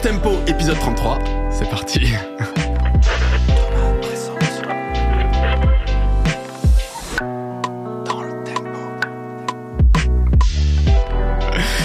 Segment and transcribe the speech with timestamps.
[0.00, 1.18] tempo, épisode 33.
[1.50, 2.00] C'est parti.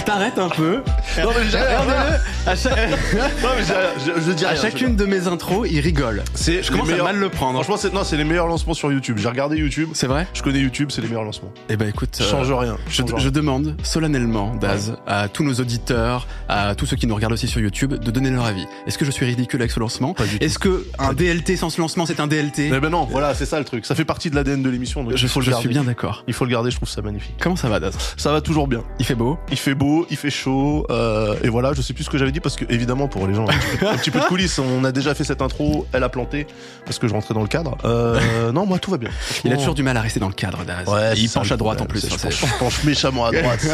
[0.05, 0.81] T'arrêtes un peu.
[1.23, 2.49] Non, mais j'ai- Regardez-le.
[2.51, 5.79] À, cha- Non, mais j'ai- je, je dis à rien, chacune de mes intros, il
[5.79, 6.23] rigole.
[6.33, 7.53] C'est Je commence à meilleurs- mal le prendre.
[7.55, 9.17] Franchement, c'est non, c'est les meilleurs lancements sur YouTube.
[9.17, 9.89] J'ai regardé YouTube.
[9.93, 11.51] C'est vrai Je connais YouTube, c'est les meilleurs lancements.
[11.69, 12.77] Eh ben écoute, Je euh, change rien.
[12.87, 13.19] Je, change rien.
[13.23, 17.47] je demande solennellement, Daz, à tous nos auditeurs, à tous ceux qui nous regardent aussi
[17.47, 18.65] sur YouTube, de donner leur avis.
[18.87, 20.43] Est-ce que je suis ridicule avec ce lancement Pas du tout.
[20.43, 23.45] Est-ce que un DLT sans ce lancement, c'est un DLT Mais ben non, voilà, c'est
[23.45, 23.85] ça le truc.
[23.85, 25.03] Ça fait partie de l'ADN de l'émission.
[25.03, 25.61] donc Je, il faut le je garder.
[25.63, 26.23] suis bien d'accord.
[26.27, 26.71] Il faut le garder.
[26.71, 27.35] Je trouve ça magnifique.
[27.39, 27.95] Comment ça va, Daz?
[28.17, 28.83] Ça va toujours bien.
[28.99, 29.37] Il fait beau?
[29.51, 31.04] Il fait beau, il fait chaud, euh,
[31.43, 31.73] et voilà.
[31.73, 33.77] Je sais plus ce que j'avais dit parce que évidemment pour les gens un petit,
[33.77, 35.85] peu, un petit peu de coulisses, on a déjà fait cette intro.
[35.93, 36.47] Elle a planté
[36.85, 37.77] parce que je rentrais dans le cadre.
[37.85, 39.09] Euh, non, moi tout va bien.
[39.43, 40.87] Il a toujours du mal à rester dans le cadre, Daz.
[40.87, 42.03] Ouais, il penche à droite en plus.
[42.05, 43.65] Hein, Je penche, je penche méchamment à droite.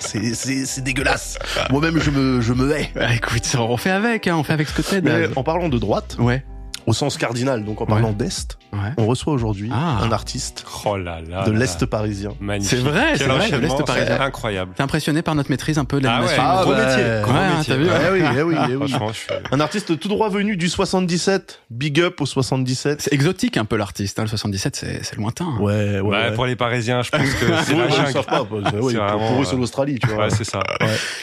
[0.00, 1.38] C'est- dégueulasse.
[1.70, 2.90] Moi-même, je me, je me hais.
[2.98, 5.30] Ah, écoute, on fait avec, hein, on fait avec ce que Daz.
[5.36, 6.44] en parlant de droite, Ouais,
[6.86, 8.78] au sens cardinal, donc en parlant d'est, ouais.
[8.96, 9.98] on reçoit aujourd'hui Ah.
[10.02, 11.44] un artiste Oh là là.
[11.44, 11.86] de l'est là.
[11.86, 12.30] parisien.
[12.40, 12.78] Magnifique.
[12.78, 14.16] C'est vrai, c'est vrai, de l'Est parisien.
[14.16, 14.72] c'est Incroyable.
[14.76, 17.04] T'es impressionné par notre maîtrise un peu de Ah ouais, l'animation ah gros ouais, métier,
[17.22, 17.74] gros Ouais, hein, métier.
[17.74, 18.88] t'as vu, Eh oui, eh oui, eh oui.
[18.88, 19.26] Franchement, je suis...
[19.50, 21.62] Un artiste tout droit venu du 77.
[21.70, 23.02] Big up au 77.
[23.02, 25.56] C'est exotique un peu l'artiste, hein, le 77, c'est c'est lointain.
[25.60, 26.02] Ouais, ouais.
[26.02, 26.34] Bah, ouais.
[26.34, 28.12] Pour les Parisiens, je pense que c'est Ouais, la jungle.
[28.12, 28.44] savent pas.
[28.44, 30.24] pour- eux, c'est l'Australie, tu vois.
[30.24, 30.60] Ouais, c'est ça.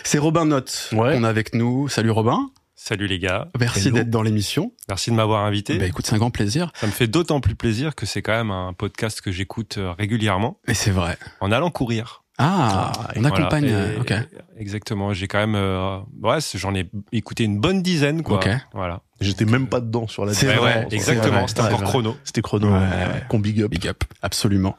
[0.04, 1.88] C'est Robin Note qu'on a avec nous.
[1.88, 2.50] Salut Robin,
[2.86, 3.48] Salut les gars.
[3.58, 4.74] merci d'être dans l'émission.
[4.90, 5.78] Merci de m'avoir invité.
[5.78, 6.70] Bah écoute, c'est un grand plaisir.
[6.76, 9.94] Ça me fait d'autant plus plaisir que c'est quand même un podcast que j'écoute euh,
[9.94, 11.18] régulièrement Et c'est vrai.
[11.40, 12.24] en allant courir.
[12.38, 13.36] Ah, Ah, on Voilà.
[13.38, 13.64] accompagne.
[13.68, 14.14] Et- euh, ok.
[14.58, 15.14] Exactement.
[15.14, 18.36] J'ai quand même, euh, ouais, j'en ai écouté une bonne dizaine, quoi.
[18.36, 18.50] Ok.
[18.74, 19.00] Voilà.
[19.22, 21.48] J'étais même pas dedans sur la C'est Ouais, vrai, exactement.
[21.48, 22.18] C'était c'est encore chrono.
[22.26, 22.68] C'était chrono.
[22.68, 22.80] Ouais,
[23.32, 23.72] Ouais, big up.
[23.72, 24.76] Big up, absolument.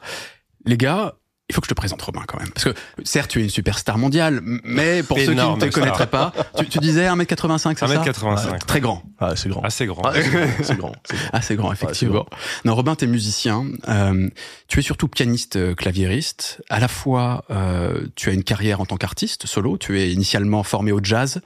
[0.67, 1.15] Les gars,
[1.49, 2.49] il faut que je te présente Robin quand même.
[2.49, 6.07] Parce que certes, tu es une superstar mondiale, mais pour ceux qui ne te connaîtraient
[6.07, 8.65] pas, tu, tu disais 1m85, c'est ça 1m85.
[8.65, 9.03] Très grand.
[9.19, 9.61] Ah, c'est grand.
[9.61, 10.01] Assez grand.
[10.03, 10.51] Ah, c'est grand.
[10.63, 10.93] C'est grand.
[11.03, 11.29] c'est grand.
[11.33, 12.25] Assez grand, effectivement.
[12.65, 13.65] non, Robin, t'es musicien.
[13.87, 14.29] Euh,
[14.67, 16.61] tu es surtout pianiste euh, claviériste.
[16.69, 19.77] À la fois, euh, tu as une carrière en tant qu'artiste solo.
[19.77, 21.41] Tu es initialement formé au jazz.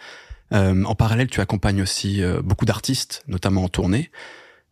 [0.53, 4.09] Euh, en parallèle, tu accompagnes aussi euh, beaucoup d'artistes, notamment en tournée.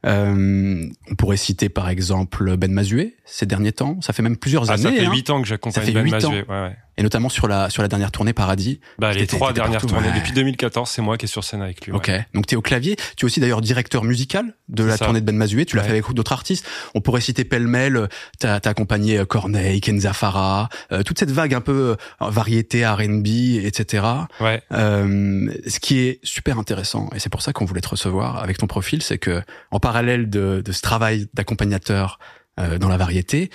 [0.05, 3.99] Euh, on pourrait citer par exemple Ben Mazué ces derniers temps.
[4.01, 5.11] Ça fait même plusieurs Ah, ça années, fait hein.
[5.11, 6.45] 8 ans que Ça j'accompagne Ben huit Mazué.
[6.47, 6.75] Ouais, ouais.
[6.97, 8.79] Et notamment sur la sur la dernière tournée Paradis.
[8.99, 10.07] Bah, les trois dernières partout, tournées.
[10.09, 10.15] ouais.
[10.15, 11.91] Depuis 2014, c'est moi qui est sur scène avec lui.
[11.93, 11.97] ouais.
[11.97, 12.11] Ok.
[12.33, 12.95] Donc tu es au clavier.
[13.15, 15.05] Tu es aussi d'ailleurs directeur musical de la ça.
[15.05, 15.65] tournée de Ben Mazué.
[15.65, 15.87] Tu l'as Ouais.
[15.89, 16.65] fait avec d'autres artistes.
[16.95, 18.09] On pourrait citer pêle-mêle.
[18.39, 22.85] T'as as accompagné euh, Corneille, Kenza Farah, euh, toute cette vague un peu euh, variété
[22.85, 23.27] R&B,
[23.63, 24.03] etc.
[24.39, 24.61] Ouais.
[24.71, 28.57] Euh, ce qui est super intéressant, et c'est pour ça qu'on voulait te recevoir avec
[28.57, 29.41] ton profil, c'est que
[29.71, 32.19] en parallèle de, de ce travail d'accompagnateur
[32.59, 33.49] euh, dans la variété,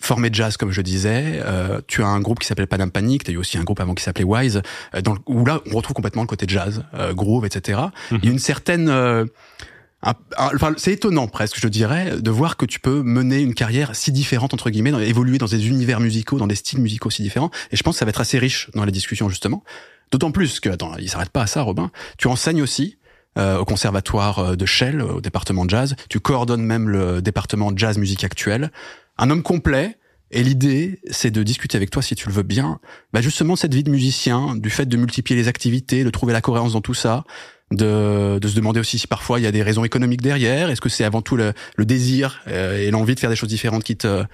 [0.00, 3.30] formé jazz comme je disais, euh, tu as un groupe qui s'appelle Panam Panic, tu
[3.30, 4.62] as eu aussi un groupe avant qui s'appelait Wise,
[4.94, 7.80] euh, dans le- où là on retrouve complètement le côté jazz, euh, groove, etc.
[8.10, 8.18] Mhm.
[8.22, 8.88] Il y a une certaine...
[8.88, 9.24] euh,
[10.02, 13.54] un- un- enfin, c'est étonnant presque, je dirais, de voir que tu peux mener une
[13.54, 17.10] carrière si différente entre guillemets, dans- évoluer dans des univers musicaux, dans des styles musicaux
[17.10, 17.50] si différents.
[17.72, 19.64] Et je pense que ça va être assez riche dans les discussions justement.
[20.12, 21.90] D'autant plus que, attends, il s'arrête pas à ça, Robin.
[22.16, 22.96] Tu enseignes aussi
[23.36, 25.96] euh, au conservatoire euh, de Shell, au département de jazz.
[26.08, 28.70] Tu coordonnes même le département jazz musique actuelle.
[29.18, 29.96] Un homme complet.
[30.30, 32.80] Et l'idée, c'est de discuter avec toi, si tu le veux bien,
[33.14, 36.42] bah justement cette vie de musicien, du fait de multiplier les activités, de trouver la
[36.42, 37.24] cohérence dans tout ça,
[37.72, 40.68] de, de se demander aussi si parfois il y a des raisons économiques derrière.
[40.68, 43.48] Est-ce que c'est avant tout le, le désir euh, et l'envie de faire des choses
[43.48, 44.24] différentes qui te,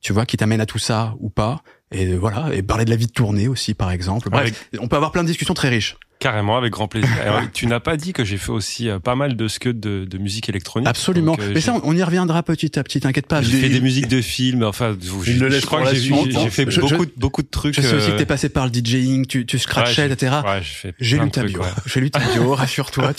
[0.00, 1.62] tu vois, qui t'amènent à tout ça ou pas
[1.92, 4.30] Et voilà, et parler de la vie de tournée aussi, par exemple.
[4.30, 5.96] Bref, on peut avoir plein de discussions très riches.
[6.24, 7.10] Carrément, avec grand plaisir.
[7.22, 10.06] Alors, tu n'as pas dit que j'ai fait aussi euh, pas mal de scuds de,
[10.06, 10.88] de musique électronique.
[10.88, 11.32] Absolument.
[11.32, 12.98] Donc, euh, Mais ça, on y reviendra petit à petit.
[13.00, 13.42] T'inquiète pas.
[13.42, 16.10] j'ai fait des musiques de films, enfin, je, le crois que j'ai
[16.50, 17.74] fait Je- beaucoup, je- de- beaucoup de trucs.
[17.74, 20.36] je sais aussi que euh, t'es passé par le DJing, tu, tu scratchais, ouais, etc.
[20.46, 20.62] Ouais,
[20.98, 21.60] j'ai lu ta bio.
[21.60, 21.66] ouais.
[21.84, 22.54] J'ai lu ta bio.
[22.54, 23.12] Rassure-toi.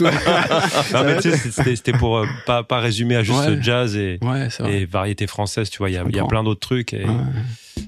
[1.76, 3.60] C'était pour euh, pas, pas résumer à juste Ouais.
[3.62, 4.20] jazz et,
[4.68, 6.30] et variété française, tu vois, il y a, Je il y a comprends.
[6.30, 7.06] plein d'autres trucs et.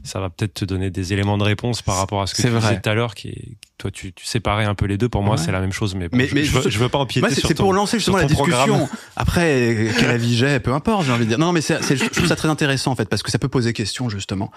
[0.04, 2.48] Ça va peut-être te donner des éléments de réponse par rapport à ce que tu
[2.50, 2.60] vrai.
[2.60, 5.10] disais tout à l'heure, qui est, toi, tu, tu séparais un peu les deux.
[5.10, 5.42] Pour moi, Ouais.
[5.44, 6.98] c'est la même chose, mais, bon, Mais- je, mais je, veux, je- je veux pas
[7.00, 8.90] empiéter c'est sur c'est pour lancer justement la discussion.
[9.16, 11.40] Après, quel avis j'ai, peu importe, j'ai envie de dire.
[11.40, 13.50] Non, mais c'est, c'est- je trouve ça très intéressant en fait, parce que ça peut
[13.50, 14.52] poser question justement,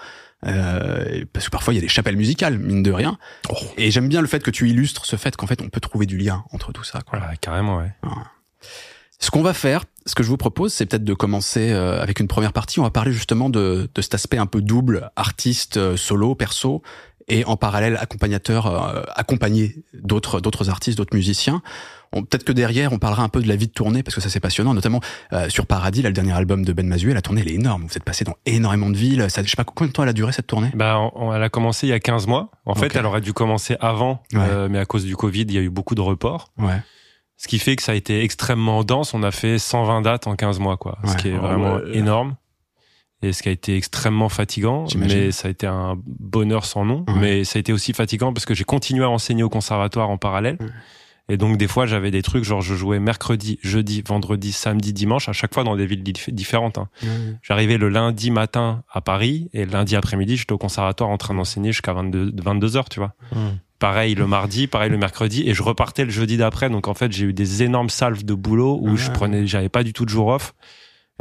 [0.47, 3.17] euh, parce que parfois il y a des chapelles musicales, mine de rien.
[3.49, 3.55] Oh.
[3.77, 6.05] Et j'aime bien le fait que tu illustres ce fait qu'en fait on peut trouver
[6.05, 7.01] du lien entre tout ça.
[7.01, 7.19] Quoi.
[7.19, 7.91] Voilà, carrément, ouais.
[9.19, 12.19] Ce qu'on va faire, ce que je vous propose, c'est peut-être de commencer euh, avec
[12.19, 12.79] une première partie.
[12.79, 16.81] On va parler justement de, de cet aspect un peu double, artiste, euh, solo, perso,
[17.27, 21.61] et en parallèle accompagnateur, euh, accompagné d'autres d'autres artistes, d'autres musiciens.
[22.11, 24.29] peut-être que derrière, on parlera un peu de la vie de tournée parce que ça
[24.29, 24.99] c'est passionnant, notamment
[25.31, 27.13] euh, sur Paradis, là, le dernier album de Ben Mazuet.
[27.13, 27.85] La tournée elle est énorme.
[27.87, 29.27] Vous êtes passé dans énormément de villes.
[29.29, 30.71] Ça, je sais pas combien de temps elle a duré cette tournée?
[30.73, 32.49] Bah, on- elle a commencé il y a 15 mois.
[32.65, 34.39] En fait, elle aurait dû commencer avant, Ouais.
[34.41, 36.49] euh, mais à cause du Covid, il y a eu beaucoup de reports.
[36.57, 36.81] Ouais.
[37.41, 39.15] Ce qui fait que ça a été extrêmement dense.
[39.15, 40.99] On a fait 120 dates en 15 mois, quoi.
[41.03, 41.09] Ouais.
[41.09, 41.97] Ce qui est Oh, vraiment ouais.
[41.97, 42.35] énorme.
[43.23, 44.85] Et ce qui a été extrêmement fatigant.
[44.95, 47.03] Mais ça a été un bonheur sans nom.
[47.07, 47.13] Ouais.
[47.19, 50.17] Mais ça a été aussi fatigant parce que j'ai continué à enseigner au conservatoire en
[50.19, 50.57] parallèle.
[50.59, 50.67] Ouais.
[51.29, 55.27] Et donc, des fois, j'avais des trucs, genre, je jouais mercredi, jeudi, vendredi, samedi, dimanche,
[55.29, 56.77] à chaque fois dans des villes dif- différentes.
[56.77, 56.89] hein.
[57.41, 61.33] J'arrivais le lundi matin à Paris et le lundi après-midi, j'étais au conservatoire en train
[61.33, 63.13] d'enseigner jusqu'à 22, 22 heures, tu vois.
[63.31, 63.55] Hmm.
[63.81, 66.69] Pareil le mardi, pareil le mercredi et je repartais le jeudi d'après.
[66.69, 68.95] Donc en fait, j'ai eu des énormes salves de boulot où Ah.
[68.95, 70.53] je prenais, j'avais pas du tout de jour off.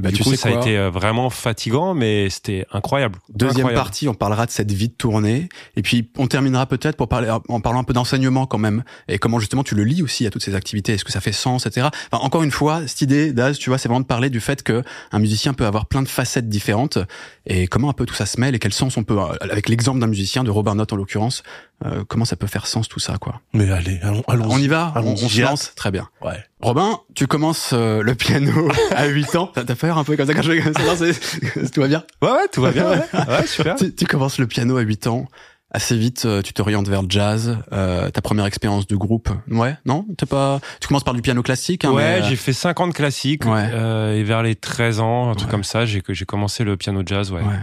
[0.03, 3.19] Bah, du tu coup, sais ça a été euh, vraiment fatigant, mais c'était incroyable.
[3.29, 3.75] Deuxième Incroyable.
[3.85, 5.51] partie, on parlera de cette vie de tournée.
[5.77, 8.83] Et puis, on terminera peut-être pour parler, en parlant un peu d'enseignement quand même.
[9.09, 10.95] Et comment justement tu le lis aussi à toutes ces activités.
[10.95, 11.89] Est-ce que ça fait sens, etc.
[12.11, 14.63] Enfin, encore une fois, cette idée, Daz, tu vois, c'est vraiment de parler du fait
[14.63, 14.83] que
[15.13, 16.97] un musicien peut avoir plein de facettes différentes.
[17.45, 19.69] Et comment un peu tout ça se mêle et quel sens on peut, euh, avec
[19.69, 21.43] l'exemple d'un musicien, de Robert Knott en l'occurrence,
[21.85, 23.41] euh, comment ça peut faire sens tout ça, quoi?
[23.55, 24.47] Mais allez, allons, allons.
[24.51, 24.93] On y va?
[24.95, 25.25] On, allons-y.
[25.25, 25.73] on se lance?
[25.77, 26.09] Très bien.
[26.23, 26.45] Ouais.
[26.61, 29.47] Robin, tu commences euh, le piano à 8 ans.
[29.55, 30.83] T'as peur un peu comme ça quand je fais comme ça?
[30.83, 32.05] Non, c'est- tout va bien?
[32.23, 32.89] Ouais, ouais, tout va bien.
[32.91, 33.77] Ouais, Ouais, super.
[33.77, 35.27] tu, tu commences le piano à 8 ans.
[35.73, 37.57] Assez vite, euh, tu t'orientes vers le jazz.
[37.73, 40.59] Euh, ta première expérience de groupe, ouais, non, t'es pas.
[40.81, 41.85] Tu commences par du piano classique.
[41.85, 43.69] Hein, ouais, mais, euh, j'ai fait 50 classiques Ouais.
[43.73, 47.03] euh, et vers les 13 ans, un truc comme ça, j'ai j'ai commencé le piano
[47.07, 47.31] jazz.
[47.31, 47.41] Ouais.
[47.43, 47.55] ouais.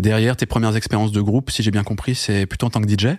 [0.00, 2.88] Derrière tes premières expériences de groupe, si j'ai bien compris, c'est plutôt en tant que
[2.88, 3.16] DJ.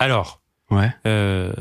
[0.00, 0.38] Alors,
[0.70, 0.90] Ouais.
[1.06, 1.52] Euh,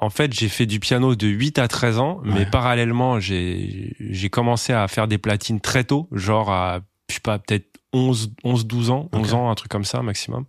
[0.00, 2.46] en fait, j'ai fait du piano de 8 à 13 ans, mais Ouais.
[2.46, 3.94] parallèlement, j'ai
[4.32, 8.66] commencé à faire des platines très tôt, genre à je sais pas, peut-être 11 11
[8.66, 9.38] 12 ans, 11 Ok.
[9.38, 10.44] ans, un truc comme ça maximum.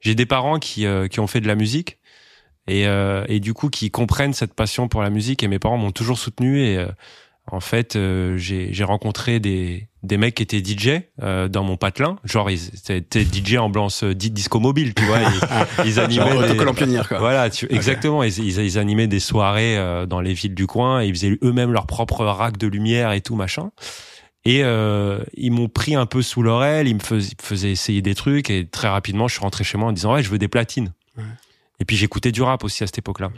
[0.00, 1.98] J'ai des parents qui euh, qui ont fait de la musique
[2.66, 5.78] et euh, et du coup qui comprennent cette passion pour la musique et mes parents
[5.78, 6.86] m'ont toujours soutenu et euh,
[7.52, 12.16] en fait, euh, j'ai rencontré des des mecs qui étaient DJ euh, dans mon patelin,
[12.24, 16.48] genre ils étaient DJ en blanc disco mobile, tu vois, ils, ils animaient Genre des-
[16.50, 17.18] autocollant pionnière, quoi.
[17.20, 18.24] voilà, tu- exactement.
[18.24, 21.02] Ils, ils, ils animaient des soirées euh, dans les villes du coin.
[21.02, 23.70] Et ils faisaient eux-mêmes leur propre rack de lumière et tout machin.
[24.44, 26.88] Et euh, ils m'ont pris un peu sous leur aile.
[26.88, 27.00] Ils me
[27.40, 28.50] faisaient, essayer des trucs.
[28.50, 30.92] Et très rapidement, je suis rentré chez moi en disant ouais, je veux des platines.
[31.16, 31.22] Ouais.
[31.78, 33.30] Et puis j'écoutais du rap aussi à cette époque-là.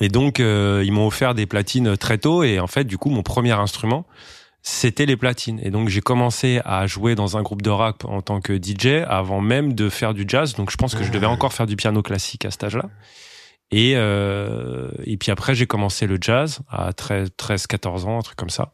[0.00, 2.42] Et donc euh, ils m'ont offert des platines très tôt.
[2.42, 4.06] Et en fait, du coup, mon premier instrument
[4.62, 5.60] c'était les platines.
[5.62, 9.04] Et donc j'ai commencé à jouer dans un groupe de rap en tant que DJ
[9.08, 10.54] avant même de faire du jazz.
[10.54, 12.84] Donc je pense que je devais encore faire du piano classique à cet âge-là.
[13.70, 18.22] Et, euh, et puis après j'ai commencé le jazz à 13, 13 14 ans, un
[18.22, 18.72] truc comme ça.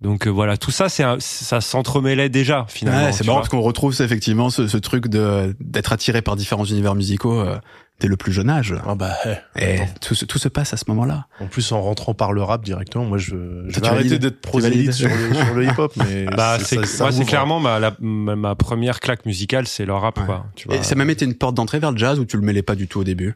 [0.00, 3.06] Donc euh, voilà, tout ça, c'est ça s'entremêlait déjà finalement.
[3.06, 3.42] Ouais, c'est marrant vois.
[3.42, 7.40] parce qu'on retrouve ça, effectivement ce, ce truc de d'être attiré par différents univers musicaux
[7.40, 7.58] euh,
[8.02, 8.74] dès le plus jeune âge.
[8.86, 9.12] Ah bah,
[9.56, 11.26] eh, Et tout, se- tout se passe à ce moment-là.
[11.40, 14.40] en plus en rentrant par le rap directement, moi je, je tu vais arrêter d'être
[14.40, 17.24] prosélyte sur le, sur le hip-hop, mais Bah, c'est ouvre.
[17.24, 20.24] clairement ma, la- ma, ma première claque musicale, c'est le rap, Ouais.
[20.26, 20.46] quoi.
[20.56, 20.76] Tu vois.
[20.76, 22.62] Et ça a même été une porte d'entrée vers le jazz ou tu le mêlais
[22.62, 23.34] pas du tout au début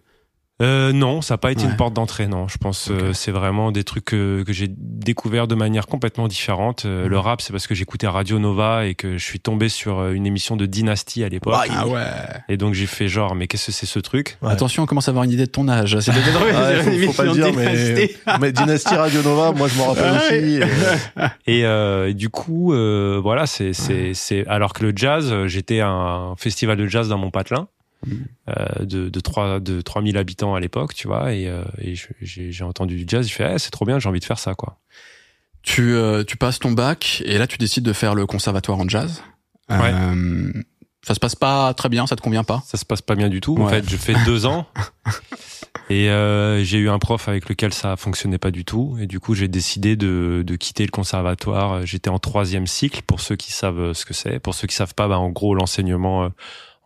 [0.62, 1.70] Euh, non, ça n'a pas été Ouais.
[1.70, 2.48] une porte d'entrée, non.
[2.48, 2.96] Je pense Ok.
[2.96, 6.84] euh, c'est vraiment des trucs que, que j'ai découvert de manière complètement différente.
[6.86, 7.08] Euh.
[7.08, 10.12] Le rap, c'est parce que j'écoutais Radio Nova et que je suis tombé sur euh,
[10.12, 11.54] une émission de Dynasty à l'époque.
[11.70, 12.00] Ah ouais.
[12.48, 14.38] Et donc j'ai fait genre, mais qu'est-ce que c'est ce truc?
[14.40, 14.50] Ouais.
[14.50, 15.98] Attention, on commence à avoir une idée de ton âge.
[16.00, 18.16] C'est peut-être Ouais, une faut, faut pas dire, mais, Dynasty.
[18.40, 20.18] mais Dynasty Radio Nova, moi je m'en rappelle Ouais.
[20.18, 20.60] aussi.
[21.46, 25.28] et- et, euh, et du coup, euh, voilà, c'est c'est c'est alors que le jazz,
[25.30, 27.68] euh, j'étais à un festival de jazz dans mon patelin.
[28.48, 32.62] Euh, de de trois de 3000 habitants à l'époque tu vois et, euh, et j'ai
[32.64, 34.78] entendu du jazz je fais eh, c'est trop bien j'ai envie de faire ça quoi
[35.62, 38.88] Tu, euh, tu passes ton bac et là tu décides de faire le conservatoire en
[38.88, 39.22] jazz.
[39.68, 39.92] Ouais.
[39.92, 40.52] Euh,
[41.02, 42.62] ça se passe pas très bien, ça te convient pas?
[42.66, 43.56] Ça se passe pas bien du tout.
[43.60, 44.66] En fait, je fais deux ans
[45.90, 48.96] et euh, j'ai eu un prof avec lequel ça fonctionnait pas du tout.
[49.00, 51.84] Et du coup, j'ai décidé de, de quitter le conservatoire.
[51.84, 54.38] J'étais en troisième cycle pour ceux qui savent ce que c'est.
[54.38, 56.30] Pour ceux qui savent pas, bah, en gros, l'enseignement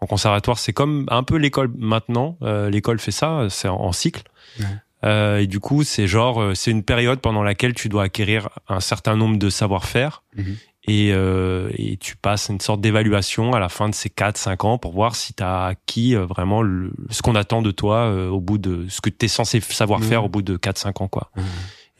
[0.00, 2.36] en conservatoire, c'est comme un peu l'école maintenant.
[2.42, 4.22] Euh, l'école fait ça, c'est en, en cycle.
[4.58, 4.66] Ouais.
[5.04, 8.48] Euh, et du coup, c'est genre, euh, c'est une période pendant laquelle tu dois acquérir
[8.68, 10.56] un certain nombre de savoir-faire Mhm.
[10.88, 14.76] et, euh, et tu passes une sorte d'évaluation à la fin de ces 4-5 ans
[14.78, 18.58] pour voir si tu as acquis vraiment le- ce qu'on attend de toi au bout
[18.58, 21.30] de ce que tu es censé savoir faire au bout de 4-5 ans quoi.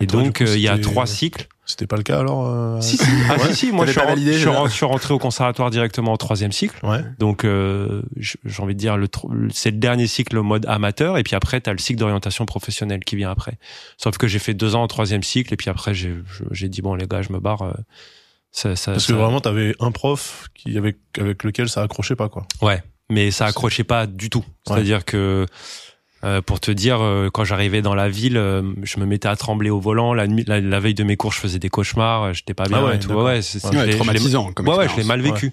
[0.01, 1.47] Et toi, donc il y a trois cycles.
[1.71, 4.09] C'était pas le cas alors euh, Si si, ah, si, si, moi T'avais je suis,
[4.09, 6.85] validé, je, je rentré au conservatoire directement au troisième cycle.
[6.85, 7.05] Ouais.
[7.19, 9.09] Donc euh, j'ai envie de dire le
[9.53, 12.47] c'est le dernier cycle au mode amateur et puis après tu as le cycle d'orientation
[12.47, 13.59] professionnelle qui vient après.
[13.97, 16.15] Sauf que j'ai fait deux ans au troisième cycle et puis après j'ai
[16.51, 17.63] j'ai dit bon les gars je me barre.
[17.63, 17.73] euh,
[18.53, 22.29] ça, ça, Parce que vraiment, t'avais un prof qui avec avec lequel ça accrochait pas
[22.29, 22.47] quoi.
[22.63, 24.45] Ouais, mais ça accrochait pas du tout.
[24.67, 25.47] C'est-à-dire que
[26.23, 29.37] Euh, pour te dire, euh, quand j'arrivais dans la ville, euh, je me mettais à
[29.37, 30.13] trembler au volant.
[30.13, 32.25] La, nuit, la, la veille de mes cours, je faisais des cauchemars.
[32.25, 33.09] euh, J'étais pas bien Ah ouais, et tout.
[33.09, 33.25] d'accord.
[33.25, 35.53] Ouais, c'est- Ouais, traumatisant comme Ouais, ouais, je l'ai mal vécu.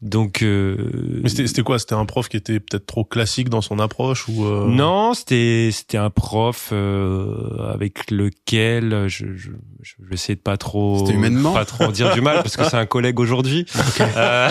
[0.00, 1.78] Donc, euh, Mais c'était c'était quoi?
[1.78, 5.70] C'était un prof qui était peut-être trop classique dans son approche ou euh, non, c'était
[5.72, 9.50] c'était un prof euh, avec lequel je je,
[9.82, 11.52] je je vais essayer de pas trop C'était humainement?
[11.52, 13.66] pas trop en dire du mal parce que c'est un collègue aujourd'hui.
[14.16, 14.48] Euh,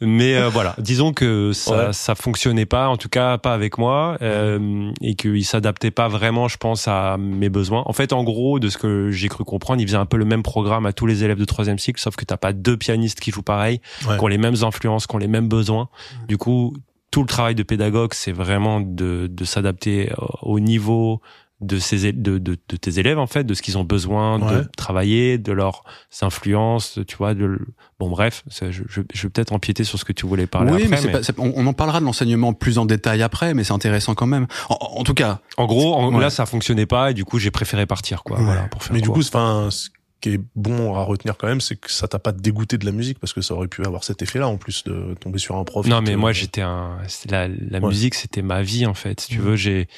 [0.00, 1.92] mais euh, voilà, disons que ça Ouais.
[1.92, 6.48] ça fonctionnait pas, en tout cas pas avec moi, euh, et qu'il s'adaptait pas vraiment,
[6.48, 7.82] je pense, à mes besoins.
[7.86, 10.24] En fait, en gros, de ce que j'ai cru comprendre, il faisait un peu le
[10.24, 13.20] même programme à tous les élèves de troisième cycle, sauf que t'as pas deux pianistes
[13.20, 14.16] qui jouent pareil, Ouais.
[14.18, 15.88] Qui ont les mêmes influences, qui ont les mêmes besoins.
[16.28, 16.74] Du coup,
[17.10, 21.20] tout le travail de pédagogue, c'est vraiment de, de s'adapter au niveau
[21.60, 24.38] de, ces, é- de, de, de tes élèves, en fait, de ce qu'ils ont besoin
[24.40, 24.58] Ouais.
[24.58, 25.82] de travailler, de leurs
[26.22, 27.34] influences, tu vois.
[27.34, 27.58] De,
[27.98, 30.82] bon, bref, je, je, je vais peut-être empiéter sur ce que tu voulais parler oui,
[30.84, 30.88] après.
[30.90, 33.64] mais, c'est mais- pas- on, on en parlera de l'enseignement plus en détail après, mais
[33.64, 34.46] c'est intéressant quand même.
[34.68, 36.20] En, en tout cas, En gros, en- Ouais.
[36.20, 38.38] là, ça fonctionnait pas et du coup, j'ai préféré partir, quoi.
[38.38, 38.44] Ouais.
[38.44, 39.88] Voilà, pour faire Mais du coup, enfin, ce
[40.20, 42.92] qui est bon à retenir quand même, c'est que ça t'a pas dégoûté de la
[42.92, 45.64] musique parce que ça aurait pu avoir cet effet-là en plus de tomber sur un
[45.64, 45.86] prof.
[45.86, 46.98] Non, mais moi, j'étais un.
[47.30, 47.88] La, la Ouais.
[47.88, 49.20] musique, c'était ma vie, en fait.
[49.20, 49.44] Si tu Mhm.
[49.44, 49.88] veux, j'ai.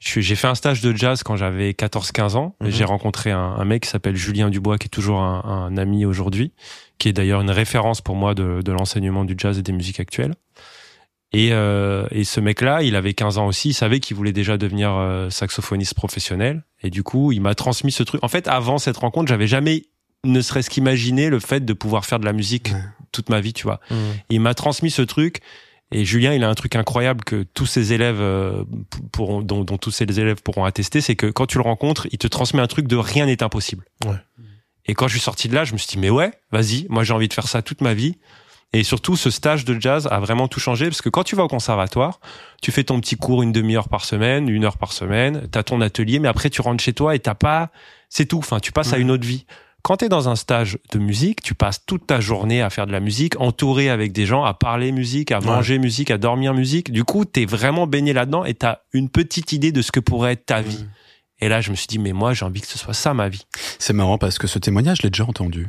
[0.00, 2.54] J'ai fait un stage de jazz quand j'avais 14-15 ans.
[2.60, 2.70] et Mhm.
[2.70, 6.04] J'ai rencontré un, un mec qui s'appelle Julien Dubois, qui est toujours un, un ami
[6.04, 6.52] aujourd'hui,
[6.98, 9.98] qui est d'ailleurs une référence pour moi de, de l'enseignement du jazz et des musiques
[9.98, 10.34] actuelles.
[11.32, 14.56] Et, euh, et ce mec-là, il avait 15 ans aussi, il savait qu'il voulait déjà
[14.56, 16.64] devenir euh, saxophoniste professionnel.
[16.82, 18.22] Et du coup, il m'a transmis ce truc.
[18.24, 19.84] En fait, avant cette rencontre, j'avais jamais
[20.24, 22.80] ne serait-ce qu'imaginé le fait de pouvoir faire de la musique Ouais.
[23.12, 23.80] toute ma vie, tu vois.
[23.90, 23.96] Mhm.
[24.30, 25.40] Il m'a transmis ce truc.
[25.90, 28.62] Et Julien, il a un truc incroyable que tous ses élèves euh,
[29.12, 32.18] pourront, dont, dont tous ses élèves pourront attester, c'est que quand tu le rencontres, il
[32.18, 33.84] te transmet un truc de rien n'est impossible.
[34.04, 34.16] Ouais.
[34.86, 37.04] Et quand je suis sorti de là, je me suis dit mais ouais, vas-y, moi
[37.04, 38.16] j'ai envie de faire ça toute ma vie.
[38.74, 41.44] Et surtout, ce stage de jazz a vraiment tout changé parce que quand tu vas
[41.44, 42.20] au conservatoire,
[42.60, 45.80] tu fais ton petit cours une demi-heure par semaine, une heure par semaine, t'as ton
[45.80, 47.70] atelier, mais après tu rentres chez toi et t'as pas,
[48.10, 48.38] c'est tout.
[48.38, 49.02] Enfin, tu passes à Ouais.
[49.02, 49.46] une autre vie.
[49.82, 52.86] Quand tu es dans un stage de musique, tu passes toute ta journée à faire
[52.86, 55.46] de la musique, entouré avec des gens, à parler musique, à Ouais.
[55.46, 56.92] manger musique, à dormir musique.
[56.92, 59.92] Du coup, tu es vraiment baigné là-dedans et tu as une petite idée de ce
[59.92, 60.84] que pourrait être ta vie.
[61.40, 63.28] Et là, je me suis dit, mais moi, j'ai envie que ce soit ça ma
[63.30, 63.46] vie.
[63.78, 65.68] c'est marrant parce que ce témoignage, je l'ai déjà entendu.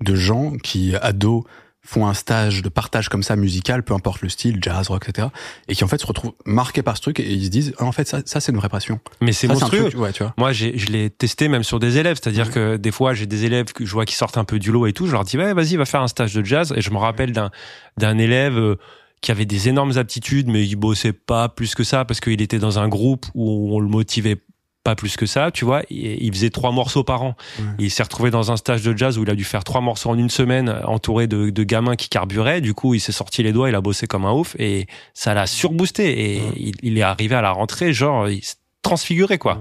[0.00, 1.44] De gens qui, ados,
[1.82, 5.28] font un stage de partage comme ça musical, peu importe le style, jazz, rock, etc.
[5.68, 7.84] Et qui en fait se retrouvent marqués par ce truc et ils se disent, ah,
[7.84, 9.00] en fait, ça, ça c'est une vraie passion.
[9.20, 9.88] Mais c'est monstrueux.
[9.88, 10.34] truc, ouais, tu vois.
[10.36, 12.18] Moi, je l'ai testé même sur des élèves.
[12.22, 14.70] C'est-à-dire que des fois, j'ai des élèves que je vois qui sortent un peu du
[14.72, 15.06] lot et tout.
[15.06, 16.72] Je leur dis, ouais, vas-y, va faire un stage de jazz.
[16.76, 17.50] Et je me rappelle d'un,
[17.96, 18.76] d'un élève euh,
[19.20, 22.58] qui avait des énormes aptitudes, mais il bossait pas plus que ça parce qu'il était
[22.58, 24.38] dans un groupe où on le motivait
[24.82, 25.82] pas plus que ça, tu vois.
[25.90, 27.36] Il faisait trois morceaux par an.
[27.58, 27.64] Ouais.
[27.80, 30.08] Il s'est retrouvé dans un stage de jazz où il a dû faire trois morceaux
[30.10, 32.60] en une semaine, entouré de, de gamins qui carburaient.
[32.60, 35.34] Du coup, il s'est sorti les doigts, il a bossé comme un ouf et ça
[35.34, 36.36] l'a surboosté.
[36.36, 36.52] Et Ouais.
[36.56, 39.60] il, il est arrivé à la rentrée, genre, il s'est transfiguré, quoi.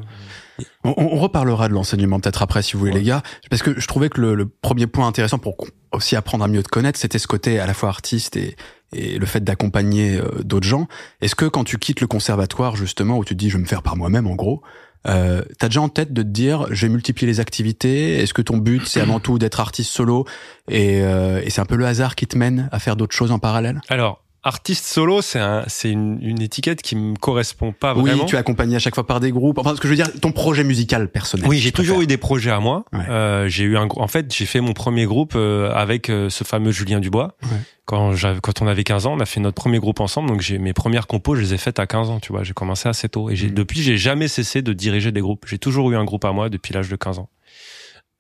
[0.84, 3.00] On, on reparlera de l'enseignement peut-être après si vous voulez Ouais.
[3.00, 5.56] les gars, parce que je trouvais que le, le premier point intéressant pour
[5.94, 8.56] aussi apprendre à mieux te connaître, c'était ce côté à la fois artiste et,
[8.94, 10.88] et le fait d'accompagner euh, d'autres gens.
[11.22, 13.68] Est-ce que quand tu quittes le conservatoire justement, où tu te dis je vais me
[13.68, 14.62] faire par moi-même en gros,
[15.08, 18.42] euh, t'as déjà en tête de te dire je vais multiplier les activités Est-ce que
[18.42, 20.26] ton but c'est avant tout d'être artiste solo
[20.70, 23.32] et, euh, et c'est un peu le hasard qui te mène à faire d'autres choses
[23.32, 23.80] en parallèle?
[23.88, 28.26] Alors, artiste solo, c'est un, c'est une, une étiquette qui me correspond pas Oui, vraiment.
[28.26, 29.58] tu es accompagné à chaque fois par des groupes.
[29.58, 31.48] Enfin, ce que je veux dire, ton projet musical personnel.
[31.48, 32.86] Oui, j'ai toujours eu des projets à moi.
[32.94, 33.08] Ouais.
[33.10, 36.44] Euh, j'ai eu un en fait, j'ai fait mon premier groupe euh, avec euh, ce
[36.44, 37.36] fameux Julien Dubois.
[37.44, 37.50] Ouais.
[37.86, 40.30] Quand j'avais, quand on avait 15 ans, on a fait notre premier groupe ensemble.
[40.30, 42.20] Donc j'ai mes premières compos, je les ai faites à 15 ans.
[42.20, 43.54] Tu vois, j'ai commencé assez tôt et j'ai Mhm.
[43.56, 45.46] depuis j'ai jamais cessé de diriger des groupes.
[45.48, 47.30] J'ai toujours eu un groupe à moi depuis l'âge de 15 ans.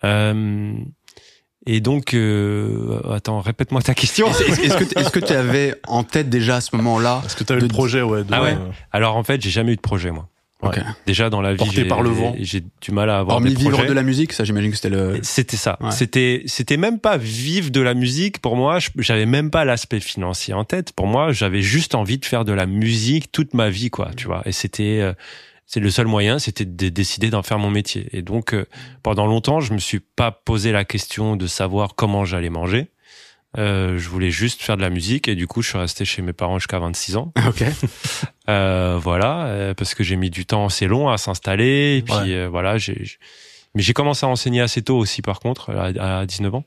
[0.05, 0.73] Euh,
[1.65, 4.27] et donc, euh, attends, répète-moi ta question.
[4.29, 7.67] Est-ce que tu avais en tête déjà à ce moment-là Est-ce que tu de- le
[7.67, 8.23] projet, ouais.
[8.23, 8.57] de- Ah ouais
[8.91, 10.27] Alors en fait, j'ai jamais eu de projet moi.
[10.61, 10.75] Ok.
[10.75, 10.83] Ouais.
[11.05, 12.35] Déjà dans la vie, Porté j'ai, par le vent.
[12.37, 13.87] j'ai du mal à avoir Hormis des vivre projets.
[13.87, 15.19] de la musique, ça j'imagine que c'était le.
[15.21, 15.77] C'était ça.
[15.79, 15.91] Ouais.
[15.91, 18.79] C'était c'était même pas vivre de la musique pour moi.
[18.97, 20.91] J'avais même pas l'aspect financier en tête.
[20.91, 24.11] Pour moi, j'avais juste envie de faire de la musique toute ma vie, quoi.
[24.17, 24.41] Tu vois.
[24.45, 25.13] Et c'était euh,
[25.71, 28.09] c'est le seul moyen, c'était de décider d'en faire mon métier.
[28.11, 28.65] Et donc euh,
[29.03, 32.87] pendant longtemps, je me suis pas posé la question de savoir comment j'allais manger.
[33.57, 36.21] Euh, je voulais juste faire de la musique et du coup, je suis resté chez
[36.23, 37.31] mes parents jusqu'à 26 ans.
[37.47, 37.63] Ok.
[38.49, 41.97] Euh, voilà, euh, parce que j'ai mis du temps assez long à s'installer.
[41.97, 42.33] Et puis Ouais.
[42.33, 43.03] euh, voilà, j'ai.
[43.75, 46.63] Mais j'ai commencé à enseigner assez tôt aussi, par contre, à, à 19 ans.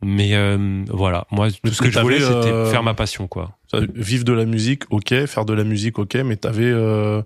[0.00, 3.56] Mais euh, voilà, moi, tout ce que je voulais, c'était euh, faire ma passion, quoi.
[3.94, 5.26] Vivre de la musique, ok.
[5.26, 6.14] Faire de la musique, ok.
[6.16, 7.20] Mais t'avais, euh,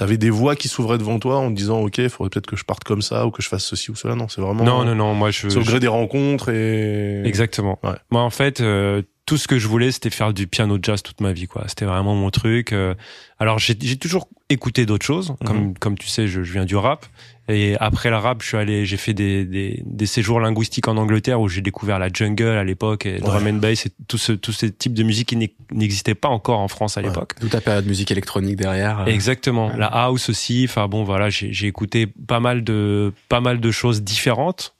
[0.00, 2.56] t'avais des voix qui s'ouvraient devant toi en te disant, ok, il faudrait peut-être que
[2.56, 4.14] je parte comme ça ou que je fasse ceci ou cela.
[4.14, 4.64] Non, c'est vraiment.
[4.64, 5.48] Non, non, non, moi, je.
[5.50, 7.22] C'est au je- gré des rencontres et.
[7.26, 7.78] Exactement.
[7.84, 7.90] Ouais.
[8.10, 11.20] Moi, en fait, euh, tout ce que je voulais, c'était faire du piano jazz toute
[11.20, 11.64] ma vie, quoi.
[11.68, 12.72] C'était vraiment mon truc.
[12.72, 12.94] Euh.
[13.38, 15.74] Alors j'ai toujours écouté d'autres choses, comme Mhm.
[15.78, 17.06] comme tu sais, je, je viens du rap.
[17.50, 20.96] Et après le rap, je suis allé, j'ai fait des, des, des séjours linguistiques en
[20.96, 24.32] Angleterre où j'ai découvert la jungle à l'époque, et drum and bass, et tout ce,
[24.32, 27.08] tous ces types de musique qui n'ex- n'existaient pas encore en France à Ouais.
[27.08, 27.32] l'époque.
[27.40, 29.00] Toute ta période musique électronique derrière.
[29.00, 29.68] euh, Exactement.
[29.68, 29.78] Ouais.
[29.78, 30.64] La house aussi.
[30.68, 34.74] Enfin bon, voilà, j'ai écouté pas mal de pas mal de choses différentes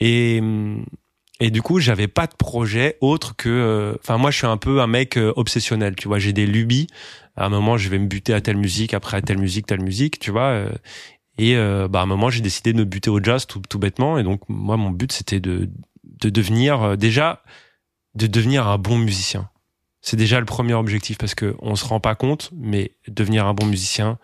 [0.00, 0.42] et
[1.42, 3.48] et du coup, j'avais pas de projet autre que.
[3.48, 5.94] euh, Enfin, moi, je suis un peu un mec euh, obsessionnel.
[5.96, 6.86] Tu vois, j'ai des lubies.
[7.34, 9.80] À un moment, je vais me buter à telle musique, après à telle musique, telle
[9.80, 10.18] musique.
[10.18, 10.48] Tu vois.
[10.50, 10.70] euh,
[11.40, 13.78] et euh, bah, à un moment, j'ai décidé de me buter au jazz tout, tout
[13.78, 14.18] bêtement.
[14.18, 15.70] Et donc, moi, mon but, c'était de
[16.04, 17.42] de devenir euh, déjà
[18.14, 19.48] de devenir un bon musicien.
[20.02, 23.54] C'est déjà le premier objectif parce que on se rend pas compte, mais devenir un
[23.54, 24.18] bon musicien,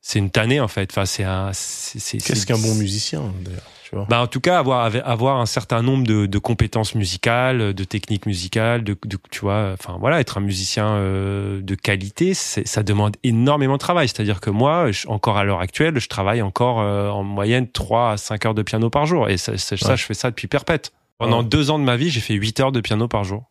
[0.00, 0.90] c'est une tannée en fait.
[0.90, 1.52] Enfin, c'est un.
[1.52, 3.62] Qu'est-ce qu'un bon musicien d'ailleurs?
[3.88, 7.72] Tu vois bah, en tout cas, avoir avoir un certain nombre de, de compétences musicales,
[7.72, 12.34] de techniques musicales, de, de tu vois, enfin voilà, être un musicien euh, de qualité,
[12.34, 14.08] ça demande énormément de travail.
[14.08, 18.12] C'est-à-dire que moi, je- encore à l'heure actuelle, je travaille encore euh, en moyenne 3
[18.12, 20.92] à 5 heures de piano par jour, et ça, ça, je fais ça depuis perpète.
[21.18, 21.48] Pendant Ouais.
[21.48, 23.50] deux ans de ma vie, j'ai fait 8 heures de piano par jour,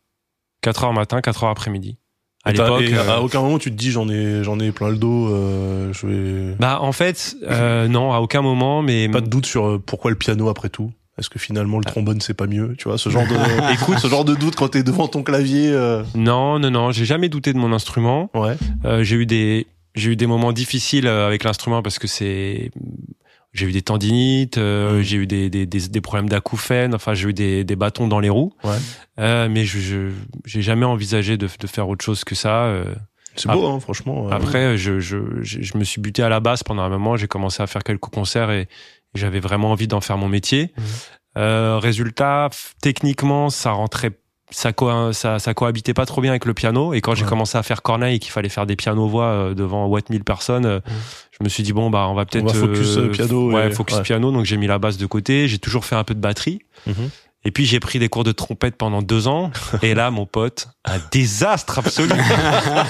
[0.62, 1.98] 4 heures matin, 4 heures après-midi.
[2.48, 4.96] À l'époque, euh, à aucun moment tu te dis j'en ai j'en ai plein le
[4.96, 9.28] dos euh, je vais bah en fait, euh, non, à aucun moment, mais pas de
[9.28, 10.90] doute sur euh, pourquoi le piano après tout?
[11.18, 12.74] Est-ce que finalement le trombone c'est pas mieux?
[12.78, 13.98] Tu vois ce genre de Écoute.
[13.98, 15.70] ce genre de doute quand t'es devant ton clavier
[16.14, 18.30] non, non, non, j'ai jamais douté de mon instrument.
[18.34, 22.70] ouais Euh, j'ai eu des j'ai eu des moments difficiles avec l'instrument parce que c'est
[23.58, 27.28] j'ai eu des tendinites, euh, j'ai eu des, des, des, des problèmes d'acouphènes, enfin j'ai
[27.28, 28.52] eu des, des bâtons dans les roues.
[28.64, 28.76] Ouais.
[29.18, 30.10] Euh, mais je
[30.44, 32.64] j'ai jamais envisagé de, de faire autre chose que ça.
[32.66, 32.94] euh.
[33.34, 34.28] c'est beau hein franchement.
[34.30, 37.16] Après, je, je, je, je me suis buté à la basse pendant un moment.
[37.16, 38.68] J'ai commencé à faire quelques concerts et,
[39.14, 40.72] j'avais vraiment envie d'en faire mon métier.
[41.36, 42.50] Euh, résultat,
[42.82, 44.12] techniquement, ça rentrait,
[44.50, 46.94] ça, co ça, ça cohabitait pas trop bien avec le piano.
[46.94, 49.86] Et quand j'ai commencé à faire Corneille et qu'il fallait faire des pianos-voix euh, devant
[49.86, 50.80] what 1000 personnes, euh,
[51.32, 54.00] je me suis dit bon bah on va peut-être focus, euh, piano ouais et- focus
[54.00, 54.32] piano.
[54.32, 55.48] Donc j'ai mis la basse de côté.
[55.48, 56.60] J'ai toujours fait un peu de batterie.
[56.86, 57.10] Mhm.
[57.44, 59.50] Et puis j'ai pris des cours de trompette pendant deux ans.
[59.82, 62.10] Et là, mon pote, un désastre absolu.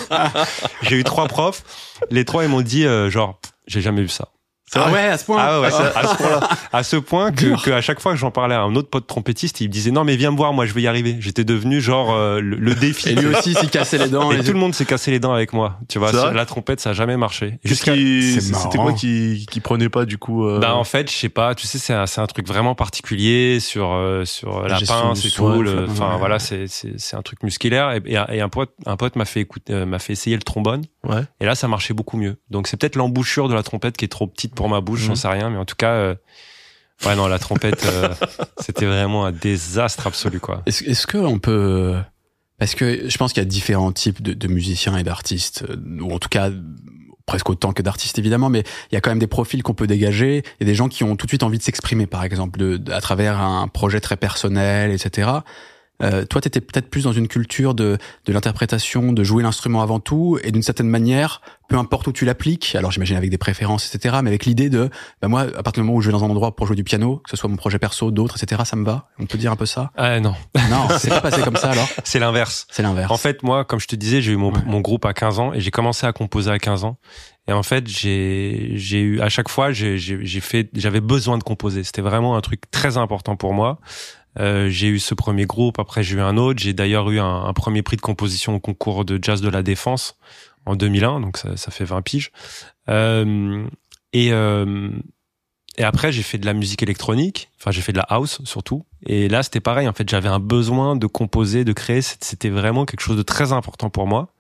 [0.83, 1.63] j'ai eu trois profs.
[2.11, 4.29] Les trois, ils m'ont dit euh, genre, j'ai jamais vu ça.
[4.75, 5.37] Ah vrai ouais, à ce point.
[5.41, 6.41] Ah ouais, Ah, à, ce point,
[6.73, 9.07] à ce point que, que à chaque fois que j'en parlais à un autre pote
[9.07, 11.17] trompettiste, il me disait non mais viens me voir, moi je vais y arriver.
[11.21, 13.09] J'étais devenu genre euh, le, le défi.
[13.11, 14.31] Et lui aussi s'y cassait les dents.
[14.33, 15.79] Et les- tout le monde s'est cassé les dents avec moi.
[15.89, 17.59] Tu vois, la trompette ça a jamais marché.
[17.65, 17.93] Jusqu'à
[18.41, 21.55] c'était quoi qui qui prenait pas du coup euh, bah en fait, je sais pas,
[21.55, 25.31] tu sais c'est un, c'est un truc vraiment particulier sur euh, sur la pince et
[25.31, 25.45] tout.
[25.45, 25.75] ouais.
[25.89, 28.97] Enfin voilà, c'est c'est c'est un truc musculaire et, et un- et un pote un
[28.97, 31.95] pote m'a fait écouter euh, m'a fait essayer le trombone ouais et là ça marchait
[31.95, 32.37] beaucoup mieux.
[32.51, 35.07] Donc c'est peut-être l'embouchure de la trompette qui est trop petite pour ma bouche, Mhm.
[35.09, 36.15] j'en sais rien, mais en tout cas euh,
[37.07, 38.09] ouais non la trompette euh,
[38.61, 40.63] c'était vraiment un désastre absolu quoi.
[40.67, 41.97] Est-ce est-ce que on peut
[42.59, 45.77] parce que je pense qu'il y a différents types de, de musiciens et d'artistes, euh,
[46.01, 46.51] ou en tout cas
[47.25, 49.87] presque autant que d'artistes évidemment, mais il y a quand même des profils qu'on peut
[49.87, 50.43] dégager.
[50.61, 52.91] A des gens qui ont tout de suite envie de s'exprimer, par exemple, de, de-
[52.91, 55.29] à travers un projet très personnel, etc.
[56.03, 59.99] Euh, toi, t'étais peut-être plus dans une culture de, de l'interprétation, de jouer l'instrument avant
[60.01, 63.93] tout, et d'une certaine manière, peu importe où tu l'appliques, alors j'imagine avec des préférences,
[63.95, 66.25] etc., mais avec l'idée de, bah moi, à partir du moment où je vais dans
[66.25, 68.77] un endroit pour jouer du piano, que ce soit mon projet perso, d'autres, etc., ça
[68.77, 69.09] me va?
[69.19, 69.91] On peut dire un peu ça?
[69.97, 70.35] Ah non,
[70.71, 71.89] Non, c'est pas passé comme ça alors?
[72.05, 72.67] c'est l'inverse.
[72.71, 73.11] C'est l'inverse.
[73.11, 74.61] En fait, moi, comme je te disais, j'ai eu mon, Ouais.
[74.67, 76.97] mon groupe à 15 ans et j'ai commencé à composer à 15 ans.
[77.49, 81.39] Et en fait, j'ai j'ai eu à chaque fois, j'ai j'ai j'ai fait, j'avais besoin
[81.39, 81.83] de composer.
[81.83, 83.79] C'était vraiment un truc très important pour moi.
[84.39, 86.61] Euh, j'ai eu ce premier groupe, après j'ai eu un autre.
[86.61, 90.17] J'ai d'ailleurs eu un, premier prix de composition au concours de jazz de la défense
[90.67, 92.31] en 2001, donc ça, ça fait 20 piges.
[92.89, 93.67] Euh,
[94.13, 94.91] et euh,
[95.79, 97.51] et après, j'ai fait de la musique électronique.
[97.61, 98.85] Enfin, j'ai fait de la house surtout.
[99.07, 99.87] Et là, c'était pareil.
[99.87, 102.03] En fait, j'avais un besoin de composer, de créer.
[102.03, 104.35] C'était vraiment quelque chose de très important pour moi.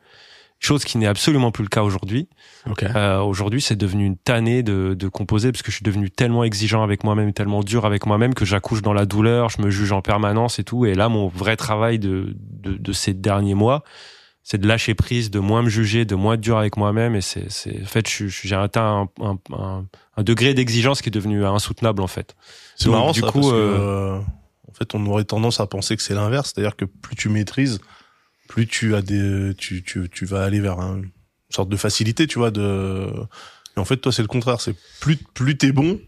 [0.60, 2.28] Chose qui n'est absolument plus le cas aujourd'hui.
[2.68, 2.82] Ok.
[2.82, 6.42] Euh, aujourd'hui, c'est devenu une tannée de, de composer parce que je suis devenu tellement
[6.42, 9.92] exigeant avec moi-même, tellement dur avec moi-même que j'accouche dans la douleur, je me juge
[9.92, 10.84] en permanence et tout.
[10.84, 13.84] Et là, mon vrai travail de, de, de ces derniers mois,
[14.42, 17.14] c'est de lâcher prise, de moins me juger, de moins être dur avec moi-même.
[17.14, 19.84] Et c'est, c'est, en fait, je- je- j'ai atteint un, un, un,
[20.16, 22.34] un degré d'exigence qui est devenu insoutenable, en fait.
[22.74, 24.18] C'est marrant du ça, coup, parce que, euh, euh,
[24.68, 27.78] en fait, on aurait tendance à penser que c'est l'inverse, c'est-à-dire que plus tu maîtrises,
[28.48, 31.11] plus tu as des, tu, tu, tu vas aller vers un- une
[31.50, 32.50] sorte de facilité, tu vois.
[32.50, 33.08] De,
[33.76, 34.61] et en fait, toi, c'est le contraire.
[34.61, 36.00] C'est plus, plus t'es bon,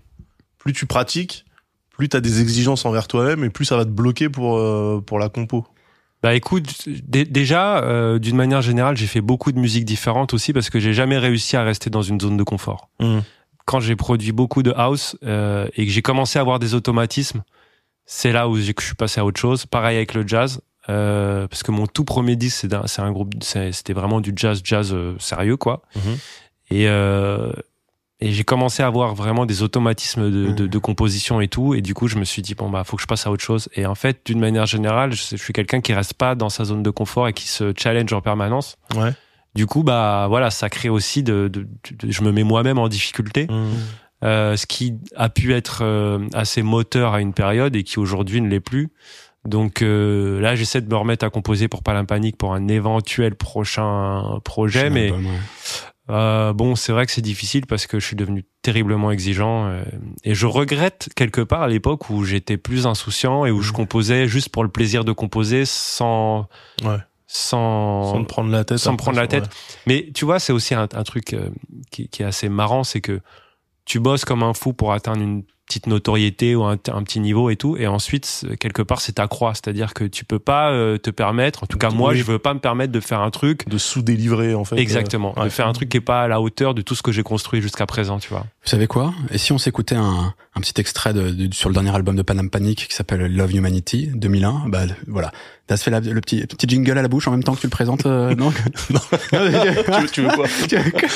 [0.59, 1.45] plus tu pratiques,
[1.91, 5.19] plus t'as des exigences envers toi-même, et plus ça va te bloquer pour euh, pour
[5.21, 5.67] la compo.
[6.23, 10.53] Bah écoute, dé- déjà, euh, d'une manière générale, j'ai fait beaucoup de musiques différentes aussi
[10.53, 12.91] parce que j'ai jamais réussi à rester dans une zone de confort.
[13.65, 17.43] quand j'ai produit beaucoup de house euh, et que j'ai commencé à avoir des automatismes,
[18.05, 19.65] c'est là où je suis passé à autre chose.
[19.65, 20.61] Pareil avec le jazz.
[20.91, 24.91] Euh, parce que mon tout premier disque c'est un, groupe, c'était vraiment du jazz, jazz
[24.93, 25.83] euh, sérieux quoi.
[25.97, 26.17] Mhm.
[26.71, 27.53] Et euh,
[28.23, 31.73] et j'ai commencé à avoir vraiment des automatismes de, de, de composition et tout.
[31.75, 33.43] Et du coup, je me suis dit bon bah faut que je passe à autre
[33.43, 33.71] chose.
[33.75, 36.65] Et en fait, d'une manière générale, je, je suis quelqu'un qui reste pas dans sa
[36.65, 38.77] zone de confort et qui se challenge en permanence.
[38.95, 39.13] Ouais.
[39.55, 42.89] Du coup, bah voilà, ça crée aussi de, de- de- je me mets moi-même en
[42.89, 43.47] difficulté.
[43.51, 43.71] Mhm.
[44.23, 48.43] Euh, ce qui a pu être euh, assez moteur à une période et qui aujourd'hui
[48.43, 48.91] ne l'est plus.
[49.47, 54.39] Donc euh, là, j'essaie de me remettre à composer pour Panique pour un éventuel prochain
[54.45, 55.13] projet, mais
[56.11, 59.83] euh, bon, c'est vrai que c'est difficile parce que je suis devenu terriblement exigeant euh,
[60.25, 63.77] et je regrette quelque part à l'époque où j'étais plus insouciant et où je Mhm.
[63.77, 66.49] composais juste pour le plaisir de composer sans
[66.85, 66.97] Ouais.
[67.29, 68.79] sans, Sans te prendre la tête.
[68.79, 69.29] sans me prendre la ouais.
[69.29, 69.49] tête.
[69.87, 71.49] Mais tu vois, c'est aussi un, un truc euh,
[71.93, 73.21] qui, qui est assez marrant, c'est que
[73.85, 77.49] tu bosses comme un fou pour atteindre une petite notoriété ou un, un petit niveau
[77.49, 80.99] et tout, et ensuite quelque part c'est ta croix, c'est-à-dire que tu peux pas euh,
[80.99, 82.19] te permettre, en tout cas moi Oui.
[82.19, 84.77] je veux pas me permettre de faire un truc De sous-délivrer, en fait.
[84.79, 85.51] exactement, euh, de ouais.
[85.51, 87.61] faire un truc qui est pas à la hauteur de tout ce que j'ai construit
[87.63, 88.41] jusqu'à présent, tu vois.
[88.65, 89.15] Vous savez quoi?
[89.31, 92.23] Et si on s'écoutait un, un petit extrait de, de- sur le dernier album de
[92.23, 95.33] Panam Panic qui s'appelle Love Humanity 2001 Bah voilà,
[95.67, 97.61] t'as fait la- le petit le petit jingle à la bouche en même temps que
[97.61, 100.47] tu le présentes, euh, non tu, veux, tu veux quoi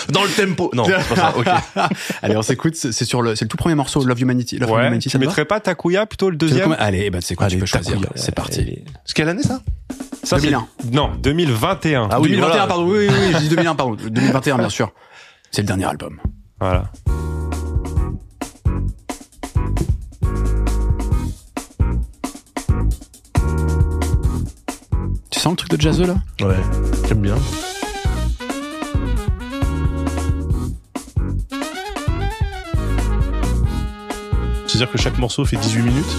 [0.09, 0.71] Dans le tempo.
[0.75, 1.35] Non, c'est pas ça.
[1.37, 1.47] Ok.
[2.23, 2.75] Allez, on s'écoute.
[2.77, 4.59] C'est sur le, c'est le tout premier morceau Love Humanity.
[4.59, 7.35] Love ouais, Humanity, tu ça va mettrais pas Takuya plutôt le deuxième Allez, bah c'est
[7.35, 7.99] quoi Allez, Tu peux choisir.
[8.15, 8.83] C'est parti.
[9.05, 9.61] C'est quelle année, ça
[10.23, 10.67] Ça, c'est- 2001.
[10.93, 12.09] Non, 2021.
[12.11, 12.67] Ah oui, 2021, voilà.
[12.67, 12.85] pardon.
[12.91, 13.95] Oui, oui, oui, je dis 2001, pardon.
[13.95, 14.93] 2021, bien sûr.
[15.51, 16.19] C'est le dernier album.
[16.61, 16.85] Voilà.
[25.45, 26.57] Sens le truc de jazzeux là Ouais,
[27.07, 27.35] j'aime bien.
[34.67, 36.17] C'est-à-dire que chaque morceau fait 18 minutes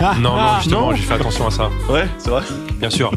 [0.20, 0.94] non, non, justement, non.
[0.94, 1.70] j'ai fait attention à ça.
[1.88, 2.42] Ouais, c'est vrai.
[2.78, 3.10] Bien sûr.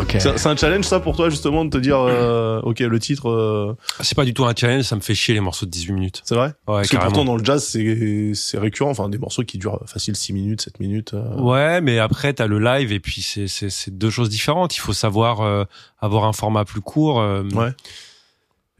[0.00, 0.16] Ok.
[0.18, 3.76] C'est un challenge, ça, pour toi, justement, de te dire, euh, ok, le titre, euh,
[4.00, 6.22] C'est pas du tout un challenge, ça me fait chier les morceaux de 18 minutes.
[6.24, 8.90] c'est vrai Ouais, Parce que pourtant, dans le jazz, c'est c'est récurrent.
[8.90, 11.14] Enfin, des morceaux qui durent facile 6 minutes, 7 minutes.
[11.14, 11.34] euh.
[11.36, 14.76] Ouais, mais après t'as le live et puis c'est c'est c'est deux choses différentes.
[14.76, 15.64] Il faut savoir euh,
[16.00, 17.70] avoir un format plus court euh, Ouais.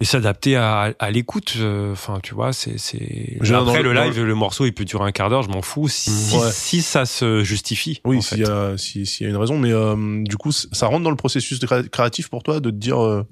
[0.03, 1.55] Et s'adapter à, à l'écoute.
[1.59, 5.13] euh, Enfin, tu vois, c'est c'est après le, live, le morceau il peut durer un
[5.13, 5.87] quart d'heure, je m'en fous.
[5.89, 6.51] Si, si, Ouais.
[6.51, 8.01] si ça se justifie.
[8.05, 9.59] Oui, s'il y a, si- y a une raison.
[9.59, 11.61] Mais euh, du coup, ça rentre dans le processus
[11.93, 13.25] créatif pour toi de te dire, euh,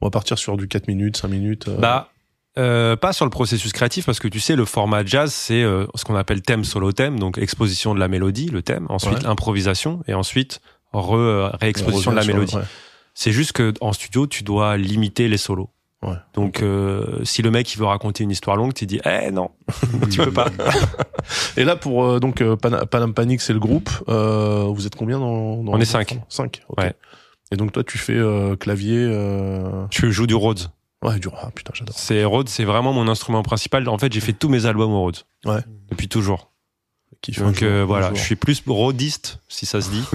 [0.00, 1.68] on va partir sur du 4 minutes, 5 minutes.
[1.68, 1.76] euh.
[1.76, 2.10] Bah,
[2.58, 5.86] euh, pas sur le processus créatif parce que tu sais le format jazz c'est euh,
[5.94, 9.26] ce qu'on appelle thème solo thème donc exposition de la mélodie le thème ensuite Ouais.
[9.26, 10.60] improvisation et ensuite
[10.92, 12.62] re, euh, réexposition de la mélodie ouais.
[13.14, 15.70] c'est juste que en studio tu dois limiter les solos
[16.02, 16.16] Ouais.
[16.34, 19.50] donc euh, si le mec il veut raconter une histoire longue tu dis eh non
[20.10, 20.48] tu peux pas
[21.56, 23.88] Et là, pour euh, donc euh, Pan- Panam Panic, c'est le groupe.
[24.08, 26.18] Euh, vous êtes combien dans, dans On est cinq.
[26.28, 26.62] Cinq.
[26.68, 26.78] ok.
[26.78, 26.94] Ouais.
[27.52, 28.96] Et donc toi, tu fais euh, clavier.
[28.98, 29.86] Euh...
[29.90, 30.70] je joue du Rhodes
[31.04, 31.94] Ouais, du ah putain, j'adore.
[31.98, 35.00] c'est Rhodes c'est vraiment mon instrument principal en fait j'ai fait tous mes albums au
[35.00, 35.60] Rhodes Ouais.
[35.90, 36.51] depuis toujours
[37.22, 38.16] Qui donc euh, voilà jour.
[38.16, 40.02] je suis plus rhodiste si ça se dit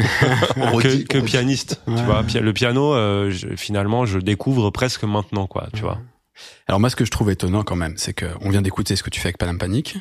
[1.08, 1.82] que, pianiste.
[1.88, 1.96] Ouais.
[1.96, 5.70] Tu vois, le piano, euh, je- finalement, je découvre presque maintenant, quoi.
[5.74, 6.00] Tu vois.
[6.67, 9.04] Alors moi, ce que je trouve étonnant quand même, c'est que on vient d'écouter ce
[9.04, 9.98] que tu fais avec Panam Panic.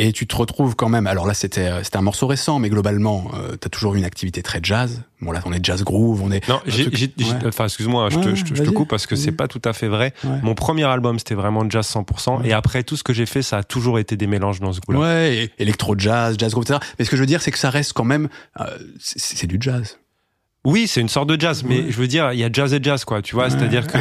[0.00, 1.06] Et tu te retrouves quand même.
[1.06, 4.06] Alors là, c'était euh, c'était un morceau récent, mais globalement, euh, t'as toujours eu une
[4.06, 5.02] activité très jazz.
[5.20, 6.48] Bon là, on est jazz groove, on est.
[6.48, 7.10] Non, ouais.
[7.46, 10.14] enfin, excuse-moi, je, Ouais, te, je, coupe parce que c'est pas tout à fait vrai.
[10.24, 10.38] Ouais.
[10.42, 12.40] Mon premier album, c'était vraiment jazz 100%.
[12.40, 12.48] Ouais.
[12.48, 14.80] Et après, tout ce que j'ai fait, ça a toujours été des mélanges dans ce
[14.80, 14.98] goût-là.
[14.98, 16.78] Ouais, et électro jazz, jazz groove, etc.
[16.98, 18.64] Mais ce que je veux dire, c'est que ça reste quand même, euh,
[18.98, 19.98] c'est du jazz.
[20.66, 21.86] Oui, c'est une sorte de jazz, mais Ouais.
[21.88, 23.22] je veux dire, il y a jazz et jazz, quoi.
[23.22, 23.50] Tu vois, Ouais.
[23.50, 23.96] c'est-à-dire que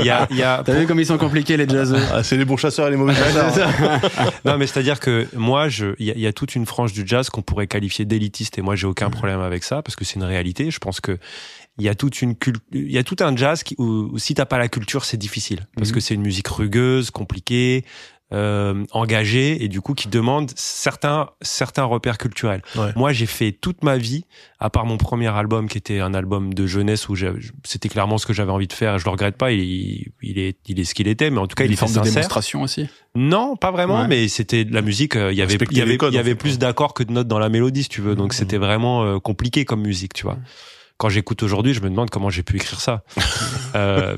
[0.00, 2.22] il y a, il y a T'as vu comme ils sont compliqués les jazzeux Ah,
[2.22, 3.68] c'est les bons chasseurs et les mauvais chasseurs.
[4.44, 6.92] non, mais c'est-à-dire que moi, je, il y, a- il y a toute une frange
[6.92, 10.04] du jazz qu'on pourrait qualifier d'élitiste, et moi, j'ai aucun problème avec ça parce que
[10.04, 10.70] c'est une réalité.
[10.70, 11.18] Je pense que
[11.80, 12.34] il y a toute une
[12.72, 15.16] il y a tout un jazz qui, où, où si t'as pas la culture, c'est
[15.16, 15.94] difficile parce Mhm.
[15.94, 17.84] que c'est une musique rugueuse, compliquée,
[18.32, 18.84] euh,
[19.34, 22.62] et du coup qui demande certains certains repères culturels.
[22.76, 22.92] Ouais.
[22.96, 24.24] Moi, j'ai fait toute ma vie,
[24.60, 27.16] à part mon premier album qui était un album de jeunesse où
[27.64, 28.96] c'était clairement ce que j'avais envie de faire.
[28.96, 29.50] et Je le regrette pas.
[29.52, 31.80] Il, il est il est ce qu'il était, mais en tout cas, il Une était
[31.80, 32.12] forme de sincère.
[32.14, 32.88] démonstration aussi?
[33.14, 34.08] Non, pas vraiment, Ouais.
[34.08, 35.16] mais c'était la musique.
[35.16, 37.12] euh, Il y avait, il y avait, codes, il y avait plus d'accords que de
[37.12, 38.14] notes dans la mélodie, si tu veux.
[38.14, 40.38] Donc c'était vraiment euh, compliqué comme musique, tu vois.
[40.98, 43.02] Quand j'écoute aujourd'hui, je me demande comment j'ai pu écrire ça.
[43.74, 44.16] Euh,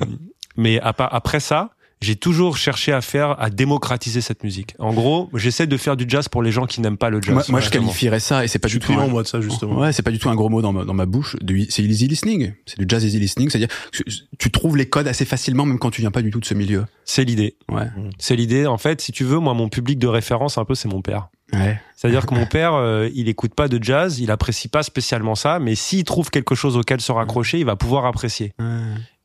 [0.56, 1.70] mais après ça,
[2.02, 4.74] j'ai toujours cherché à faire, à démocratiser cette musique.
[4.78, 7.34] En gros, j'essaie de faire du jazz pour les gens qui n'aiment pas le jazz.
[7.34, 8.92] Moi, moi, je qualifierais ça, et c'est pas du tout.
[8.94, 9.78] un- moi, de ça, justement.
[9.78, 11.36] Ouais, c'est pas du tout un gros mot dans ma, dans ma bouche.
[11.68, 12.52] C'est easy listening.
[12.66, 13.50] C'est du jazz easy listening.
[13.50, 14.02] C'est-à-dire, que
[14.38, 16.54] tu trouves les codes assez facilement, même quand tu viens pas du tout de ce
[16.54, 16.86] milieu.
[17.04, 17.56] C'est l'idée.
[17.70, 17.88] Ouais.
[18.18, 18.66] C'est l'idée.
[18.66, 21.28] En fait, si tu veux, moi, mon public de référence, un peu, c'est mon père.
[21.52, 21.80] Ouais.
[21.96, 25.58] C'est-à-dire que mon père, euh, il écoute pas de jazz, il apprécie pas spécialement ça,
[25.58, 28.52] mais s'il trouve quelque chose auquel se raccrocher, il va pouvoir apprécier.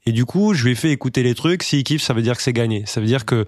[0.06, 1.64] Et du coup, je lui ai fait écouter les trucs.
[1.64, 2.86] S'il kiffe, ça veut dire que c'est gagné.
[2.86, 3.46] Ça veut dire que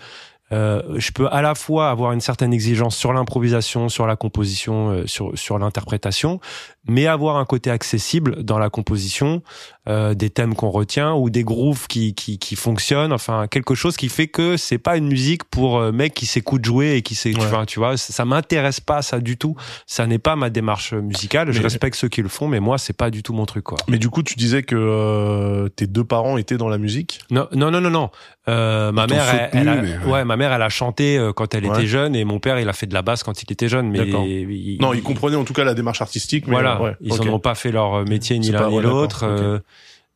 [0.51, 4.89] euh, je peux à la fois avoir une certaine exigence sur l'improvisation, sur la composition,
[4.89, 6.39] euh, sur sur l'interprétation,
[6.87, 9.41] mais avoir un côté accessible dans la composition,
[9.89, 13.97] euh, des thèmes qu'on retient ou des grooves qui qui qui fonctionnent, enfin quelque chose
[13.97, 17.15] qui fait que c'est pas une musique pour euh, mec qui s'écoute jouer et qui
[17.15, 19.55] sait, tu vois, tu vois, ça m'intéresse pas ça du tout.
[19.85, 21.51] Ça n'est pas ma démarche musicale.
[21.51, 23.77] Je respecte ceux qui le font, mais moi c'est pas du tout mon truc quoi.
[23.87, 27.21] Mais du coup, tu disais que euh, tes deux parents étaient dans la musique?
[27.29, 28.09] Non, non, non, non, non.
[28.49, 30.23] Euh, ma mère, elle, soutenu, elle a, mais ouais.
[30.25, 31.77] ma mère, elle a chanté euh, quand elle Ouais.
[31.79, 33.89] était jeune, et mon père, il a fait de la basse quand il était jeune.
[33.89, 36.45] Mais il- Non, ils comprenaient en tout cas la démarche artistique.
[36.47, 37.25] Mais Voilà, ouais, ils ok.
[37.25, 39.23] n'ont pas fait leur métier ni l'un ni l'autre.
[39.23, 39.59] Euh,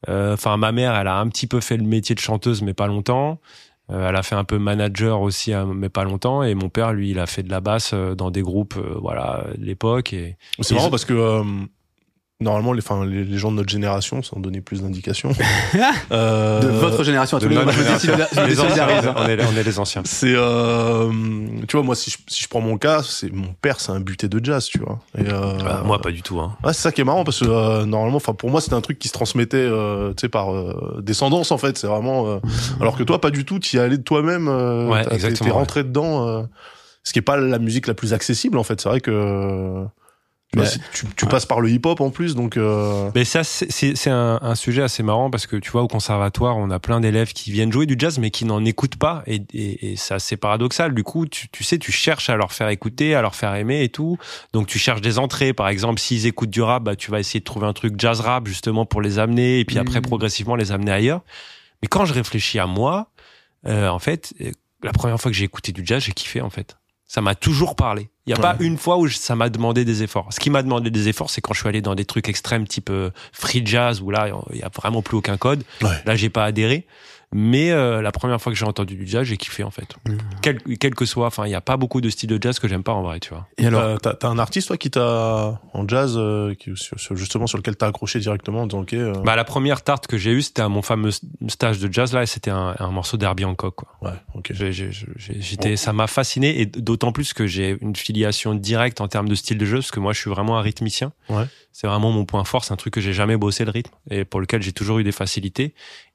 [0.10, 2.74] euh, Enfin, ma mère, elle a un petit peu fait le métier de chanteuse, mais
[2.74, 3.40] pas longtemps.
[3.92, 6.42] Euh, elle a fait un peu manager aussi, hein, mais pas longtemps.
[6.44, 8.96] Et mon père, lui, il a fait de la basse euh, dans des groupes, euh,
[9.02, 10.14] voilà, de l'époque.
[10.14, 11.44] Et C'est marrant parce que euh,
[12.42, 15.32] normalement, les, enfin, les, les gens de notre génération, sans donner plus d'indications,
[16.12, 17.66] euh, De votre génération à tous de les deux.
[17.66, 18.12] notre Moi, je me génération.
[18.14, 19.14] désolida- je me les anciens, désolidarise, hein.
[19.18, 20.02] on est, on est les anciens.
[20.06, 21.12] c'est, euh,
[21.68, 24.00] tu vois, moi, si je, si je prends mon cas, c'est mon père, c'est un
[24.00, 25.00] buté de jazz, tu vois.
[25.18, 26.40] Et, euh, Ah, moi, pas du tout.
[26.40, 26.56] Hein.
[26.64, 28.82] Ouais, c'est ça qui est marrant parce que euh, normalement, enfin pour moi, c'était un
[28.82, 31.78] truc qui se transmettait, euh, tu sais, par euh, descendance en fait.
[31.78, 32.28] C'est vraiment.
[32.28, 32.38] euh,
[32.80, 33.60] alors que toi, pas du tout.
[33.60, 34.48] Tu y es allé de toi-même.
[34.48, 36.28] Euh, Ouais, t'es- rentré dedans.
[36.28, 36.44] euh,
[37.04, 38.80] ce qui est pas la musique la plus accessible en fait.
[38.82, 39.84] C'est vrai que.
[40.54, 42.58] Tu, vois, Mais- si tu, tu passes par le hip-hop en plus, donc.
[42.58, 45.82] Euh, Mais ça, c'est c'est- c'est un, un sujet assez marrant parce que tu vois,
[45.82, 48.98] au conservatoire, on a plein d'élèves qui viennent jouer du jazz mais qui n'en écoutent
[48.98, 50.94] pas et, et, et c'est assez paradoxal.
[50.94, 53.82] Du coup, tu, tu sais, tu cherches à leur faire écouter, à leur faire aimer
[53.84, 54.18] et tout.
[54.52, 55.54] Donc, tu cherches des entrées.
[55.54, 58.20] Par exemple, s'ils écoutent du rap, bah, tu vas essayer de trouver un truc jazz
[58.20, 60.06] rap justement pour les amener et puis après Mhm.
[60.06, 61.22] progressivement les amener ailleurs.
[61.82, 63.10] Mais quand je réfléchis à moi,
[63.68, 64.52] euh, en fait, euh,
[64.84, 66.76] la première fois que j'ai écouté du jazz, j'ai kiffé en fait.
[67.14, 68.10] Ça m'a toujours parlé.
[68.26, 70.30] Il n'y a pas une fois où je- ça m'a demandé des efforts.
[70.32, 72.66] Ce qui m'a demandé des efforts, c'est quand je suis allé dans des trucs extrêmes
[72.66, 75.66] type euh, free jazz où là, il y a vraiment plus aucun code.
[75.82, 75.90] Ouais.
[76.06, 76.88] Là, j'ai pas adhéré.
[77.34, 79.96] Mais euh, la première fois que j'ai entendu du jazz, j'ai kiffé en fait.
[80.08, 80.18] Mhm.
[80.42, 82.68] Quel, quel que soit, enfin, il y a pas beaucoup de styles de jazz que
[82.68, 83.48] j'aime pas en vrai, tu vois.
[83.58, 87.16] Et alors, t'as- t'as un artiste toi qui t'a en jazz, euh, qui, sur, sur-
[87.16, 88.94] justement sur lequel t'as accroché directement en disant ok.
[88.94, 91.12] euh, Bah, la première tarte que j'ai eue, c'était à mon fameux
[91.48, 93.76] stage de jazz là, et c'était un, un morceau d'Herbie Hancock.
[93.76, 93.88] Quoi.
[94.02, 94.52] ouais, ok.
[94.54, 99.36] J'étais, ça m'a fasciné et d'autant plus que j'ai une filiation directe en termes de
[99.36, 101.12] style de jeu parce que moi je suis vraiment un rythmicien.
[101.30, 101.46] Ouais.
[101.72, 104.26] C'est vraiment mon point fort, c'est un truc que j'ai jamais bossé le rythme et
[104.26, 105.74] pour lequel j'ai toujours eu des facilités.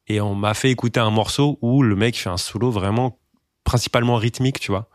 [0.09, 3.19] Et on m'a fait écouter un morceau où le mec fait un solo vraiment
[3.65, 4.89] principalement rythmique, tu vois.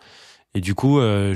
[0.54, 1.36] Et du coup, euh,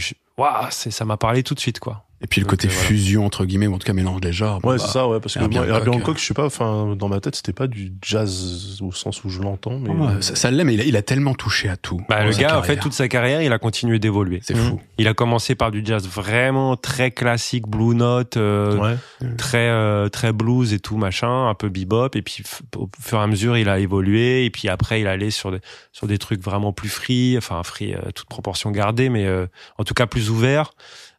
[0.69, 2.05] ça m'a parlé tout de suite, quoi.
[2.25, 2.83] Et puis le donc, côté voilà.
[2.88, 4.59] fusion entre guillemets, ou en tout cas mélange des genres.
[4.65, 7.07] Ouais, bah, c'est ça, ouais, parce que moi, Herbie Hancock, je sais pas, enfin, dans
[7.07, 9.89] ma tête, c'était pas du jazz au sens où je l'entends, mais.
[9.91, 12.01] ouais, ça, ça l'est, mais il a, il a tellement touché à tout.
[12.09, 14.39] Bah, le gars, en fait, toute sa carrière, il a continué d'évoluer.
[14.43, 14.81] c'est fou.
[14.97, 18.95] Il a commencé par du jazz vraiment très classique, blue note, euh, Ouais.
[19.38, 22.43] très euh, très blues et tout machin, un peu bebop et puis
[22.75, 25.59] au fur et à mesure il a évolué et puis après il allait sur des
[25.91, 29.45] sur des trucs vraiment plus free, enfin free euh, toute proportion gardée mais euh,
[29.77, 30.71] en tout cas plus ouvert.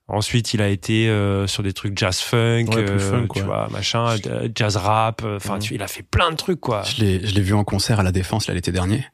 [0.08, 3.40] Ensuite, il a été euh, sur des trucs jazz funk, Ouais, plus euh, funk, tu
[3.42, 4.16] vois, machin,
[4.54, 5.22] jazz rap.
[5.24, 5.62] euh, Enfin, Mhm.
[5.72, 6.82] il a fait plein de trucs, quoi.
[6.84, 9.04] Je l'ai, je l'ai vu en concert à la Défense là l'été dernier.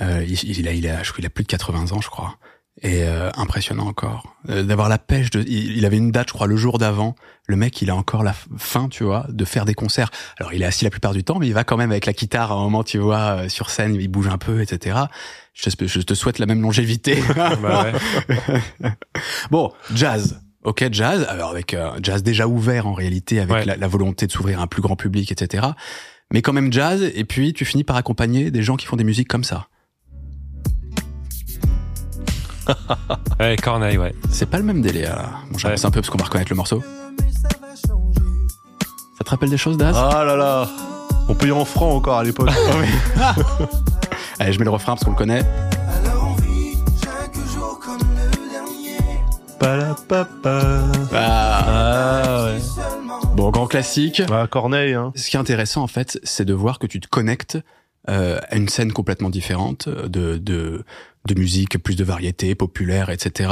[0.00, 2.08] Euh, il, il a, il a, je crois, il a plus de 80 ans, je
[2.08, 2.36] crois.
[2.82, 5.30] Et euh, impressionnant encore Euh, d'avoir la pêche.
[5.30, 7.14] De, il, il avait une date, je crois, le jour d'avant.
[7.46, 10.10] Le mec, il a encore la faim, tu vois, de faire des concerts.
[10.38, 12.12] Alors, il est assis la plupart du temps, mais il va quand même avec la
[12.12, 14.98] guitare à un moment, tu vois, euh, sur scène, il bouge un peu, etc.
[15.54, 17.22] Je te, je te souhaite la même longévité.
[17.62, 17.86] Bah.
[19.50, 20.40] Bon, jazz.
[20.64, 21.24] Ok, jazz.
[21.28, 23.64] Alors avec euh, jazz déjà ouvert en réalité, avec Ouais.
[23.64, 25.68] la, la volonté de s'ouvrir à un plus grand public, etc.
[26.32, 27.02] Mais quand même jazz.
[27.14, 29.68] Et puis tu finis par accompagner des gens qui font des musiques comme ça.
[33.40, 34.14] Ouais, Corneille, ouais.
[34.30, 35.02] C'est pas le même délai.
[35.02, 35.30] Là.
[35.50, 36.82] Bon, j'avance un peu parce qu'on va reconnaître le morceau.
[39.18, 39.96] Ça te rappelle des choses, Daz?
[39.96, 40.68] Ah là là
[41.28, 42.50] On payait en francs encore à l'époque.
[44.38, 45.44] Allez, je mets le refrain parce qu'on le connaît.
[49.58, 50.84] Palapapa.
[51.12, 51.64] Ah.
[51.66, 52.58] Ah ouais.
[53.34, 54.22] Bon, grand classique.
[54.28, 55.12] Bah, Corneille, hein.
[55.14, 57.58] Ce qui est intéressant, en fait, c'est de voir que tu te connectes
[58.08, 60.84] euh, à une scène complètement différente de, de,
[61.26, 63.50] de musique, plus de variété, populaire, etc.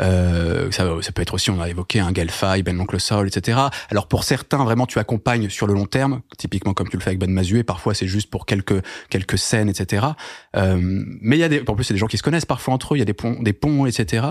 [0.00, 3.58] Euh, ça, ça peut être aussi, on a évoqué un Galfy, Ben l'Oncle Soul, etc.
[3.90, 7.10] Alors pour certains, vraiment, tu accompagnes sur le long terme, typiquement comme tu le fais
[7.10, 7.62] avec Ben Mazué.
[7.62, 10.06] Parfois, c'est juste pour quelques quelques scènes, etc.
[10.56, 12.74] Euh, mais il y a des, en plus, c'est des gens qui se connaissent parfois
[12.74, 12.96] entre eux.
[12.96, 14.28] Il y a des ponts, des ponts, etc.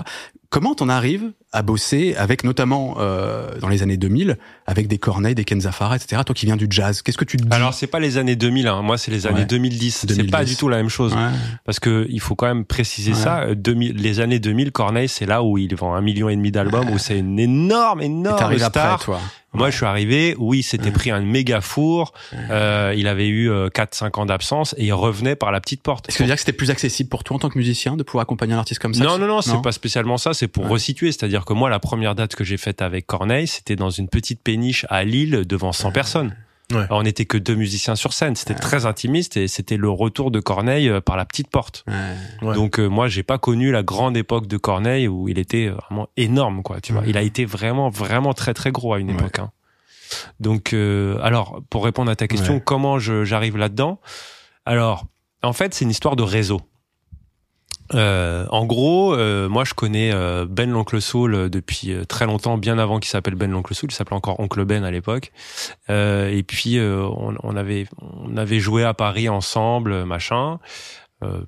[0.50, 5.36] Comment t'en arrives à bosser avec notamment euh, dans les années 2000 avec des Corneille,
[5.36, 6.22] des Ken Zafara, etc.
[6.26, 7.48] Toi qui viens du jazz, qu'est-ce que tu te dis?
[7.52, 8.82] Alors c'est pas les années 2000, hein.
[8.82, 9.46] moi c'est les années Ouais.
[9.46, 9.98] 2010.
[10.00, 10.30] C'est 2010.
[10.32, 11.28] pas du tout la même chose Ouais.
[11.64, 13.18] parce que il faut quand même préciser Ouais.
[13.18, 13.40] ça.
[13.42, 16.50] euh, 2000, les années 2000, Corneille c'est là où il vend un million et demi
[16.50, 18.92] d'albums, où c'est une énorme, énorme star.
[18.94, 19.20] après, toi.
[19.52, 20.90] Moi, je suis arrivé, oui, il s'était Ouais.
[20.92, 22.12] pris un méga four,
[22.50, 26.08] euh, il avait eu 4-5 ans d'absence et il revenait par la petite porte.
[26.08, 27.96] Est-ce que ça veut dire que c'était plus accessible pour toi en tant que musicien
[27.96, 30.46] de pouvoir accompagner un artiste comme ça Non, non, non, c'est pas spécialement ça, c'est
[30.48, 31.10] pour resituer.
[31.10, 34.40] C'est-à-dire que moi, la première date que j'ai faite avec Corneille, c'était dans une petite
[34.40, 36.34] péniche à Lille devant 100 personnes.
[36.70, 36.78] Ouais.
[36.82, 40.30] Alors, on n'était que deux musiciens sur scène, c'était très intimiste et c'était le retour
[40.30, 41.84] de Corneille euh, par la petite porte.
[41.88, 42.48] Ouais.
[42.48, 42.54] Ouais.
[42.54, 46.08] Donc euh, moi, j'ai pas connu la grande époque de Corneille où il était vraiment
[46.16, 46.80] énorme, quoi.
[46.80, 49.14] Tu vois, il a été vraiment, vraiment très, très gros à une Ouais.
[49.16, 49.38] époque.
[49.40, 49.50] hein.
[50.40, 52.62] Donc, euh, alors, pour répondre à ta question, Ouais.
[52.64, 54.00] comment j'arrive là-dedans?
[54.66, 55.06] Alors,
[55.42, 56.60] en fait, c'est une histoire de réseau.
[57.94, 62.26] Euh, en gros, euh, moi je connais euh, Ben l'oncle Soul euh, depuis euh, très
[62.26, 63.90] longtemps, bien avant qu'il s'appelle Ben l'oncle Soul.
[63.90, 65.32] Il s'appelait encore Oncle Ben à l'époque.
[65.88, 70.58] Euh, et puis on, on avait on avait joué à Paris ensemble, machin.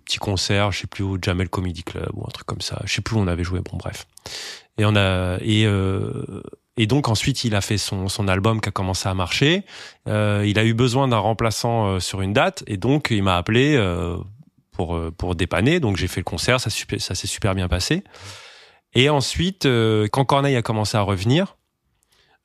[0.05, 2.83] Petit concert, je sais plus où, Jamel Comedy Club ou un truc comme ça.
[2.85, 3.61] Je sais plus où on avait joué.
[3.61, 4.07] Bon bref.
[4.77, 5.67] Et on a et
[6.77, 9.65] et donc ensuite il a fait son son album qui a commencé à marcher.
[10.09, 13.37] Euh, il a eu besoin d'un remplaçant euh, sur une date et donc il m'a
[13.37, 14.17] appelé euh,
[14.73, 15.81] pour euh, pour dépanner.
[15.81, 18.03] Donc j'ai fait le concert, ça s'est super bien passé.
[18.95, 21.57] Et ensuite, euh, quand Corneille a commencé à revenir,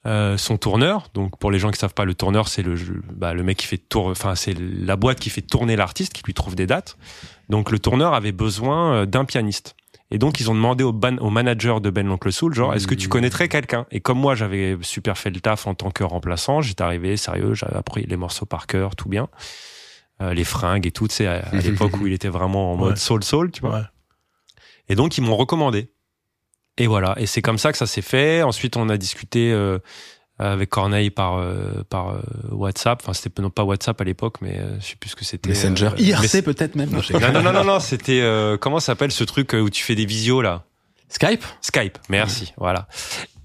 [0.06, 2.76] euh, son tourneur, donc pour les gens qui savent pas, le tourneur c'est le
[3.12, 6.24] bah, le mec qui fait tour, enfin c'est la boîte qui fait tourner l'artiste, qui
[6.24, 6.98] lui trouve des dates.
[7.50, 9.76] Donc le tourneur avait besoin d'un pianiste.
[10.10, 12.88] Et donc ils ont demandé au, ban, au manager de Ben l'oncle Soul, genre est-ce
[12.88, 13.86] que tu connaîtrais quelqu'un?
[13.92, 17.54] Et comme moi j'avais super fait le taf en tant que remplaçant, j'étais arrivé sérieux,
[17.54, 19.28] j'avais appris les morceaux par cœur, tout bien,
[20.22, 22.76] Euh, les fringues et tout, tu sais, à, à l'époque où il était vraiment en
[22.76, 22.96] mode Ouais.
[22.96, 23.76] soul soul, tu vois.
[23.76, 23.84] Ouais.
[24.90, 25.92] Et donc ils m'ont recommandé.
[26.80, 28.42] Et voilà, et c'est comme ça que ça s'est fait.
[28.44, 29.80] Ensuite, on a discuté euh,
[30.40, 33.00] avec Corneille par euh, par euh, WhatsApp.
[33.04, 35.50] Enfin, c'était non pas WhatsApp à l'époque, mais euh, je sais plus ce que c'était.
[35.50, 36.90] Messenger, Euh, IRC mais- peut-être même.
[36.92, 39.84] Non, Non, non, non, non, non, c'était euh, comment ça s'appelle ce truc où tu
[39.84, 40.64] fais des visios là?
[41.10, 41.98] Skype Skype.
[42.10, 42.88] Merci, voilà.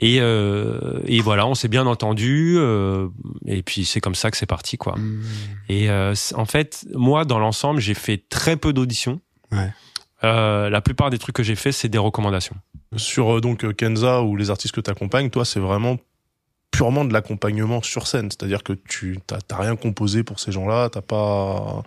[0.01, 2.57] Et euh, et voilà, on s'est bien entendu.
[2.59, 3.09] euh,
[3.47, 4.97] et puis c'est comme ça que c'est parti, quoi.
[4.97, 5.23] Hmm.
[5.69, 9.21] Et euh, en fait, moi, dans l'ensemble, j'ai fait très peu d'auditions.
[9.53, 9.73] Ouais.
[10.25, 12.57] Euh, la plupart des trucs que j'ai fait, c'est des recommandations.
[12.97, 15.99] Sur euh, donc euh, Kenza ou les artistes que tu accompagnes, toi, c'est vraiment
[16.71, 18.31] purement de l'accompagnement sur scène.
[18.31, 21.83] C'est-à-dire que tu t'as rien composé pour ces gens-là, t'as pas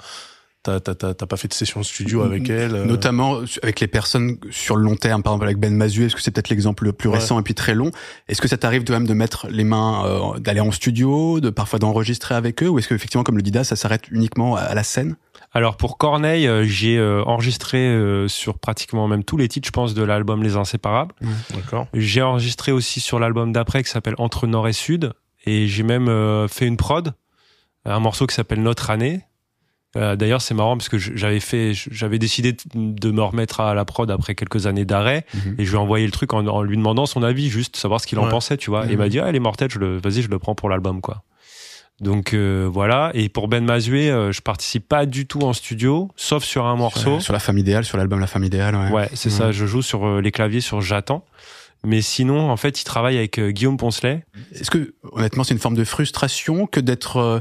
[0.66, 2.76] t'as t'as t'as t'as pas fait de session studio avec elles.
[2.76, 6.16] euh, Notamment avec les personnes sur le long terme, par exemple avec Ben Mazué, est-ce
[6.16, 7.18] que c'est peut-être l'exemple le plus Ouais.
[7.20, 7.92] récent et puis très long?
[8.28, 11.50] Est-ce que ça t'arrive de même de mettre les mains, euh, d'aller en studio, de
[11.50, 14.56] parfois d'enregistrer avec eux, ou est-ce que effectivement, comme le dit Das, ça s'arrête uniquement
[14.56, 15.16] à la scène?
[15.54, 19.72] Alors pour Corneille, euh, j'ai euh, enregistré euh, sur pratiquement même tous les titres, je
[19.72, 21.14] pense, de l'album Les Inséparables.
[21.54, 21.88] D'accord.
[21.94, 25.14] J'ai enregistré aussi sur l'album d'après qui s'appelle Entre Nord et Sud,
[25.46, 27.14] et j'ai même euh, fait une prod,
[27.86, 29.22] un morceau qui s'appelle Notre année.
[29.98, 33.86] Euh, D'ailleurs, c'est marrant parce que j'avais fait, j'avais décidé de- me remettre à la
[33.86, 35.56] prod après quelques années d'arrêt, Mhm.
[35.58, 38.02] et je lui ai envoyé le truc en, en lui demandant son avis, juste savoir
[38.02, 38.86] ce qu'il en pensait, tu vois.
[38.86, 38.98] Et il Mhm.
[38.98, 41.24] m'a dit, ah, elle est mortelle, je le, vas-y, je le prends pour l'album, quoi.
[42.02, 43.12] Donc euh, voilà.
[43.14, 46.76] Et pour Ben Mazué, euh, je participe pas du tout en studio, sauf sur un
[46.76, 47.22] morceau.
[47.22, 48.92] Sur, la femme idéale, sur l'album La femme idéale, ouais.
[48.92, 49.54] Ouais, c'est ça.
[49.54, 51.24] Je joue sur euh, les claviers sur J'attends.
[51.86, 54.26] Mais sinon, en fait, il travaille avec Guillaume Poncelet.
[54.54, 57.40] Est-ce que, honnêtement, c'est une forme de frustration que d'être euh,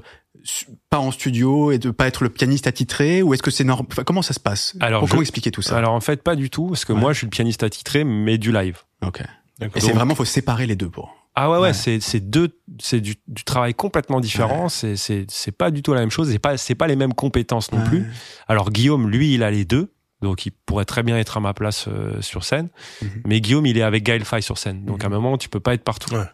[0.91, 3.87] pas en studio et de pas être le pianiste attitré, ou est-ce que c'est normal
[4.07, 4.77] Comment ça se passe?
[4.81, 5.77] Alors, Comment je- expliquer tout ça?
[5.79, 7.01] Alors en fait, pas du tout, parce que Ouais.
[7.01, 8.79] moi, je suis le pianiste attitré, mais du live.
[9.03, 9.21] Ok.
[9.21, 11.15] Et c'est Donc- vraiment, faut séparer les deux pour.
[11.37, 11.73] Ah ouais, ouais, Ouais.
[11.73, 14.69] c'est c'est deux, c'est du, du travail complètement différent.
[14.69, 16.33] C'est c'est c'est pas du tout la même chose.
[16.33, 17.85] Et pas c'est pas les mêmes compétences non Ouais.
[17.89, 18.13] plus.
[18.47, 19.93] Alors Guillaume, lui, il a les deux.
[20.23, 22.69] Donc il pourrait très bien être à ma place euh, sur scène.
[23.03, 23.09] Mhm.
[23.27, 24.85] Mais Guillaume, il est avec Gaël Faye sur scène.
[24.85, 25.17] Donc à un Mhm.
[25.17, 26.15] moment, tu peux pas être partout.
[26.15, 26.25] Ouais.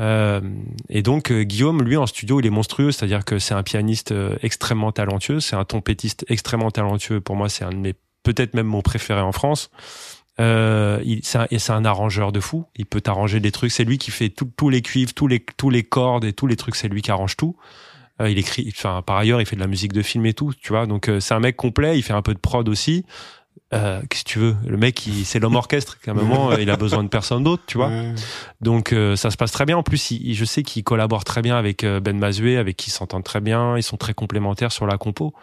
[0.00, 0.40] Euh,
[0.88, 2.92] et donc euh, Guillaume, lui, en studio, il est monstrueux.
[2.92, 5.40] C'est-à-dire que c'est un pianiste euh, extrêmement talentueux.
[5.40, 7.20] C'est un trompettiste extrêmement talentueux.
[7.20, 9.70] Pour moi, c'est un de mes peut-être même mon préféré en France.
[10.40, 12.66] Euh, c'est un, et c'est un arrangeur de fou.
[12.76, 13.72] Il peut t'arranger des trucs.
[13.72, 16.56] C'est lui qui fait tous les cuivres, tous les tous les cordes et tous les
[16.56, 16.76] trucs.
[16.76, 17.56] C'est lui qui arrange tout.
[18.20, 18.72] Euh, il écrit.
[18.76, 20.52] Enfin, par ailleurs, il fait de la musique de film et tout.
[20.60, 20.86] Tu vois.
[20.86, 21.98] Donc euh, c'est un mec complet.
[21.98, 23.04] Il fait un peu de prod aussi.
[23.74, 24.56] Euh, Qu'est-ce que tu veux?
[24.66, 25.98] Le mec, il- c'est l'homme orchestre.
[26.06, 27.62] À un moment, euh, il a besoin de personne d'autre.
[27.66, 27.88] Tu vois.
[27.88, 28.14] Ouais.
[28.62, 29.76] Donc euh, ça se passe très bien.
[29.76, 32.88] En plus, il- je sais qu'il collabore très bien avec euh, Ben Mazué, avec qui
[32.88, 33.76] ils s'entendent très bien.
[33.76, 35.34] Ils sont très complémentaires sur la compo.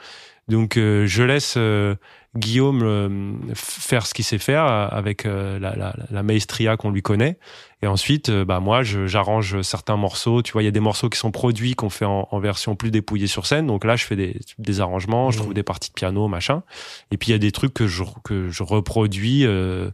[0.48, 1.96] Donc euh, je laisse euh,
[2.36, 7.02] Guillaume euh, faire ce qu'il sait faire avec euh, la, la, la maestria qu'on lui
[7.02, 7.38] connaît.
[7.86, 10.42] Et ensuite, euh, bah moi, j'arrange certains morceaux.
[10.42, 12.76] Tu vois, il y a des morceaux qui sont produits qu'on fait en, en version
[12.76, 13.68] plus dépouillée sur scène.
[13.68, 15.42] Donc là, je fais des, des arrangements, je Mhm.
[15.44, 16.64] trouve des parties de piano, machin.
[17.12, 19.46] Et puis il y a des trucs que je que je reproduis.
[19.46, 19.92] euh,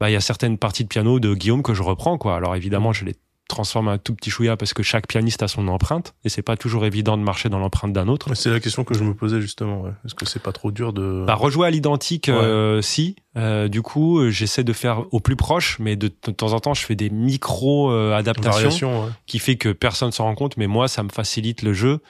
[0.00, 2.34] bah il y a certaines parties de piano de Guillaume que je reprends quoi.
[2.36, 3.16] Alors évidemment, je les
[3.48, 6.56] transforme un tout petit chouïa parce que chaque pianiste a son empreinte et c'est pas
[6.56, 8.32] toujours évident de marcher dans l'empreinte d'un autre.
[8.34, 9.80] C'est la question que je me posais justement.
[9.80, 9.90] Ouais.
[10.04, 13.16] Est-ce que c'est pas trop dur de bah, rejouer à l'identique euh, Si.
[13.36, 16.74] Euh, du coup, j'essaie de faire au plus proche, mais de, de, temps en temps,
[16.74, 19.10] je fais des micro euh, adaptations ouais.
[19.26, 20.56] qui fait que personne s'en rend compte.
[20.56, 22.00] Mais moi, ça me facilite le jeu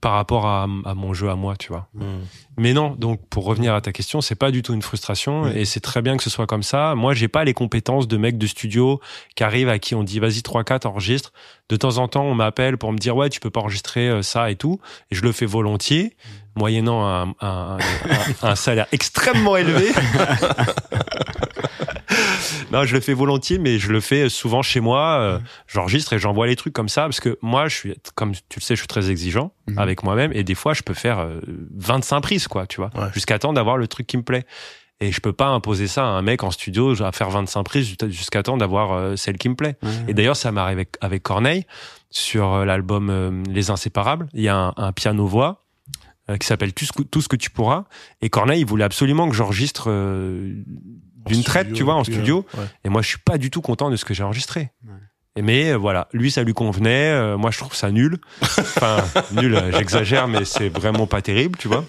[0.00, 1.88] par rapport à, à, mon jeu à moi, tu vois.
[1.94, 2.20] Hmm.
[2.58, 5.52] Mais non, donc pour revenir à ta question, c'est pas du tout une frustration Oui.
[5.54, 6.94] et c'est très bien que ce soit comme ça.
[6.94, 9.00] Moi, j'ai pas les compétences de mec de studio
[9.34, 11.32] qui arrive à qui on dit vas-y 3 4 enregistre.
[11.68, 14.22] De temps en temps, on m'appelle pour me dire ouais, tu peux pas enregistrer euh,
[14.22, 14.80] ça et tout
[15.10, 16.16] et je le fais volontiers
[16.56, 17.78] moyennant un, un, un,
[18.42, 19.92] un salaire extrêmement élevé.
[22.72, 25.18] non, je le fais volontiers, mais je le fais souvent chez moi.
[25.20, 28.58] Euh, J'enregistre et j'envoie les trucs comme ça parce que moi, je suis, comme tu
[28.58, 29.78] le sais, je suis très exigeant Mhm.
[29.78, 31.40] avec moi-même et des fois, je peux faire euh,
[31.76, 33.08] 25 prises, quoi, tu vois, Ouais.
[33.12, 34.44] jusqu'à temps d'avoir le truc qui me plaît.
[35.00, 37.94] Et je peux pas imposer ça à un mec en studio à faire 25 prises
[38.08, 39.76] jusqu'à temps d'avoir euh, celle qui me plaît.
[40.08, 41.66] Et d'ailleurs, ça m'arrive avec, avec Corneille
[42.10, 44.26] sur euh, l'album euh, Les Inséparables.
[44.32, 45.64] Il y a un, un piano-voix
[46.30, 47.84] euh, qui s'appelle tout, ce que- tu pourras.
[48.22, 52.04] Et Corneille, il voulait absolument que j'enregistre euh, En d'une traite, tu vois, en euh,
[52.04, 52.46] studio.
[52.56, 52.64] ouais.
[52.84, 54.70] Et moi, je suis pas du tout content de ce que j'ai enregistré.
[54.84, 54.92] Ouais.
[55.42, 57.10] Mais euh, voilà, lui, ça lui convenait.
[57.10, 58.18] euh, moi, je trouve ça nul.
[58.40, 61.84] Enfin, nul, euh, j'exagère, mais c'est vraiment pas terrible, tu vois.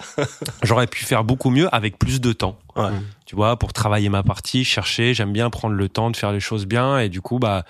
[0.63, 2.59] J'aurais pu faire beaucoup mieux avec plus de temps.
[2.75, 2.89] Ouais.
[3.25, 5.13] Tu vois, pour travailler ma partie, chercher.
[5.13, 6.99] J'aime bien prendre le temps de faire les choses bien.
[6.99, 7.63] Et du coup, bah,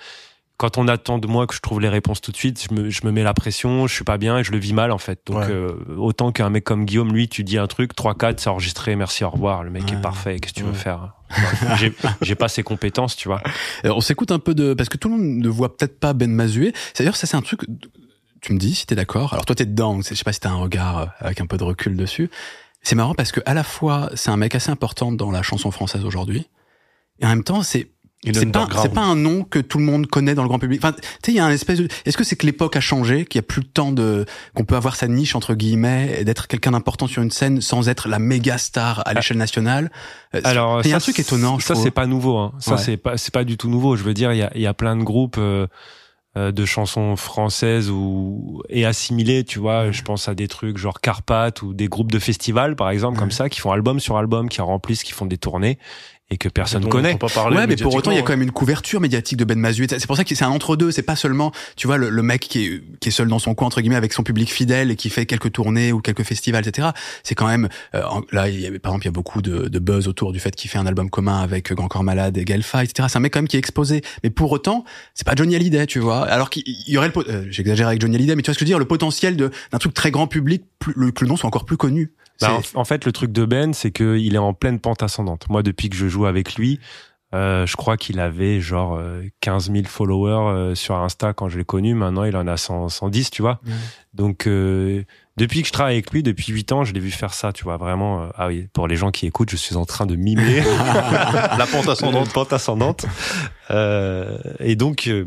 [0.58, 2.90] quand on attend de moi que je trouve les réponses tout de suite, je me,
[2.90, 4.98] je me mets la pression, je suis pas bien et je le vis mal en
[4.98, 5.20] fait.
[5.26, 5.46] Donc Ouais.
[5.50, 9.24] euh, autant qu'un mec comme Guillaume, lui, tu dis un truc, 3-4, c'est enregistré, merci,
[9.24, 9.92] au revoir, le mec Ouais.
[9.94, 11.76] est parfait, qu'est-ce que tu veux faire Enfin,
[12.22, 13.40] J'ai pas ses compétences, tu vois.
[13.84, 16.12] Euh, on s'écoute un peu de parce que tout le monde ne voit peut-être pas
[16.12, 16.72] Ben Mazué.
[16.98, 17.60] D'ailleurs, ça c'est un truc.
[18.40, 19.32] Tu me dis si t'es d'accord.
[19.34, 20.00] Alors toi t'es dedans.
[20.00, 22.30] Je sais pas si t'as un regard euh, avec un peu de recul dessus.
[22.82, 25.70] C'est marrant parce que à la fois c'est un mec assez important dans la chanson
[25.70, 26.48] française aujourd'hui,
[27.20, 27.90] et en même temps c'est
[28.24, 30.80] c'est pas pas un nom que tout le monde connaît dans le grand public.
[30.82, 31.88] Enfin, tu sais, il y a un espèce de.
[32.04, 34.64] Est-ce que c'est que l'époque a changé, qu'il y a plus le temps de qu'on
[34.64, 38.08] peut avoir sa niche entre guillemets, et d'être quelqu'un d'important sur une scène sans être
[38.08, 39.90] la méga star à l'échelle nationale?
[40.34, 41.58] Euh, Alors, il y a un truc étonnant.
[41.58, 42.36] je Ça, c'est pas nouveau.
[42.38, 42.52] Hein.
[42.58, 42.78] Ça, Ouais.
[42.78, 43.94] c'est pas, c'est pas du tout nouveau.
[43.96, 45.68] Je veux dire, il y a, il y a plein de groupes euh,
[46.36, 49.44] euh, de chansons françaises ou et assimilées.
[49.44, 52.90] Tu vois, je pense à des trucs genre Carpath ou des groupes de festivals, par
[52.90, 55.78] exemple, comme ça, qui font album sur album, qui en remplissent, qui font des tournées
[56.30, 57.16] et que personne on connaît.
[57.16, 59.44] Pas parler Ouais, mais pour autant, il y a quand même une couverture médiatique de
[59.44, 59.86] Ben Mazué.
[59.88, 60.90] C'est pour ça que c'est un entre-deux.
[60.90, 63.54] C'est pas seulement, tu vois, le, le mec qui est, qui est seul dans son
[63.54, 66.66] coin, entre guillemets, avec son public fidèle et qui fait quelques tournées ou quelques festivals,
[66.68, 66.88] etc.
[67.22, 69.68] C'est quand même, euh, là, il y a, par exemple, il y a beaucoup de,
[69.68, 72.44] de buzz autour du fait qu'il fait un album commun avec Grand Corps Malade et
[72.46, 73.08] Gelfa, etc.
[73.10, 74.02] C'est un mec quand même qui est exposé.
[74.22, 76.26] Mais pour autant, c'est pas Johnny Hallyday, tu vois.
[76.26, 78.58] Alors qu'il il y aurait le, euh, j'exagère avec Johnny Hallyday, mais tu vois ce
[78.58, 81.28] que je veux dire, le potentiel d'un truc très grand public, plus, le, que le
[81.28, 82.12] nom soit encore plus connu.
[82.40, 85.48] Bah, en, en fait, le truc de Ben, c'est qu'il est en pleine pente ascendante.
[85.48, 86.78] Moi, depuis que je joue avec lui,
[87.34, 91.58] euh, je crois qu'il avait genre euh, 15 000 followers euh, sur Insta quand je
[91.58, 91.94] l'ai connu.
[91.94, 93.60] Maintenant, il en a 100, 110, tu vois.
[94.14, 95.04] Donc, euh,
[95.36, 97.64] depuis que je travaille avec lui, depuis 8 ans, je l'ai vu faire ça, tu
[97.64, 97.76] vois.
[97.76, 100.62] Vraiment, euh, ah oui, pour les gens qui écoutent, je suis en train de mimer
[101.58, 102.32] La pente ascendante.
[102.32, 103.04] pente ascendante.
[103.70, 105.26] Euh, et donc, euh,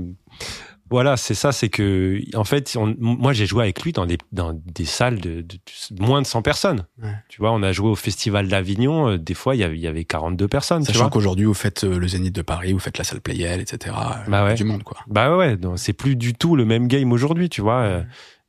[0.91, 4.17] voilà, c'est ça, c'est que, en fait, on- moi, j'ai joué avec lui dans des,
[4.31, 5.57] dans des salles de, de-
[5.91, 6.85] de moins de 100 personnes.
[7.01, 7.09] Ouais.
[7.29, 9.81] Tu vois, on a joué au Festival d'Avignon, euh, des fois, il y avait, il
[9.81, 12.97] y avait 42 personnes, Sachant qu'aujourd'hui, vous faites euh, le Zénith de Paris, vous faites
[12.99, 13.95] la salle Playel, etc.
[13.97, 14.53] euh, Bah ouais.
[14.55, 14.97] Du monde, quoi.
[15.07, 18.01] Bah ouais, c'est plus du tout le même game aujourd'hui, tu vois.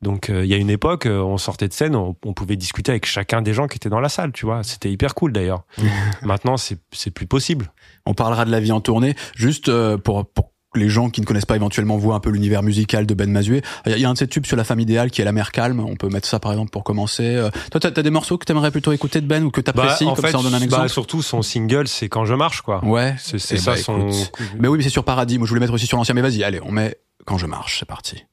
[0.02, 2.56] Donc, euh, il y a une époque, euh, on sortait de scène, on, on pouvait
[2.56, 4.64] discuter avec chacun des gens qui étaient dans la salle, tu vois.
[4.64, 5.62] C'était hyper cool d'ailleurs.
[6.22, 7.70] Maintenant, c'est plus possible.
[8.04, 9.14] On parlera de la vie en tournée.
[9.36, 12.62] Juste euh, pour, pour les gens qui ne connaissent pas éventuellement voient un peu l'univers
[12.62, 13.62] musical de Ben Mazué.
[13.86, 15.52] Il y, a- un de ces tubes sur la femme idéale qui est La mer
[15.52, 15.80] calme.
[15.80, 17.24] On peut mettre ça par exemple pour commencer.
[17.24, 20.04] Euh, toi, t'as as des morceaux que t'aimerais plutôt écouter de Ben ou que t'apprécies
[20.04, 20.88] en comme fait, ça on donne un bah, exemple?
[20.88, 22.84] surtout son single, c'est quand je marche, quoi.
[22.84, 23.14] Ouais.
[23.18, 24.08] C'est Eh ça bah, son.
[24.08, 24.32] écoute.
[24.58, 25.38] Mais oui, mais c'est sur Paradis.
[25.38, 26.14] Moi, je voulais mettre aussi sur l'ancien.
[26.14, 26.96] Mais vas-y, allez, on met
[27.26, 27.78] Quand je marche.
[27.80, 28.24] C'est parti.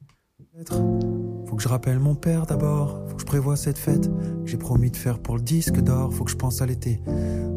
[1.60, 4.56] Faut que je rappelle mon père d'abord, faut que je prévoie cette fête que j'ai
[4.56, 7.02] promis de faire pour le disque d'or, faut que je pense à l'été,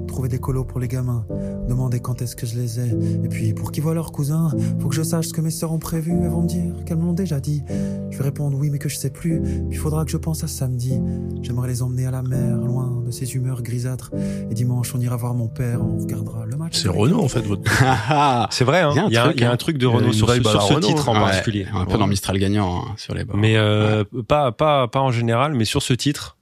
[0.08, 1.24] trouver des colos pour les gamins,
[1.68, 2.88] demander quand est-ce que je les ai,
[3.24, 4.50] et puis pour qu'ils voient leurs cousins,
[4.80, 6.96] faut que je sache ce que mes sœurs ont prévu, elles vont me dire qu'elles
[6.96, 7.62] me l'ont déjà dit,
[8.10, 9.40] je vais répondre oui mais que je sais plus,
[9.70, 11.00] puis faudra que je pense à samedi,
[11.40, 14.10] j'aimerais les emmener à la mer, loin de ces humeurs grisâtres,
[14.50, 16.76] et dimanche on ira voir mon père, on regardera le match.
[16.82, 17.62] C'est Renault en fait votre.
[18.50, 18.90] C'est vrai, hein.
[18.94, 19.52] Il y a un il y a, un- truc, il y a hein.
[19.52, 20.88] un truc de Renault une sur, sur la ce Renault.
[20.88, 21.66] titre en Ouais, particulier.
[21.72, 23.36] Un peu dans Mistral gagnant hein, sur les bords.
[23.36, 23.91] Mais euh,
[24.28, 26.36] pas, pas, pas en général, mais sur ce titre,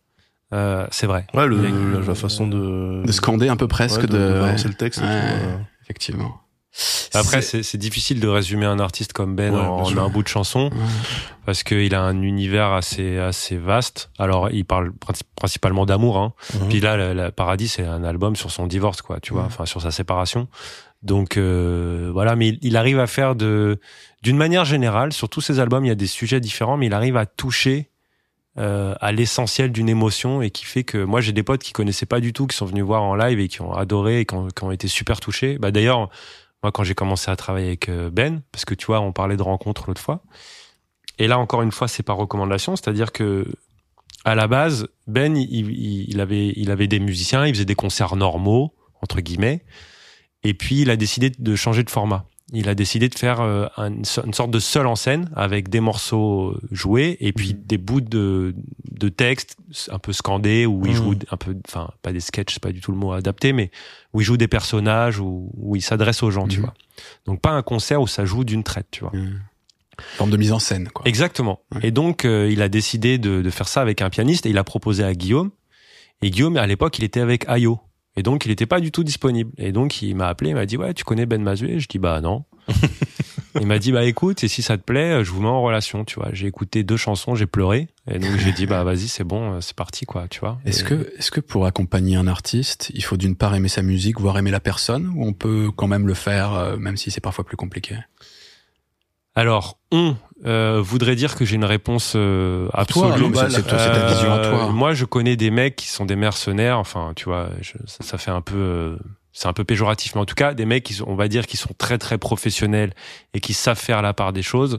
[0.52, 1.26] euh, c'est vrai.
[1.34, 3.02] Ouais, le, la, façon de.
[3.04, 4.18] de scander un peu presque ouais, de.
[4.18, 5.00] de balancer le texte.
[5.00, 5.20] et Ouais.
[5.20, 5.56] tout, euh.
[5.84, 6.36] Effectivement.
[7.14, 10.70] Après, C'est- difficile de résumer un artiste comme Ben Ouais, en, un bout de chanson
[10.70, 10.78] Ouais.
[11.44, 14.10] parce qu'il a un univers assez assez vaste.
[14.20, 16.16] Alors, il parle princi- principalement d'amour.
[16.18, 16.32] Hein.
[16.54, 16.68] Mhm.
[16.68, 19.18] Puis là, la, la Paradis, c'est un album sur son divorce, quoi.
[19.18, 19.48] Tu vois, Mhm.
[19.48, 20.46] enfin sur sa séparation.
[21.02, 23.80] Donc euh, voilà, mais il, il arrive à faire de,
[24.22, 26.94] d'une manière générale, sur tous ses albums, il y a des sujets différents, mais il
[26.94, 27.90] arrive à toucher
[28.58, 32.04] euh, à l'essentiel d'une émotion et qui fait que moi j'ai des potes qui connaissaient
[32.04, 34.34] pas du tout, qui sont venus voir en live et qui ont adoré et qui
[34.34, 35.56] ont, été super touchés.
[35.58, 36.10] Bah d'ailleurs,
[36.62, 39.36] moi quand j'ai commencé à travailler avec euh, Ben, parce que tu vois, on parlait
[39.36, 40.22] de rencontres l'autre fois.
[41.18, 43.46] Et là encore une fois, c'est par recommandation, c'est-à-dire que
[44.24, 45.70] à la base, Ben, il,
[46.10, 49.64] il avait, il avait des musiciens, il faisait des concerts normaux entre guillemets,
[50.42, 53.66] et puis il a décidé de changer de format il a décidé de faire euh,
[53.78, 57.62] une, sorte de seul en scène avec des morceaux joués et puis Mhm.
[57.66, 58.54] des bouts de,
[58.90, 59.56] de texte
[59.90, 60.96] un peu scandés où il Mhm.
[60.96, 63.70] joue un peu, enfin pas des sketchs, c'est pas du tout le mot adapté, mais
[64.12, 66.64] où il joue des personnages où, où il s'adresse aux gens, tu Mhm.
[66.64, 66.74] vois.
[67.26, 69.12] Donc pas un concert où ça joue d'une traite, tu vois.
[69.14, 69.40] Mmh.
[70.16, 71.06] Forme de mise en scène, quoi.
[71.06, 71.60] Exactement.
[71.74, 71.80] Ouais.
[71.84, 74.58] Et donc euh, il a décidé de, de faire ça avec un pianiste et il
[74.58, 75.50] a proposé à Guillaume.
[76.22, 77.80] Et Guillaume à l'époque il était avec Ayo.
[78.16, 79.50] Et donc il n'était pas du tout disponible.
[79.58, 81.98] Et donc il m'a appelé, il m'a dit ouais tu connais Ben Mazué Je dis
[81.98, 82.44] bah non.
[83.60, 86.04] il m'a dit bah écoute et si ça te plaît je vous mets en relation
[86.04, 86.28] tu vois.
[86.32, 89.74] J'ai écouté deux chansons j'ai pleuré et donc j'ai dit bah vas-y c'est bon c'est
[89.74, 90.58] parti quoi tu vois.
[90.64, 93.82] Est-ce Et- que, est-ce que pour accompagner un artiste, il faut d'une part aimer sa
[93.82, 97.10] musique, voire aimer la personne, ou on peut quand même le faire, euh, même si
[97.10, 97.96] c'est parfois plus compliqué?
[99.40, 102.68] Alors on euh, voudrait dire que j'ai une réponse euh,
[103.48, 104.64] c'est toi, c'est ta vision à toi.
[104.66, 106.78] Euh, Moi, je connais des mecs qui sont des mercenaires.
[106.78, 108.96] Enfin, tu vois, je- ça, ça fait un peu, euh,
[109.32, 111.56] c'est un peu péjoratif, mais en tout cas, des mecs qui on va dire, qui
[111.56, 112.92] sont très très professionnels
[113.32, 114.78] et qui savent faire la part des choses.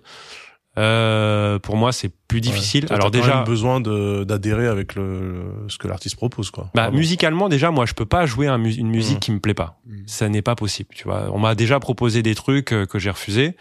[0.78, 2.86] Euh, pour moi, c'est plus difficile.
[2.86, 2.94] Ouais.
[2.94, 6.70] Alors déjà, même besoin de d'adhérer avec le ce que l'artiste propose quoi.
[6.74, 6.98] bah, Vraiment.
[6.98, 9.20] musicalement, déjà, moi, je peux pas jouer un mu- une musique Mhm.
[9.20, 9.80] qui me plaît pas.
[9.86, 10.04] Mhm.
[10.08, 11.30] Ça n'est pas possible, tu vois.
[11.34, 13.56] On m'a déjà proposé des trucs euh, que j'ai refusés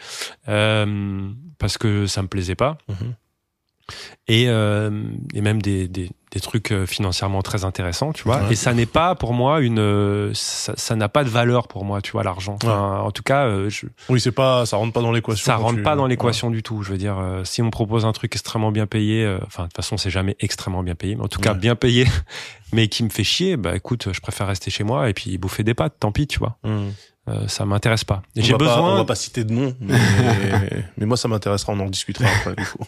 [0.49, 2.79] euh, parce que ça me plaisait pas.
[2.89, 3.15] Mhm.
[4.29, 5.03] Et, euh,
[5.35, 8.37] et même des, des, des trucs euh, financièrement très intéressants, tu vois.
[8.43, 8.53] Ouais.
[8.53, 12.01] Et ça n'est pas pour moi une, euh, ça n'a pas de valeur pour moi,
[12.01, 12.57] tu vois, l'argent.
[12.63, 15.45] Enfin, En tout cas, euh, je, Oui, c'est pas ça rentre pas dans l'équation.
[15.45, 16.83] ça rentre tu- pas dans l'équation du tout.
[16.83, 19.65] Je veux dire, euh, si on me propose un truc extrêmement bien payé, euh, enfin
[19.65, 22.07] de toute façon c'est jamais extrêmement bien payé, mais en tout cas bien payé,
[22.73, 25.65] mais qui me fait chier, bah écoute, je préfère rester chez moi et puis bouffer
[25.65, 26.59] des pâtes, tant pis, tu vois.
[26.63, 26.71] Ouais.
[27.29, 28.23] Euh, ça m'intéresse pas.
[28.35, 28.95] J'ai va pas- besoin.
[28.95, 29.95] on va pas citer de nom, mais,
[30.97, 32.57] mais moi ça m'intéressera, on en discutera après.
[32.57, 32.85] du coup.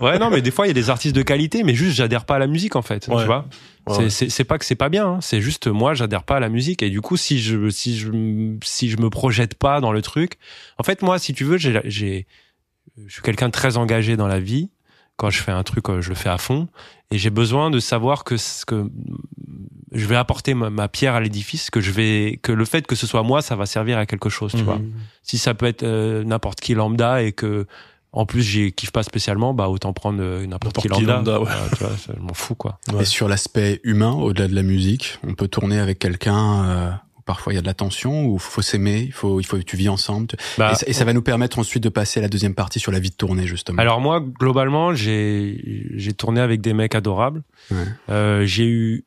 [0.00, 2.24] Ouais, non, mais des fois il y a des artistes de qualité, mais juste j'adhère
[2.24, 3.20] pas à la musique en fait, Ouais.
[3.20, 3.46] tu vois.
[3.86, 5.18] Ouais, C'est- pas que c'est pas bien, hein.
[5.20, 8.10] c'est juste moi j'adhère pas à la musique et du coup si je si je
[8.64, 10.38] si je me projette pas dans le truc,
[10.78, 12.26] en fait moi si tu veux j'ai j'ai
[13.06, 14.70] je suis quelqu'un de très engagé dans la vie.
[15.16, 16.66] Quand je fais un truc, euh, je le fais à fond
[17.12, 18.90] et j'ai besoin de savoir que ce que
[19.94, 22.96] je vais apporter ma, ma pierre à l'édifice, que je vais que le fait que
[22.96, 24.64] ce soit moi, ça va servir à quelque chose, tu Mhm.
[24.64, 24.80] vois.
[25.22, 27.66] Si ça peut être euh, n'importe qui lambda et que
[28.12, 31.14] en plus j'y kiffe pas spécialement, bah autant prendre euh, n'importe qui lambda.
[31.16, 31.46] lambda, ouais.
[31.46, 32.78] Voilà, tu vois, ça, je m'en fous quoi.
[32.92, 33.02] Ouais.
[33.02, 37.22] Et sur l'aspect humain, au-delà de la musique, on peut tourner avec quelqu'un euh, où
[37.22, 39.62] parfois il y a de la tension, où faut s'aimer, il faut, il faut que
[39.62, 40.28] tu vis ensemble.
[40.58, 42.78] Bah, et, ça, et ça va nous permettre ensuite de passer à la deuxième partie
[42.78, 43.80] sur la vie de tournée, justement.
[43.82, 47.42] Alors moi, globalement, j'ai j'ai tourné avec des mecs adorables.
[47.72, 47.78] Ouais.
[48.10, 49.04] Euh, j'ai eu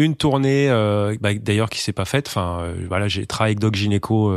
[0.00, 2.28] une tournée, euh, bah, d'ailleurs, qui s'est pas faite.
[2.28, 4.34] Enfin, euh, voilà, j'ai travaillé avec Doc Gineco.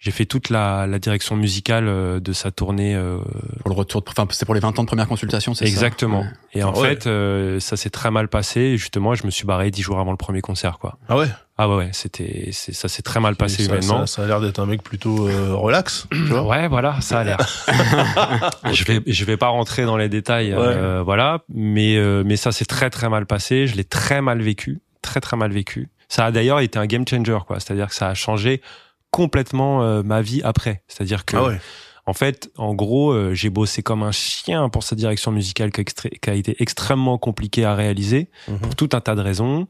[0.00, 2.94] J'ai fait toute la, la direction musicale euh, de sa tournée.
[2.94, 3.18] euh,
[3.60, 5.70] pour le retour, de- enfin, c'est pour les 20 ans de première consultation, c'est ça?
[5.70, 6.20] Exactement.
[6.20, 6.28] Ouais.
[6.54, 6.88] Et en Ah ouais.
[6.90, 8.60] fait, euh, ça s'est très mal passé.
[8.60, 10.98] Et justement, je me suis barré dix jours avant le premier concert, quoi.
[11.08, 11.26] Ah ouais?
[11.60, 14.06] Ah ouais, ouais, c'était, c'est- ça s'est très mal passé ça, humainement.
[14.06, 16.06] ça, ça a l'air d'être un mec plutôt euh, relax.
[16.12, 16.42] tu vois?
[16.46, 17.38] Ouais, voilà, ça a l'air.
[18.72, 22.52] je vais, je vais pas rentrer dans les détails, euh, voilà, mais euh, mais ça
[22.52, 23.66] s'est très très mal passé.
[23.66, 25.88] Je l'ai très mal vécu, très très mal vécu.
[26.08, 27.60] Ça a d'ailleurs été un game changer, quoi.
[27.60, 28.62] C'est-à-dire que ça a changé
[29.10, 30.82] complètement euh, ma vie après.
[30.88, 31.60] C'est-à-dire que, Ah ouais.
[32.06, 35.80] en fait, en gros, euh, j'ai bossé comme un chien pour cette direction musicale qui
[35.80, 38.58] a, extré- qui a été extrêmement compliquée à réaliser Mhm.
[38.58, 39.66] pour tout un tas de raisons.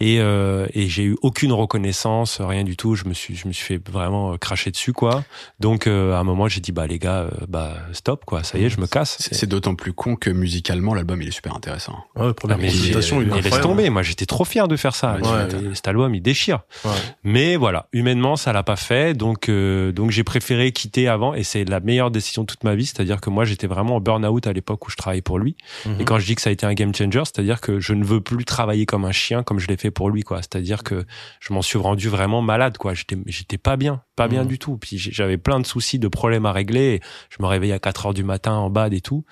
[0.00, 2.94] Et, euh, et j'ai eu aucune reconnaissance, rien du tout.
[2.94, 5.24] Je me suis, je me suis fait vraiment euh, cracher dessus, quoi.
[5.60, 8.42] Donc, euh, à un moment, j'ai dit, bah les gars, euh, bah stop, quoi.
[8.42, 9.16] Ça y est, je me casse.
[9.20, 11.96] C'est d'autant plus con que musicalement, l'album, il est super intéressant.
[12.16, 12.94] Ouais, première Ah, mais il
[13.28, 13.90] mais laisse tomber.
[13.90, 15.16] Moi, j'étais trop fier de faire ça.
[15.18, 16.60] Ouais, Et, cet album, il déchire.
[16.84, 16.90] Ouais.
[17.22, 19.14] Mais voilà, humainement, ça l'a pas fait.
[19.16, 21.34] Donc, euh, donc j'ai préféré quitter avant.
[21.34, 22.86] Et c'est la meilleure décision de toute ma vie.
[22.86, 25.56] C'est-à-dire que moi, j'étais vraiment en burn-out à l'époque où je travaillais pour lui.
[25.84, 26.04] Et Mhm.
[26.04, 28.20] quand je dis que ça a été un game changer, c'est-à-dire que je ne veux
[28.20, 30.38] plus travailler comme un chien comme je l'ai fait pour lui, quoi.
[30.38, 31.04] C'est-à-dire que
[31.40, 32.94] je m'en suis rendu vraiment malade, quoi.
[32.94, 34.48] J'étais, j'étais pas bien, pas bien Mhm.
[34.48, 34.76] du tout.
[34.78, 36.94] Puis j'avais plein de soucis, de problèmes à régler.
[36.94, 39.24] Et je me réveillais à 4 heures du matin en bas et tout.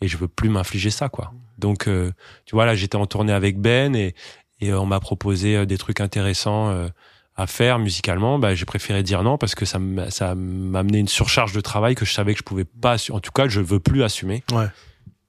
[0.00, 1.32] Et je veux plus m'infliger ça, quoi.
[1.58, 2.12] Donc, euh,
[2.44, 4.14] tu vois, là, j'étais en tournée avec Ben et,
[4.60, 6.88] et on m'a proposé euh, des trucs intéressants euh,
[7.34, 8.38] à faire musicalement.
[8.38, 11.60] Bah, j'ai préféré dire non parce que ça m'a, ça m'a amené une surcharge de
[11.62, 14.44] travail que je savais que je pouvais pas, en tout cas, je veux plus assumer.
[14.52, 14.66] Ouais.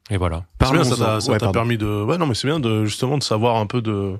[0.09, 0.45] Et voilà.
[0.61, 2.03] C'est bien, ça t'a Ouais, permis de.
[2.03, 4.17] Ouais, non, mais c'est bien de justement de savoir un peu de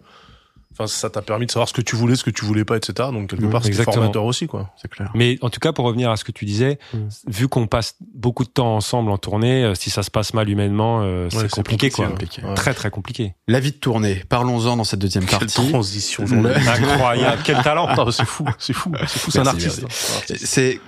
[0.74, 2.78] Enfin, ça t'a permis de savoir ce que tu voulais, ce que tu voulais pas,
[2.78, 3.10] etc.
[3.12, 3.96] Donc quelque Mmh, part, exactement.
[3.96, 4.70] formateur aussi, quoi.
[4.80, 5.10] C'est clair.
[5.16, 6.98] Mais en tout cas, pour revenir à ce que tu disais, Mm.
[7.28, 10.48] vu qu'on passe beaucoup de temps ensemble en tournée, euh, si ça se passe mal
[10.50, 12.08] humainement, euh, Ouais, c'est c'est compliqué, quoi.
[12.10, 12.44] compliqué.
[12.44, 12.54] Ouais.
[12.54, 13.34] Très très compliqué.
[13.48, 14.24] La vie de tournée.
[14.30, 15.70] Parlons-en dans cette deuxième Quelle partie.
[15.70, 16.26] transition.
[16.68, 17.88] Incroyable, quel talent.
[17.88, 19.84] Attends, c'est fou, c'est fou, c'est fou, c'est un artiste.
[20.36, 20.80] C'est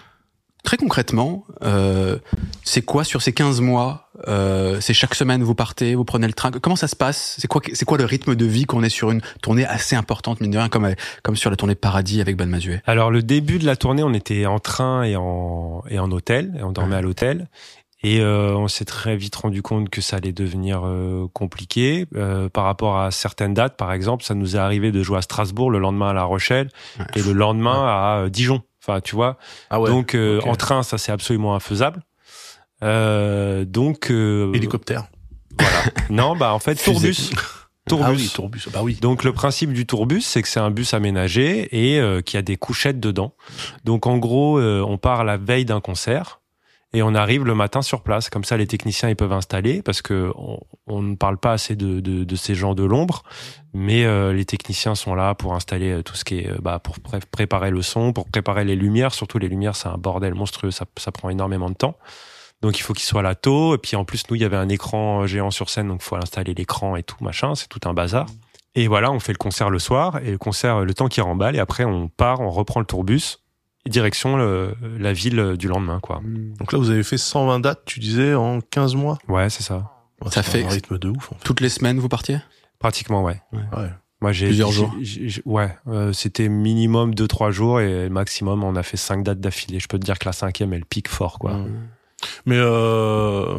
[0.64, 2.18] très concrètement, euh,
[2.64, 6.34] c'est quoi sur ces 15 mois euh, C'est chaque semaine vous partez, vous prenez le
[6.34, 6.52] train.
[6.52, 7.36] Comment ça se passe?
[7.40, 10.42] C'est quoi, c'est quoi le rythme de vie qu'on est sur une tournée assez importante
[10.42, 10.94] mine de rien, comme euh,
[11.24, 12.82] comme sur la tournée Paradis avec Ben Mazuet.
[12.86, 16.56] Alors le début de la tournée, on était en train et en et en hôtel,
[16.60, 17.48] et on dormait à l'hôtel.
[18.02, 22.48] Et euh, on s'est très vite rendu compte que ça allait devenir euh, compliqué euh,
[22.48, 23.76] par rapport à certaines dates.
[23.76, 26.70] Par exemple, ça nous est arrivé de jouer à Strasbourg le lendemain à La Rochelle
[26.98, 27.06] Ouais.
[27.18, 28.62] et le lendemain à euh, Dijon.
[28.82, 29.38] Enfin, tu vois.
[29.70, 29.90] Ah ouais.
[29.90, 32.04] donc euh, en train, ça c'est absolument infaisable.
[32.84, 35.08] Euh, donc euh, Hélicoptère.
[35.58, 35.84] voilà.
[36.10, 37.32] non, bah en fait tourbus.
[37.88, 38.06] tourbus.
[38.06, 38.62] Ah oui, tourbus.
[38.72, 38.98] Bah oui.
[39.02, 42.40] Donc le principe du tourbus, c'est que c'est un bus aménagé et euh, qu'il y
[42.40, 43.34] a des couchettes dedans.
[43.84, 46.39] Donc en gros, euh, on part la veille d'un concert
[46.94, 48.30] et on arrive le matin sur place.
[48.30, 50.32] Comme ça, les techniciens ils peuvent installer parce que
[50.88, 53.24] on, ne parle pas assez de, de, de ces gens de l'ombre,
[53.74, 56.80] mais euh, les techniciens sont là pour installer euh, tout ce qui est, euh, bah,
[56.80, 59.14] pour pré- préparer le son, pour préparer les lumières.
[59.14, 61.98] Surtout les lumières, c'est un bordel monstrueux, ça, ça prend énormément de temps.
[62.62, 63.76] Donc il faut qu'ils soient là tôt.
[63.76, 66.06] Et puis en plus, nous, il y avait un écran géant sur scène, donc il
[66.06, 67.56] faut installer l'écran et tout, machin.
[67.56, 68.26] C'est tout un bazar.
[68.76, 71.56] Et voilà, on fait le concert le soir, et le concert, le temps qui remballe,
[71.56, 73.40] et après on part, on reprend le tourbus,
[73.90, 76.22] direction le- la ville du lendemain, quoi.
[76.60, 79.18] Donc là, vous avez fait 120 dates, tu disais, en 15 mois.
[79.28, 79.92] Ouais, c'est ça.
[80.24, 81.44] Ouais, Ça fait- un rythme de ouf, en fait.
[81.44, 82.40] Toutes les semaines vous partiez?
[82.80, 83.42] Pratiquement, ouais.
[83.54, 83.90] Ouais.
[84.22, 84.94] Moi, j'ai Plusieurs jours.
[85.46, 89.80] ouais, euh, c'était minimum 2-3 jours, et maximum, on a fait 5 dates d'affilée.
[89.80, 91.54] Je peux te dire que la cinquième, elle pique fort, quoi.
[91.54, 91.88] Mm.
[92.46, 93.58] Mais euh,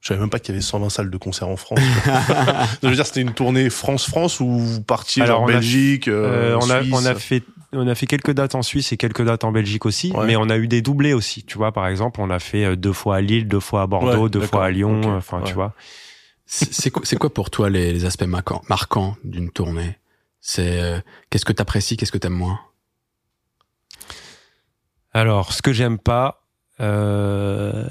[0.00, 1.78] je savais même pas qu'il y avait 120 salles de concert en France.
[2.82, 6.56] je veux dire, c'était une tournée France-France ou vous partiez en a- Belgique, euh, Euh,
[6.56, 8.96] en on, a, Suisse on a fait on a fait quelques dates en Suisse et
[8.96, 10.26] quelques dates en Belgique aussi, Ouais.
[10.26, 11.44] mais on a eu des doublés aussi.
[11.44, 13.86] Tu vois, par exemple, on a fait euh, deux fois à Lille, deux fois à
[13.86, 15.00] Bordeaux, Ouais, deux fois à Lyon.
[15.16, 15.52] Enfin, tu Ouais.
[15.54, 15.74] vois.
[16.46, 19.98] C'est quoi, c'est quoi pour toi les, les aspects marquants, marquants d'une tournée?
[20.40, 20.98] C'est euh,
[21.28, 22.58] qu'est-ce que t'apprécies, qu'est-ce que t'aimes moins?
[25.12, 26.44] Alors, ce que j'aime pas,
[26.80, 27.86] euh,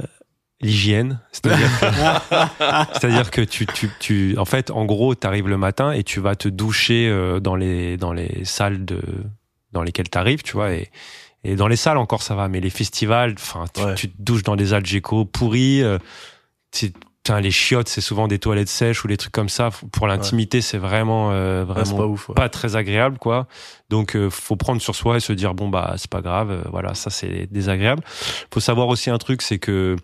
[0.62, 1.20] l'hygiène.
[1.32, 1.86] C'est-à-dire que,
[2.94, 6.36] c'est-à-dire que tu, tu, tu, en fait, en gros, t'arrives le matin et tu vas
[6.36, 9.02] te doucher euh, dans les, dans les salles de,
[9.72, 10.90] dans lesquelles t'arrives, tu vois, et,
[11.44, 13.96] et dans les salles encore ça va, mais les festivals, enfin, tu, Ouais.
[13.96, 15.98] tu te douches dans des algéco pourris, euh,
[17.42, 19.70] les chiottes, c'est souvent des toilettes sèches ou des trucs comme ça.
[19.92, 22.30] Pour l'intimité, c'est vraiment, euh, Ouais, vraiment pas ouf.
[22.30, 22.36] ouais.
[22.36, 23.48] pas très agréable quoi
[23.90, 26.62] donc euh, faut prendre sur soi et se dire bon bah c'est pas grave euh,
[26.72, 28.02] voilà ça c'est désagréable
[28.54, 29.96] faut savoir aussi un truc c'est que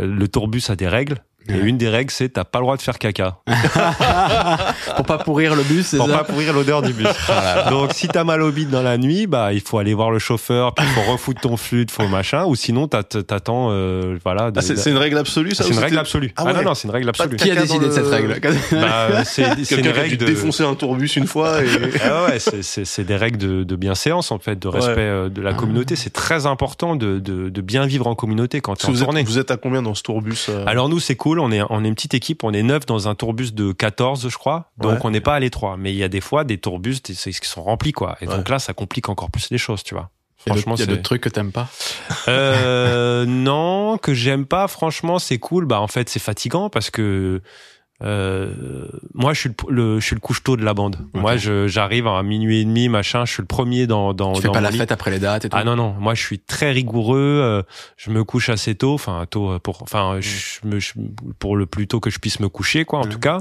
[0.00, 1.18] euh, le tourbus a des règles
[1.48, 1.60] et Ouais.
[1.68, 3.38] une des règles c'est t'as pas le droit de faire caca
[4.96, 7.06] Pour pas pourrir le bus, c'est pour ça pas pourrir l'odeur du bus
[7.70, 10.18] donc si t'as mal au bide dans la nuit bah il faut aller voir le
[10.18, 14.50] chauffeur puis il faut refoutre ton flûte faut machin ou sinon t'as- t'attends euh, voilà
[14.56, 16.64] Ah, c'est une règle absolue, ça c'est une règle absolue Ah ah, non ouais.
[16.64, 18.40] non c'est une règle absolue Qui a décidé de cette le- règle?
[18.72, 21.66] Bah, c'est c'est une Quelqu'un qui a règle de défoncer un tourbus une fois et...
[22.04, 25.00] Ah ouais, c'est- des règles de, de bienséance en fait, de respect Ouais.
[25.00, 25.54] euh, de la Ah.
[25.54, 25.94] communauté.
[25.96, 28.98] C'est très important de, de, de bien vivre en communauté quand tu es en vous,
[29.00, 29.22] êtes, tournée.
[29.24, 30.64] vous êtes à combien dans ce tourbus euh?
[30.66, 33.08] Alors nous c'est cool, on est on est une petite équipe, on est neuf dans
[33.08, 34.98] un tourbus de 14 je crois, donc Ouais.
[35.04, 35.76] on n'est pas à l'étroit.
[35.78, 38.58] Mais il y a des fois des tourbus qui sont remplis quoi, et donc là
[38.58, 40.10] ça complique encore plus les choses, tu vois.
[40.46, 41.68] Franchement, il y a c'est d'autres trucs que t'aimes pas?
[42.28, 44.68] Euh, non que j'aime pas.
[44.68, 45.64] Franchement c'est cool.
[45.66, 47.40] Bah en fait c'est fatigant parce que
[48.02, 50.96] euh, moi je suis le, le- je suis le couche-tôt de la bande.
[51.14, 51.20] Ok.
[51.20, 54.42] Moi je j'arrive à minuit et demi machin, je suis le premier dans dans Tu
[54.42, 54.78] fais dans pas la lit.
[54.78, 57.40] fête après les dates et tout Ah non non, moi je suis très rigoureux.
[57.42, 57.62] euh,
[57.96, 60.92] je me couche assez tôt, enfin tôt euh, pour, enfin je me, je-
[61.38, 63.00] pour le plus tôt que je puisse me coucher quoi.
[63.00, 63.10] En Mm.
[63.10, 63.38] tout cas,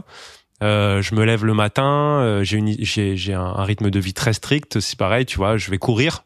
[0.62, 2.22] Euh, je me lève le matin.
[2.22, 4.80] euh, j'ai une, j'ai j'ai un, un rythme de vie très strict.
[4.80, 5.58] C'est pareil, tu vois.
[5.58, 6.24] Je vais courir.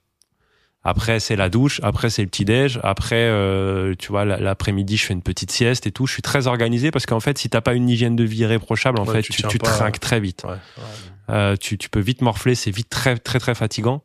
[0.90, 1.82] Après c'est la douche.
[1.84, 2.80] Après c'est le petit déj.
[2.82, 6.08] Après euh, tu vois la- l'après-midi je fais une petite sieste et tout.
[6.08, 8.98] Je suis très organisé parce qu'en fait si t'as pas une hygiène de vie irréprochable
[9.00, 10.46] en Ouais, fait tu tu, trinques très vite.
[10.48, 10.56] Ouais.
[11.30, 14.02] Euh, tu, tu peux vite morfler, c'est vite très très très fatigant.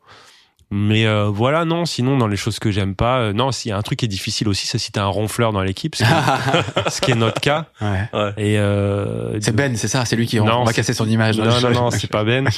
[0.75, 3.71] Mais euh, voilà, non, sinon dans les choses que j'aime pas, euh, non, s'il y
[3.71, 6.03] a un truc qui est difficile aussi, c'est si t'as un ronfleur dans l'équipe, ce,
[6.03, 7.67] qui est- ce qui est notre cas.
[7.79, 8.09] ouais.
[8.11, 8.33] Ouais.
[8.37, 11.37] Et euh, C'est Ben, c'est ça, c'est lui qui Non, on va casser son image.
[11.37, 12.49] non, non, non, c'est pas Ben.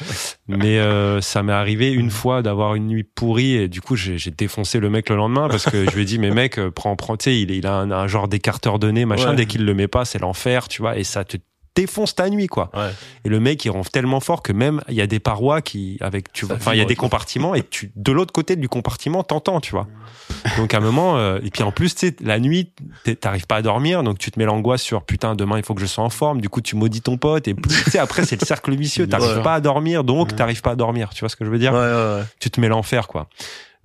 [0.48, 4.18] Mais euh, ça m'est arrivé une fois d'avoir une nuit pourrie et du coup j'ai
[4.18, 6.72] j'ai défoncé le mec le lendemain parce que je lui ai dit mais mec euh,
[6.72, 9.36] prends prends tu sais il, il a un, un genre d'écarteur de nez machin Ouais.
[9.36, 11.38] dès qu'il le met pas c'est l'enfer tu vois et ça te
[11.76, 12.70] défonce ta nuit, quoi.
[12.74, 12.90] Ouais.
[13.26, 15.98] Et le mec, il ronfle tellement fort que même il y a des parois qui,
[16.02, 19.24] avec, tu enfin, il y a des compartiments et tu, de l'autre côté du compartiment,
[19.24, 19.88] t'entends, tu vois.
[20.58, 22.72] Donc à un moment, euh, et puis en plus, tu sais, la nuit,
[23.20, 25.82] t'arrives pas à dormir, donc tu te mets l'angoisse sur putain, demain il faut que
[25.82, 26.42] je sois en forme.
[26.42, 29.08] Du coup, tu maudis ton pote et plus, tu sais, après c'est le cercle vicieux.
[29.08, 29.44] T'arrives Ouais.
[29.44, 31.10] pas à dormir, donc t'arrives pas à dormir.
[31.14, 31.74] Tu vois ce que je veux dire?
[31.74, 32.24] Ouais, ouais, ouais.
[32.40, 33.28] Tu te mets l'enfer, quoi.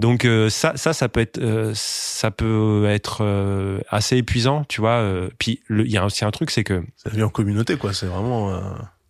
[0.00, 4.80] Donc euh, ça, ça, ça peut être, euh, ça peut être euh, assez épuisant, tu
[4.80, 5.04] vois.
[5.38, 7.92] puis il y a aussi un truc, c'est que Ça vit en communauté, quoi.
[7.92, 8.50] C'est vraiment.
[8.54, 8.60] euh,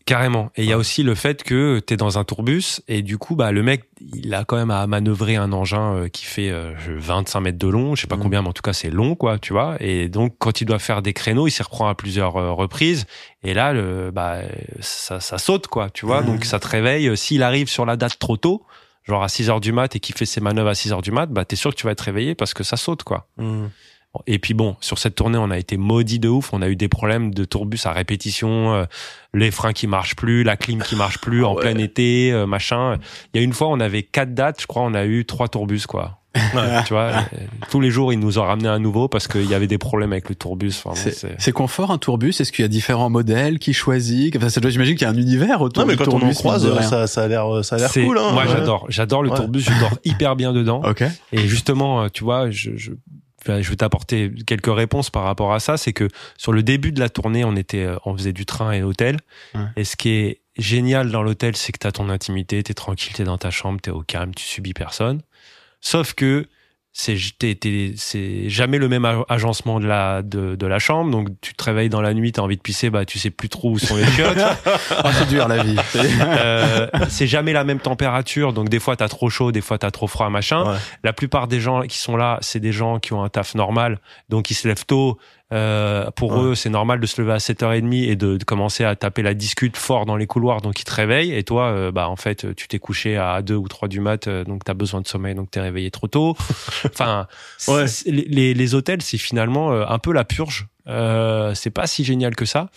[0.06, 0.50] Carrément.
[0.56, 3.16] Et il y a aussi le fait que tu es dans un tourbus et du
[3.16, 6.72] coup, bah, le mec, il a quand même à manœuvrer un engin qui fait euh,
[6.96, 8.22] 25 mètres de long, je sais pas Mhm.
[8.22, 9.76] combien, mais en tout cas, c'est long, quoi, tu vois.
[9.78, 13.06] Et donc, quand il doit faire des créneaux, il s'y reprend à plusieurs reprises.
[13.44, 14.38] Et là, le, bah,
[14.80, 16.22] ça, ça saute, quoi, tu vois.
[16.22, 16.26] Mhm.
[16.26, 17.16] Donc, ça te réveille.
[17.16, 18.64] S'il arrive sur la date trop tôt,
[19.04, 21.10] genre à 6 heures du mat et qu'il fait ses manœuvres à 6 heures du
[21.12, 23.26] mat, bah, t'es sûr que tu vas être réveillé parce que ça saute, quoi.
[23.36, 23.66] hmm.
[24.26, 26.52] Et puis bon, sur cette tournée, on a été maudit de ouf.
[26.52, 28.84] On a eu des problèmes de tourbus à répétition, euh,
[29.34, 31.60] les freins qui marchent plus, la clim qui marche plus en Ouais.
[31.60, 32.98] plein été, euh, machin.
[33.32, 35.46] Il y a une fois, on avait quatre dates, je crois, on a eu trois
[35.46, 36.18] tourbus, quoi.
[36.36, 36.82] Ouais.
[36.86, 37.10] tu vois,
[37.70, 40.12] tous les jours, ils nous ont ramené un nouveau parce qu'il y avait des problèmes
[40.12, 40.72] avec le tourbus.
[40.94, 42.30] C'est c'est- c'est confort un tourbus?
[42.40, 45.12] Est-ce qu'il y a différents modèles Qui choisit enfin, ça doit- J'imagine qu'il y a
[45.12, 47.76] un univers autour Non, mais du quand on en croise, ça, ça a l'air, ça
[47.76, 48.30] a l'air c'est- cool, hein.
[48.32, 48.48] Moi, Ouais.
[48.52, 48.86] j'adore.
[48.88, 49.36] J'adore le Ouais.
[49.36, 49.60] tourbus.
[49.60, 50.82] Je dors hyper bien dedans.
[50.84, 51.02] Ok.
[51.32, 52.92] Et justement, euh, tu vois, je, je,
[53.42, 55.76] enfin, je vais t'apporter quelques réponses par rapport à ça.
[55.76, 56.06] C'est que
[56.36, 59.16] sur le début de la tournée, on était, euh, on faisait du train et hôtel.
[59.56, 59.60] Ouais.
[59.76, 63.24] Et ce qui est génial dans l'hôtel, c'est que t'as ton intimité, t'es tranquille, t'es
[63.24, 65.22] dans ta chambre, t'es au calme, tu subis personne.
[65.80, 66.46] Sauf que
[66.92, 71.88] c'est jamais le même agencement de la de, de la chambre donc tu te réveilles
[71.88, 74.04] dans la nuit t'as envie de pisser bah tu sais plus trop où sont les
[74.06, 74.36] chiottes
[74.90, 75.76] Ah, c'est dur la vie.
[76.20, 79.90] Euh, c'est jamais la même température, donc des fois t'as trop chaud, des fois t'as
[79.90, 80.64] trop froid, machin.
[80.64, 80.78] Ouais.
[81.04, 83.98] La plupart des gens qui sont là, c'est des gens qui ont un taf normal,
[84.28, 85.18] donc ils se lèvent tôt.
[85.52, 86.42] Euh, pour Ouais.
[86.50, 89.34] eux, c'est normal de se lever à 7h30 et de, de commencer à taper la
[89.34, 91.32] discute fort dans les couloirs, donc ils te réveillent.
[91.34, 94.28] Et toi, euh, bah en fait, tu t'es couché à 2 ou 3 du mat,
[94.28, 96.36] euh, donc t'as besoin de sommeil, donc t'es réveillé trop tôt.
[96.84, 97.26] enfin,
[97.68, 97.86] Ouais.
[98.06, 100.68] les, les- hôtels, c'est finalement un peu la purge.
[100.86, 102.70] Euh, c'est pas si génial que ça.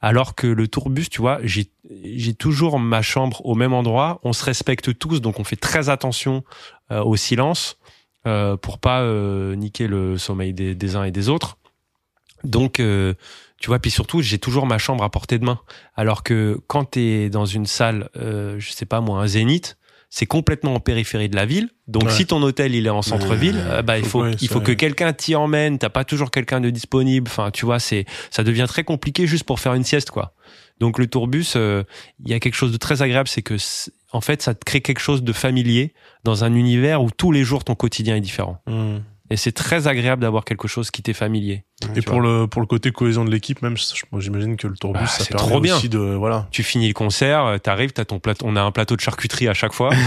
[0.00, 1.70] Alors que le tourbus, tu vois, j'ai
[2.04, 4.20] j'ai toujours ma chambre au même endroit.
[4.22, 6.44] On se respecte tous, donc on fait très attention
[6.92, 7.78] euh, au silence
[8.26, 11.56] euh, pour pas euh, niquer le sommeil des, des uns et des autres.
[12.44, 13.14] Donc, euh,
[13.60, 15.58] tu vois, puis surtout, j'ai toujours ma chambre à portée de main.
[15.96, 19.76] Alors que quand t'es dans une salle, euh, je sais pas moi, un zénith,
[20.10, 21.68] c'est complètement en périphérie de la ville.
[21.86, 22.10] Donc, Ouais.
[22.12, 23.62] si ton hôtel il est en centre-ville, Ouais.
[23.66, 25.78] euh, bah il faut il faut que quelqu'un t'y emmène.
[25.78, 27.28] T'as pas toujours quelqu'un de disponible.
[27.28, 30.32] Enfin, tu vois, c'est ça devient très compliqué juste pour faire une sieste, quoi.
[30.80, 31.82] Donc le tourbus, euh,
[32.24, 33.56] il y a quelque chose de très agréable, c'est que
[34.12, 35.92] en fait, ça te crée quelque chose de familier
[36.24, 38.62] dans un univers où tous les jours ton quotidien est différent.
[38.66, 38.98] Hmm.
[39.30, 41.64] Et c'est très agréable d'avoir quelque chose qui t'est familier.
[41.94, 43.76] Et Tu pour le, pour le côté cohésion de l'équipe, même,
[44.18, 45.76] j'imagine que le tourbus, Bah, ça c'est permet trop bien.
[45.76, 46.48] aussi de, voilà.
[46.50, 48.46] Tu finis le concert, euh, t'arrives, t'as ton plateau.
[48.48, 49.90] On a un plateau de charcuterie à chaque fois.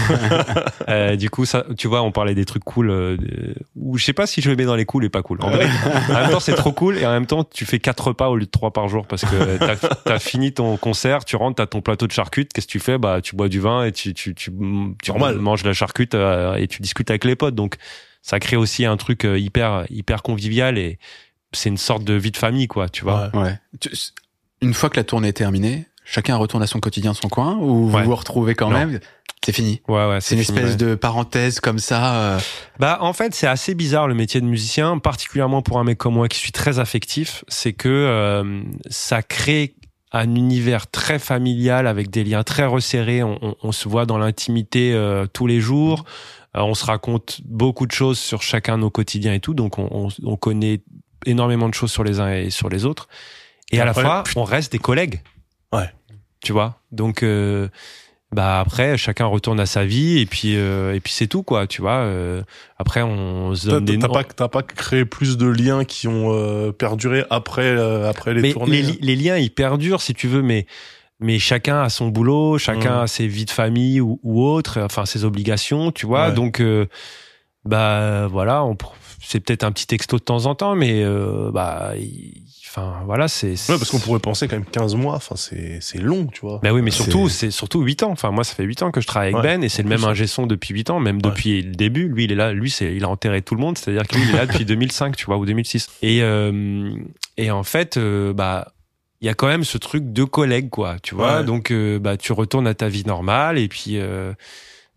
[0.88, 2.90] Euh, du coup, ça, tu vois, on parlait des trucs cool.
[2.90, 3.16] Euh,
[3.76, 5.38] ou je sais pas si je le mets dans les cool et pas cool.
[5.40, 5.68] En vrai,
[6.10, 8.36] en même temps, c'est trop cool et en même temps, tu fais quatre repas au
[8.36, 11.66] lieu de trois par jour parce que t'as as fini ton concert, tu rentres, t'as
[11.66, 12.52] ton plateau de charcute.
[12.52, 12.98] Qu'est-ce que tu fais?
[12.98, 14.50] Bah, tu bois du vin et tu tu tu,
[15.02, 15.36] tu Normal.
[15.38, 17.54] manges la charcute euh, et tu discutes avec les potes.
[17.54, 17.76] Donc,
[18.22, 20.98] ça crée aussi un truc euh, hyper hyper convivial et
[21.52, 22.88] c'est une sorte de vie de famille, quoi.
[22.88, 23.30] Tu vois.
[23.34, 23.58] Ouais.
[24.60, 27.88] Une fois que la tournée est terminée, chacun retourne à son quotidien, son coin, ou
[27.88, 28.04] vous Ouais.
[28.04, 28.78] vous retrouvez quand Non.
[28.78, 29.00] même?
[29.44, 29.82] C'est fini.
[29.88, 30.20] Ouais, ouais.
[30.20, 30.76] C'est une fini, espèce ouais.
[30.90, 32.14] de parenthèse comme ça.
[32.14, 32.38] euh,
[32.78, 36.14] Bah en fait c'est assez bizarre le métier de musicien, particulièrement pour un mec comme
[36.14, 39.74] moi qui suis très affectif, c'est que euh, ça crée
[40.12, 43.22] un univers très familial avec des liens très resserrés.
[43.24, 46.04] On, on- on se voit dans l'intimité euh, tous les jours.
[46.56, 49.78] Euh, on se raconte beaucoup de choses sur chacun de nos quotidiens et tout, donc
[49.78, 50.80] on, on- on connaît
[51.26, 53.08] énormément de choses sur les uns et sur les autres.
[53.70, 55.20] Et, Et à après, la fois, on reste des collègues.
[55.72, 55.88] Ouais.
[56.40, 56.80] Tu vois?
[56.90, 57.68] Donc euh,
[58.34, 61.66] bah après chacun retourne à sa vie et puis euh, et puis c'est tout quoi
[61.66, 62.42] tu vois euh,
[62.78, 65.84] après on se T'as donne des t'as noms pas, t'as pas créé plus de liens
[65.84, 69.50] qui ont euh, perduré après, euh, après les mais tournées les, li- les liens ils
[69.52, 70.66] perdurent si tu veux mais
[71.22, 73.02] mais chacun a son boulot chacun Mm.
[73.02, 76.34] a ses vies de famille ou, ou autres enfin ses obligations tu vois Ouais.
[76.34, 76.86] donc euh,
[77.64, 78.64] bah voilà
[79.20, 81.92] c'est peut-être un petit texto de temps en temps mais euh, bah
[82.68, 85.98] enfin voilà c'est Ouais, parce qu'on pourrait penser quand même 15 mois, enfin, c'est, c'est
[86.00, 86.58] long, tu vois.
[86.62, 88.10] Ben oui, mais surtout, c'est surtout 8 ans.
[88.10, 89.90] Enfin, moi, ça fait 8 ans que je travaille avec Ouais, Ben et c'est le
[89.90, 91.22] même ingé son depuis 8 ans, même Ouais.
[91.22, 92.08] depuis le début.
[92.08, 93.76] Lui, il est là, lui, il a enterré tout le monde.
[93.76, 95.88] C'est-à-dire que lui, il est là depuis 2005, tu vois, ou 2006.
[96.00, 96.92] Et, euh,
[97.36, 97.98] et en fait,
[98.34, 98.72] bah,
[99.22, 101.38] il y a quand même ce truc de collègue, quoi, tu vois.
[101.38, 101.44] Ouais.
[101.44, 104.32] Donc, euh, bah, tu retournes à ta vie normale et puis, euh,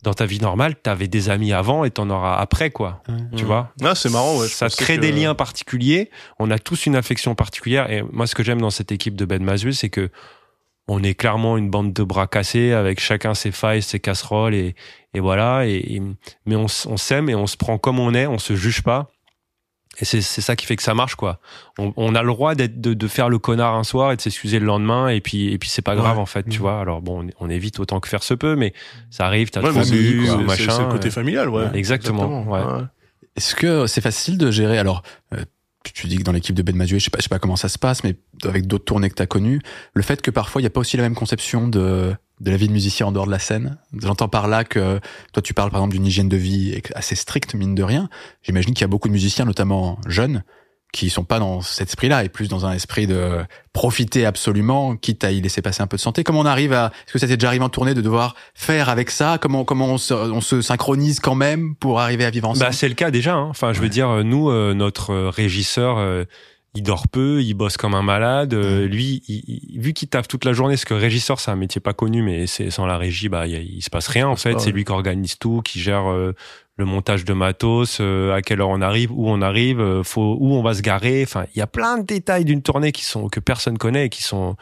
[0.03, 3.01] dans ta vie normale, t'avais des amis avant et t'en auras après, quoi.
[3.38, 3.71] Tu vois?
[3.84, 4.47] Ah, c'est marrant, ouais.
[4.47, 6.09] ça crée que- des liens particuliers.
[6.39, 7.89] On a tous une affection particulière.
[7.91, 10.09] Et moi, ce que j'aime dans cette équipe de Ben Mazuel, c'est que
[10.88, 14.76] on est clairement une bande de bras cassés avec chacun ses failles, ses casseroles et,
[15.15, 15.65] et voilà.
[15.65, 15.99] Et,
[16.45, 19.07] mais on, on s'aime et on se prend comme on est, on se juge pas.
[20.00, 21.39] Et c'est ça qui fait que ça marche, quoi.
[21.78, 24.22] On, on a le droit d'être de, de, faire le connard un soir et de
[24.22, 26.62] s'excuser le lendemain, et puis et puis c'est pas grave en fait, tu mmh.
[26.62, 26.80] vois.
[26.80, 28.74] Alors bon, on, évite autant que faire se peut, mais
[29.10, 30.72] ça arrive, t'as ouais, trop bu, machin.
[30.72, 31.70] C'est le côté familial, ouais.
[31.74, 32.43] Exactement.
[32.43, 32.62] Ouais.
[33.36, 35.43] Est-ce que c'est facile de gérer Alors, euh,
[35.94, 37.56] tu dis que dans l'équipe de Ben Mazué, je sais pas, je sais pas comment
[37.56, 39.62] ça se passe, mais avec d'autres tournées que tu as connues,
[39.94, 42.58] le fait que parfois il n'y a pas aussi la même conception de de la
[42.58, 43.78] vie de musicien en dehors de la scène.
[43.98, 45.00] J'entends par là que
[45.32, 48.10] toi tu parles par exemple d'une hygiène de vie assez stricte mine de rien.
[48.44, 50.44] J'imagine qu'il y a beaucoup de musiciens, notamment jeunes,
[50.96, 53.43] qui sont pas dans cet esprit-là et plus dans un esprit de
[53.74, 56.24] profiter absolument, quitte à y laisser passer un peu de santé.
[56.24, 58.88] Comment on arrive à, est-ce que ça t'est déjà arrivé en tournée de devoir faire
[58.88, 59.38] avec ça?
[59.39, 62.66] Comment, comment on se, on se synchronise quand même pour arriver à vivre ensemble?
[62.66, 63.48] Bah, c'est le cas déjà, hein.
[63.50, 66.24] Enfin, je veux dire, nous, euh, notre régisseur, euh,
[66.76, 68.54] il dort peu, il bosse comme un malade.
[68.54, 71.82] Euh, lui, il, vu qu'il taffe toute la journée, parce que régisseur, c'est un métier
[71.82, 74.62] pas connu, mais c'est sans la régie, bah, il, se passe rien en fait.
[74.62, 76.06] C'est lui qui organise tout, qui gère
[76.78, 80.38] le montage de matos, euh, à quelle heure on arrive, où on arrive, euh, faut,
[80.39, 81.23] où on va se garer.
[81.23, 84.09] Enfin, il y a plein de détails d'une tournée qui sont que personne connaît et
[84.09, 84.55] qui sont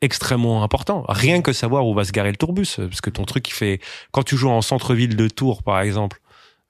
[0.00, 1.04] extrêmement importants.
[1.08, 3.80] Rien que savoir où va se garer le tourbus, parce que ton truc, il fait
[4.12, 6.20] quand tu joues en centre-ville de Tours, par exemple,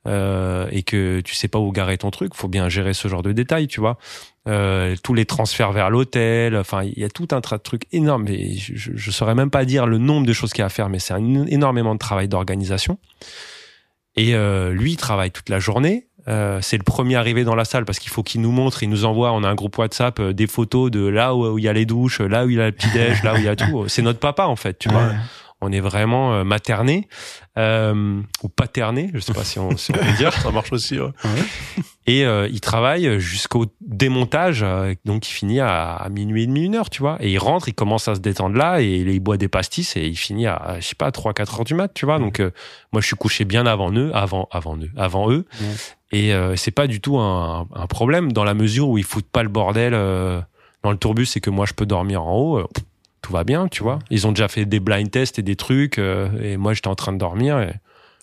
[0.07, 3.23] euh, et que tu sais pas où garer ton truc, faut bien gérer ce genre
[3.23, 3.99] de détails, tu vois.
[4.49, 7.87] Euh, tous les transferts vers l'hôtel, enfin, il y a tout un tas de trucs
[7.93, 8.27] énormes.
[8.29, 10.71] Et je, je saurais même pas dire le nombre de choses qu'il y a à
[10.71, 12.99] faire, mais c'est énormément de travail d'organisation.
[14.19, 16.09] Et euh, lui, il travaille toute la journée.
[16.27, 18.91] Euh, c'est le premier arrivé dans la salle parce qu'il faut qu'il nous montre, il
[18.91, 21.69] nous envoie, on a un groupe WhatsApp, euh, des photos de là où, il y
[21.69, 23.55] a les douches, là où il y a le petit-déj, là où il y a
[23.55, 23.85] tout.
[23.87, 25.13] C'est notre papa, en fait, tu vois.
[25.61, 27.09] On est vraiment euh, materné
[27.59, 30.33] euh, ou paterné, je sais pas si on, si on peut dire.
[30.43, 31.01] Ça marche aussi.
[31.01, 31.11] Ouais.
[32.07, 36.75] Et euh, il travaille jusqu'au démontage, euh, donc il finit à, minuit et demi, une
[36.75, 37.19] heure, tu vois.
[37.21, 40.07] Et il rentre, il commence à se détendre là, et il boit des pastis, et
[40.07, 42.19] il finit à, je sais pas, 3 4 heures du mat, tu vois.
[42.19, 42.51] Donc euh,
[42.93, 45.45] moi, je suis couché bien avant eux, avant, avant eux, avant eux.
[46.11, 49.43] Et c'est pas du tout un, un, problème dans la mesure où ils foutent pas
[49.43, 52.69] le bordel dans le tourbus, c'est que moi, je peux dormir en haut.
[53.23, 53.99] Tout va bien, tu vois.
[54.11, 57.13] Ils ont déjà fait des blind tests et des trucs, et moi, j'étais en train
[57.13, 57.59] de dormir.
[57.61, 57.73] Et,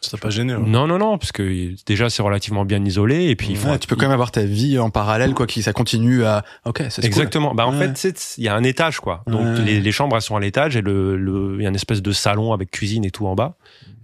[0.05, 0.63] ça t'a pas gêné hein.
[0.65, 3.75] Non, non, non, parce que déjà c'est relativement bien isolé et puis il faut.
[3.77, 6.43] tu peux quand même avoir ta vie en parallèle, quoi, qui ça continue à.
[6.65, 7.55] Ok, c'est Exactement.
[7.55, 9.23] Bah en fait, il y a un étage, quoi.
[9.27, 12.01] Donc les, les, chambres elles sont à l'étage et le, il y a une espèce
[12.01, 13.57] de salon avec cuisine et tout en bas.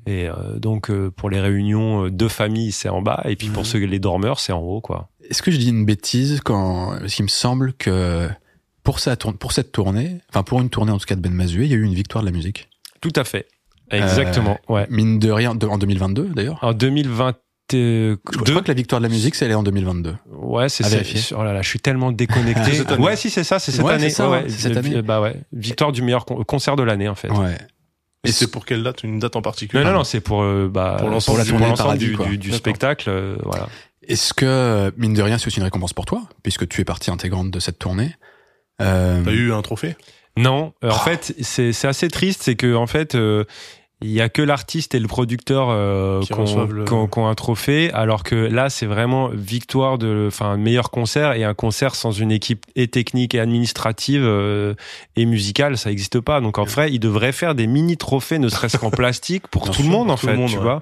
[0.07, 3.67] Et euh, donc euh, pour les réunions de famille c'est en bas et puis pour
[3.67, 5.09] ceux les dormeurs c'est en haut, quoi.
[5.29, 8.27] Est-ce que je dis une bêtise quand, parce qu'il me semble que
[8.83, 11.65] pour cette pour cette tournée, enfin pour une tournée en tout cas de Ben Mazué,
[11.65, 12.69] il y a eu une victoire de la musique.
[12.99, 13.47] Tout à fait.
[13.89, 14.87] Exactement, euh, ouais.
[14.89, 16.59] Mine de rien, en 2022 d'ailleurs.
[16.61, 17.35] En 2020.
[17.73, 20.15] Je crois que la victoire de la musique, c'est elle est en 2022.
[20.29, 20.97] Ouais, c'est ça.
[21.37, 22.81] Oh là là, je suis tellement déconnecté.
[22.99, 24.09] ouais, si c'est ça, c'est cette année.
[24.09, 25.01] Ça, ouais, cette année.
[25.01, 27.29] Bah ouais, victoire du meilleur concert de l'année en fait.
[27.29, 27.57] Ouais.
[28.23, 29.03] Et c'est pour quelle date?
[29.03, 29.83] Une date en particulier?
[29.83, 33.67] Non, non, non, c'est pour euh, bah pour l'ensemble du, du, du spectacle, euh, voilà.
[34.07, 37.09] Est-ce que mine de rien, c'est aussi une récompense pour toi, puisque tu es partie
[37.09, 38.11] intégrante de cette tournée?
[38.13, 38.30] euh...
[38.81, 39.95] T'as eu un trophée?
[40.37, 40.93] Non, en ah.
[40.93, 43.43] fait, c'est c'est assez triste, c'est que en fait, euh,
[44.03, 48.35] il y a que l'artiste et le producteur euh, qui ont, un trophée, alors que
[48.35, 52.87] là c'est vraiment victoire de, enfin meilleur concert et un concert sans une équipe et
[52.87, 54.73] technique et administrative euh,
[55.15, 56.41] et musicale, ça n'existe pas.
[56.41, 59.83] Donc en vrai, il devrait faire des mini trophées, ne serait-ce qu'en plastique pour tout
[59.83, 60.81] le monde en fait, tu vois.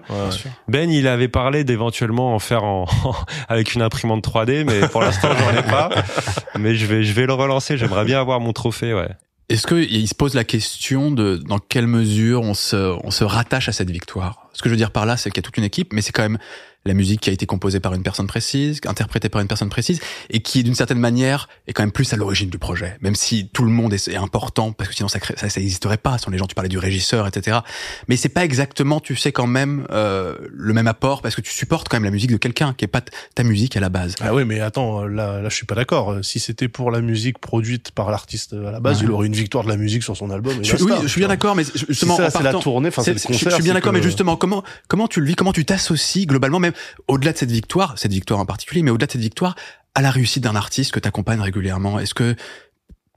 [0.69, 2.85] Ben il avait parlé d'éventuellement en faire en
[3.49, 5.89] avec une imprimante 3D, mais pour l'instant j'en ai pas.
[6.57, 7.77] Mais je vais je vais le relancer.
[7.77, 9.09] J'aimerais bien avoir mon trophée, ouais.
[9.49, 13.67] Est-ce qu'il se pose la question de dans quelle mesure on se, on se rattache
[13.67, 14.47] à cette victoire?
[14.53, 16.01] Ce que je veux dire par là, c'est qu'il y a toute une équipe, mais
[16.01, 16.37] c'est quand même
[16.85, 19.99] la musique qui a été composée par une personne précise, interprétée par une personne précise,
[20.29, 23.49] et qui d'une certaine manière est quand même plus à l'origine du projet, même si
[23.49, 26.17] tout le monde est, important, parce que sinon ça ça, ça existerait pas.
[26.17, 27.59] Sans les gens, tu parlais du régisseur, etc.
[28.07, 31.51] Mais c'est pas exactement, tu sais quand même euh, le même apport, parce que tu
[31.51, 33.01] supportes quand même la musique de quelqu'un qui est pas
[33.35, 34.15] ta musique à la base.
[34.21, 36.19] Ah oui, mais attends, là, là je suis pas d'accord.
[36.23, 39.63] Si c'était pour la musique produite par l'artiste à la base, il aurait une victoire
[39.63, 40.63] de la musique sur son album.
[40.63, 43.49] Je, oui, je suis bien d'accord, mais justement, c'est la tournée, enfin c'est le concert.
[43.49, 46.59] Je suis bien d'accord, mais justement, comment comment tu le vis, comment tu t'associes globalement,
[46.59, 46.68] même
[47.07, 49.55] au-delà de cette victoire, cette victoire en particulier, mais au-delà de cette victoire,
[49.95, 52.35] à la réussite d'un artiste que tu accompagnes régulièrement Est-ce que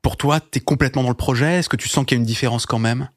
[0.02, 1.58] pour toi, tu es complètement dans le projet?
[1.58, 3.08] Est-ce que tu sens qu'il y a une différence quand même?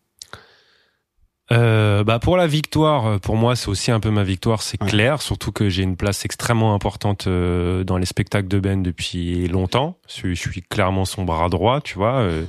[1.52, 5.22] Euh, bah pour la victoire, pour moi c'est aussi un peu ma victoire, c'est clair,
[5.22, 10.00] surtout que j'ai une place extrêmement importante euh, dans les spectacles de Ben depuis longtemps.
[10.08, 12.22] Je, suis clairement son bras droit, tu vois.
[12.22, 12.46] Euh,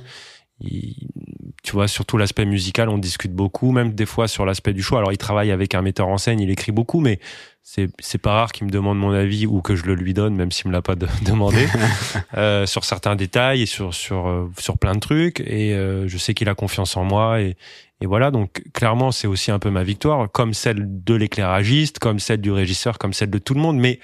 [1.66, 4.98] tu vois, surtout l'aspect musical, on discute beaucoup, même des fois sur l'aspect du choix.
[5.00, 7.18] Alors, il travaille avec un metteur en scène, il écrit beaucoup, mais
[7.62, 10.36] c'est c'est pas rare qu'il me demande mon avis ou que je le lui donne,
[10.36, 11.66] même s'il me l'a pas de- demandé,
[12.36, 15.40] euh, sur certains détails et sur sur euh, sur plein de trucs.
[15.40, 17.56] Et euh, je sais qu'il a confiance en moi et
[18.00, 18.30] et voilà.
[18.30, 22.52] Donc clairement, c'est aussi un peu ma victoire, comme celle de l'éclairagiste, comme celle du
[22.52, 23.98] régisseur, comme celle de tout le monde, mais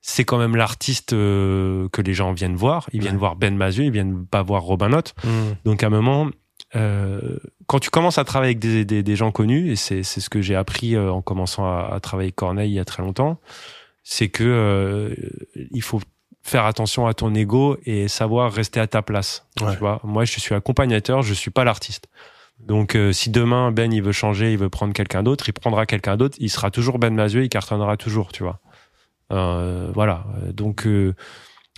[0.00, 2.88] c'est quand même l'artiste euh, que les gens viennent voir.
[2.92, 3.18] Ils viennent Ouais.
[3.18, 5.14] voir Ben Mazué, ils viennent pas voir Robin Note.
[5.24, 5.28] Mmh.
[5.64, 6.28] Donc à un moment,
[6.76, 10.28] euh, quand tu commences à travailler avec des, des, des gens connus, et c'est ce
[10.28, 13.02] que j'ai appris euh, en commençant à, à travailler avec Corneille il y a très
[13.02, 13.40] longtemps,
[14.02, 15.14] c'est que euh,
[15.54, 16.00] il faut
[16.42, 19.46] faire attention à ton ego et savoir rester à ta place.
[19.60, 19.72] Ouais.
[19.72, 22.08] Tu vois, moi je suis accompagnateur, je suis pas l'artiste.
[22.58, 25.86] Donc euh, si demain Ben il veut changer, il veut prendre quelqu'un d'autre, il prendra
[25.86, 28.60] quelqu'un d'autre, il sera toujours Ben Mazué, il cartonnera toujours, tu vois.
[29.30, 30.26] Euh, voilà.
[30.52, 30.88] Donc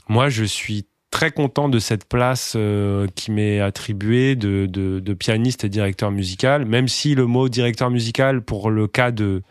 [0.09, 5.15] moi je suis très content de cette place euh, qui m'est attribuée de, de, de
[5.15, 9.43] pianiste et directeur musical, même si le mot directeur musical pour le cas de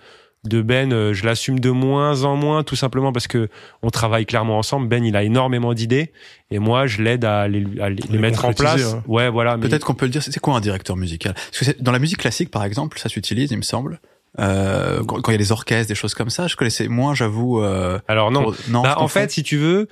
[0.45, 3.49] de Ben, euh, je l'assume de moins en moins, tout simplement parce que
[3.83, 4.87] on travaille clairement ensemble.
[4.87, 6.13] Ben, il a énormément d'idées
[6.49, 8.81] et moi, je l'aide à les, à les, mettre en place.
[9.05, 9.23] ouais.
[9.25, 9.57] Ouais, voilà.
[9.57, 10.23] mais- Peut-être qu'on peut le dire.
[10.23, 11.33] C'est quoi un directeur musical?
[11.33, 13.99] Parce que c'est- dans la musique classique, par exemple, ça s'utilise, il me semble.
[14.39, 17.61] Euh, quand il y a des orchestres, des choses comme ça, je connaissais moins, j'avoue.
[17.61, 18.81] Euh, Alors non, pour- non.
[18.81, 19.89] Bah, en fait, si tu veux,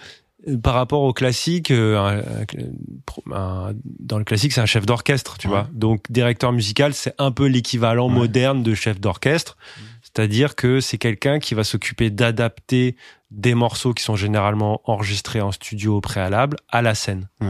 [0.63, 5.47] par rapport au classique, euh, un- un- dans le classique, c'est un chef d'orchestre, tu
[5.47, 5.53] Ouais.
[5.53, 5.69] vois.
[5.73, 8.13] Donc, directeur musical, c'est un peu l'équivalent Ouais.
[8.15, 9.57] moderne de chef d'orchestre.
[10.01, 12.95] C'est-à-dire que c'est quelqu'un qui va s'occuper d'adapter
[13.29, 17.27] des morceaux qui sont généralement enregistrés en studio au préalable à la scène.
[17.41, 17.49] Ouais.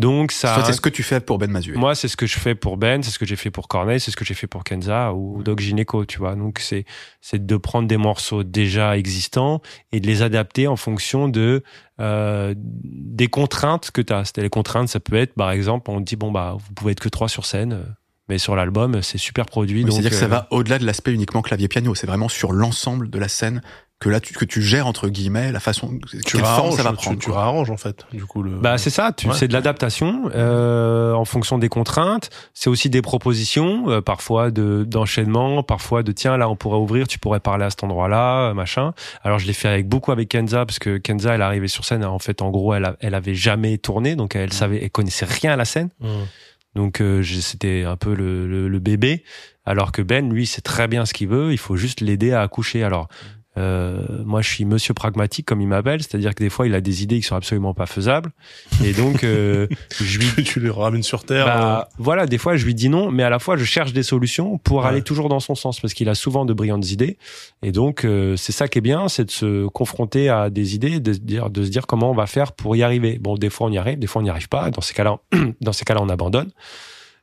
[0.00, 0.62] Donc, ça.
[0.64, 1.76] C'est ce que tu fais pour Ben Mazué.
[1.76, 4.00] Moi, c'est ce que je fais pour Ben, c'est ce que j'ai fait pour Corneille,
[4.00, 6.34] c'est ce que j'ai fait pour Kenza ou Doc Gineco, tu vois.
[6.34, 6.84] Donc, c'est,
[7.20, 9.60] c'est de prendre des morceaux déjà existants
[9.92, 11.62] et de les adapter en fonction de,
[12.00, 14.32] euh, des contraintes que tu as.
[14.36, 17.00] Les contraintes, ça peut être, par exemple, on te dit, bon, bah, vous pouvez être
[17.00, 17.84] que trois sur scène,
[18.30, 19.84] mais sur l'album, c'est super produit.
[19.84, 21.94] Oui, C'est-à-dire que ça euh, va au-delà de l'aspect uniquement clavier-piano.
[21.94, 23.60] C'est vraiment sur l'ensemble de la scène
[24.00, 26.90] que là, tu, que tu gères entre guillemets la façon, Tu quelle forme ça va
[26.90, 27.18] tu- prendre.
[27.18, 28.06] tu, réarranges en fait.
[28.12, 28.52] Du coup, le.
[28.52, 29.34] Bah c'est ça, tu Ouais.
[29.36, 32.30] c'est de l'adaptation euh, en fonction des contraintes.
[32.54, 37.06] C'est aussi des propositions, euh, parfois de d'enchaînement, parfois de tiens là on pourrait ouvrir,
[37.08, 38.94] tu pourrais parler à cet endroit-là, euh, machin.
[39.22, 41.84] Alors je l'ai fait avec beaucoup avec Kenza parce que Kenza elle est arrivée sur
[41.84, 44.90] scène, en fait en gros elle a- elle avait jamais tourné donc elle savait elle
[44.90, 45.90] connaissait rien à la scène.
[46.00, 46.06] Mmh.
[46.76, 49.24] Donc euh, c'était un peu le, le, le bébé,
[49.66, 51.52] alors que Ben, lui, sait très bien ce qu'il veut.
[51.52, 52.82] Il faut juste l'aider à accoucher.
[52.84, 53.08] Alors
[53.60, 56.80] euh, moi, je suis Monsieur pragmatique comme il m'appelle, c'est-à-dire que des fois, il a
[56.80, 58.30] des idées qui sont absolument pas faisables,
[58.84, 59.66] et donc euh,
[60.00, 61.44] je lui tu les ramènes sur terre.
[61.46, 64.02] bah, voilà, des fois je lui dis non, mais à la fois je cherche des
[64.02, 64.86] solutions pour Ouais.
[64.88, 67.18] aller toujours dans son sens parce qu'il a souvent de brillantes idées.
[67.62, 71.00] Et donc euh, c'est ça qui est bien, c'est de se confronter à des idées,
[71.00, 73.18] de se dire, de se dire comment on va faire pour y arriver.
[73.20, 74.70] Bon, des fois on y arrive, des fois on n'y arrive pas.
[74.70, 75.18] Dans ces cas-là,
[75.60, 76.50] dans ces cas-là, on abandonne.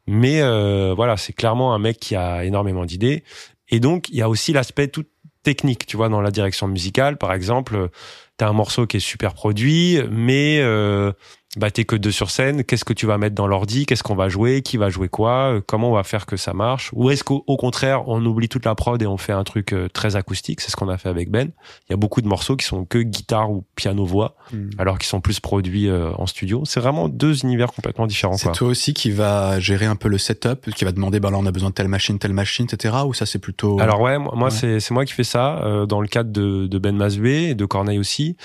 [0.08, 3.24] Mais euh, voilà, c'est clairement un mec qui a énormément d'idées.
[3.70, 5.04] Et donc il y a aussi l'aspect tout
[5.48, 7.88] technique, tu vois, dans la direction musicale, par exemple.
[8.36, 11.14] T'as un morceau qui est super produit, mais euh,
[11.58, 12.64] bah t'es que deux sur scène.
[12.64, 13.86] Qu'est-ce que tu vas mettre dans l'ordi?
[13.86, 14.62] Qu'est-ce qu'on va jouer?
[14.62, 15.54] Qui va jouer quoi?
[15.56, 16.92] Euh, Comment on va faire que ça marche?
[16.94, 19.74] Ou est-ce qu'au au contraire on oublie toute la prod et on fait un truc
[19.74, 20.62] euh, très acoustique?
[20.62, 21.50] C'est ce qu'on a fait avec Ben.
[21.90, 24.70] Il y a beaucoup de morceaux qui sont que guitare ou piano voix, Hmm.
[24.78, 26.64] alors qu'ils sont plus produits euh, en studio.
[26.66, 28.38] C'est vraiment deux univers complètement différents.
[28.38, 31.38] C'est toi aussi qui va gérer un peu le setup, qui va demander, bah là,
[31.38, 32.96] on a besoin de telle machine, telle machine, etc.
[33.06, 33.78] Ou ça, c'est plutôt.
[33.82, 34.50] Alors ouais, moi, Ouais.
[34.52, 37.56] c'est c'est moi qui fais ça euh, dans le cadre de, de Ben Masbé et
[37.56, 38.38] de Corneille aussi.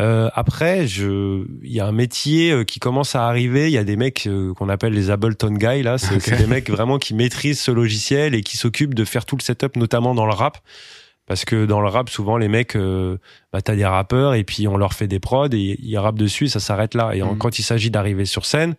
[0.00, 3.66] Euh, après, je, il y a un métier euh, qui commence à arriver.
[3.68, 5.98] Il y a des mecs euh, qu'on appelle les Ableton Guys là.
[5.98, 9.42] C'est des mecs vraiment qui maîtrisent ce logiciel et qui s'occupent de faire tout le
[9.42, 10.58] setup, notamment dans le rap.
[11.26, 13.16] Parce que dans le rap, souvent les mecs, euh,
[13.52, 16.46] bah, t'as des rappeurs et puis on leur fait des prods et ils rappent dessus,
[16.46, 17.12] et ça s'arrête là.
[17.14, 17.38] Et Mhm.
[17.38, 18.74] quand il s'agit d'arriver sur scène,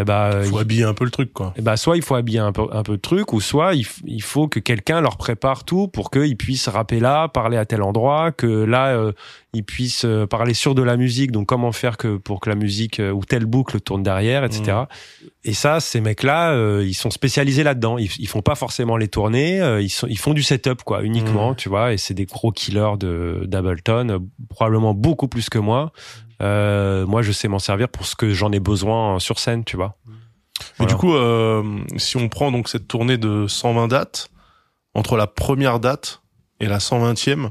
[0.00, 1.52] eh bah, faut ils- habiller un peu le truc, quoi.
[1.56, 3.86] eh ben, soit il faut habiller un peu, un peu de truc, ou soit il,
[4.06, 7.82] il faut que quelqu'un leur prépare tout pour qu'ils puissent rapper là, parler à tel
[7.82, 9.12] endroit, que là, euh,
[9.52, 12.56] ils puissent euh, parler sur de la musique, donc comment faire que pour que la
[12.56, 14.78] musique euh, ou telle boucle tourne derrière, etc.
[15.44, 17.98] Et ça, ces mecs-là, euh, ils sont spécialisés là-dedans.
[17.98, 21.02] Ils, ils font pas forcément les tournées, euh, ils, sont, ils font du setup, quoi,
[21.04, 21.56] uniquement, Mm.
[21.56, 24.18] tu vois, et c'est des gros killers de d'Ableton, euh,
[24.48, 25.92] probablement beaucoup plus que moi.
[26.42, 29.76] Euh, moi, je sais m'en servir pour ce que j'en ai besoin sur scène, tu
[29.76, 29.96] vois.
[30.04, 30.14] Mais
[30.78, 30.92] Voilà.
[30.92, 34.30] du coup, euh, si on prend donc cette tournée de 120 dates,
[34.94, 36.22] entre la première date
[36.60, 37.50] et la 120e,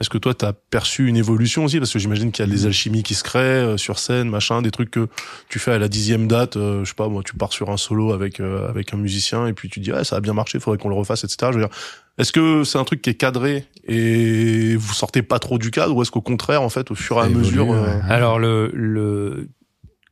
[0.00, 1.78] est-ce que toi, t'as perçu une évolution aussi?
[1.78, 4.60] Parce que j'imagine qu'il y a des alchimies qui se créent euh, sur scène, machin,
[4.60, 5.08] des trucs que
[5.48, 7.76] tu fais à la dixième date, euh, je sais pas, moi, tu pars sur un
[7.76, 10.58] solo avec euh, avec un musicien et puis tu dis, ouais, ça a bien marché,
[10.58, 11.52] faudrait qu'on le refasse, etc.
[11.52, 11.74] Je veux dire,
[12.18, 15.94] est-ce que c'est un truc qui est cadré et vous sortez pas trop du cadre
[15.96, 17.98] ou est-ce qu'au contraire, en fait, au fur et à évolue, mesure, euh.
[18.08, 19.48] Alors le, le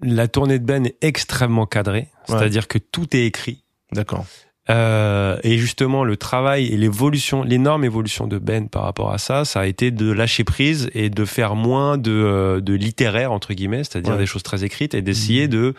[0.02, 3.64] la tournée de Ben est extrêmement cadrée, c'est-à-dire que tout est écrit.
[3.92, 4.24] D'accord.
[4.70, 9.44] Euh, et justement, le travail et l'évolution, l'énorme évolution de Ben par rapport à ça,
[9.44, 13.52] ça a été de lâcher prise et de faire moins de, euh, de littéraire entre
[13.52, 14.18] guillemets, c'est-à-dire Ouais.
[14.18, 15.74] des choses très écrites et d'essayer de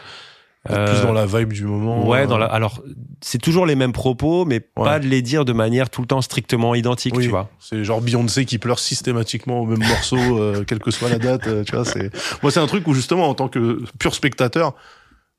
[0.64, 2.08] Plus euh, dans la vibe du moment.
[2.08, 2.84] Ouais, euh, dans la, alors
[3.20, 4.84] c'est toujours les mêmes propos, mais Ouais.
[4.86, 7.50] pas de les dire de manière tout le temps strictement identique, Oui, tu vois.
[7.60, 11.48] c'est genre Beyoncé qui pleure systématiquement au même morceau, euh, quelle que soit la date.
[11.48, 12.12] euh, tu vois, c'est
[12.44, 14.76] moi c'est un truc où justement en tant que pur spectateur,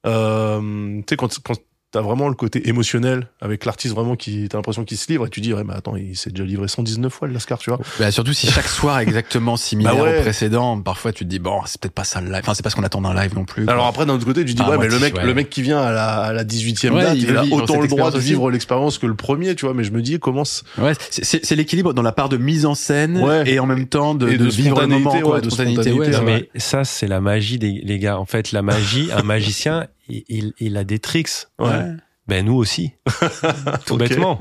[0.06, 0.60] euh,
[0.98, 1.54] tu sais quand quand
[1.92, 5.30] t'as vraiment le côté émotionnel avec l'artiste vraiment qui t'as l'impression qu'il se livre et
[5.30, 7.78] tu dis ouais mais attends il s'est déjà livré 119 fois le Lascar tu vois.
[7.98, 10.18] Bah, surtout si chaque soir est exactement similaire Bah ouais.
[10.18, 12.40] au précédent, parfois tu te dis bon, c'est peut-être pas ça le live.
[12.42, 13.64] Enfin, c'est pas ce qu'on attend d'un live non plus.
[13.64, 13.74] quoi.
[13.74, 15.24] Alors après d'un autre côté tu dis Ah, ouais mais le mec ouais.
[15.24, 17.88] le mec qui vient à la à la 18e Ouais, date il a autant le
[17.88, 20.62] droit de vivre l'expérience que le premier tu vois mais je me dis comment c-
[20.78, 23.48] Ouais, c'est- l'équilibre dans la part de mise en scène Ouais.
[23.50, 25.82] et en même temps de, de de vivre le moment, spontanéité, de de spontanéité.
[25.82, 26.32] spontanéité, ouais, ouais.
[26.32, 26.48] ouais.
[26.52, 28.18] Mais ça, c'est la magie des les gars.
[28.18, 31.46] En fait, la magie, un magicien, il, il, il a des tricks.
[31.58, 31.92] ouais.
[32.28, 32.92] Ben nous aussi,
[33.86, 34.38] tout bêtement.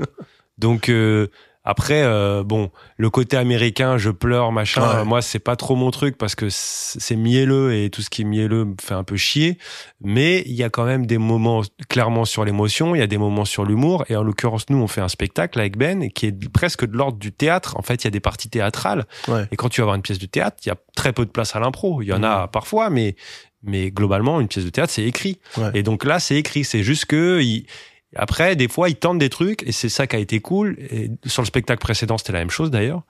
[0.58, 1.26] Donc euh,
[1.64, 4.82] après, euh, bon, le côté américain, je pleure, machin.
[4.82, 4.96] Ouais.
[5.00, 8.22] euh, Moi, c'est pas trop mon truc parce que c'est mielleux et tout ce qui
[8.22, 9.58] est mielleux me fait un peu chier.
[10.00, 12.94] Mais il y a quand même des moments clairement sur l'émotion.
[12.94, 14.04] Il y a des moments sur l'humour.
[14.08, 17.18] Et en l'occurrence, nous, on fait un spectacle avec Ben qui est presque de l'ordre
[17.18, 17.76] du théâtre.
[17.76, 19.06] En fait, il y a des parties théâtrales.
[19.28, 19.46] Ouais.
[19.52, 21.30] Et quand tu vas voir une pièce de théâtre, il y a très peu de
[21.30, 22.00] place à l'impro.
[22.02, 22.24] Il y en Mhm.
[22.24, 23.14] a parfois, mais
[23.62, 25.38] mais globalement, une pièce de théâtre, c'est écrit.
[25.56, 25.70] Ouais.
[25.74, 26.64] Et donc là, c'est écrit.
[26.64, 27.66] C'est juste que il-
[28.14, 30.76] après, des fois, ils tentent des trucs et c'est ça qui a été cool.
[30.90, 33.02] Et sur le spectacle précédent, c'était la même chose d'ailleurs.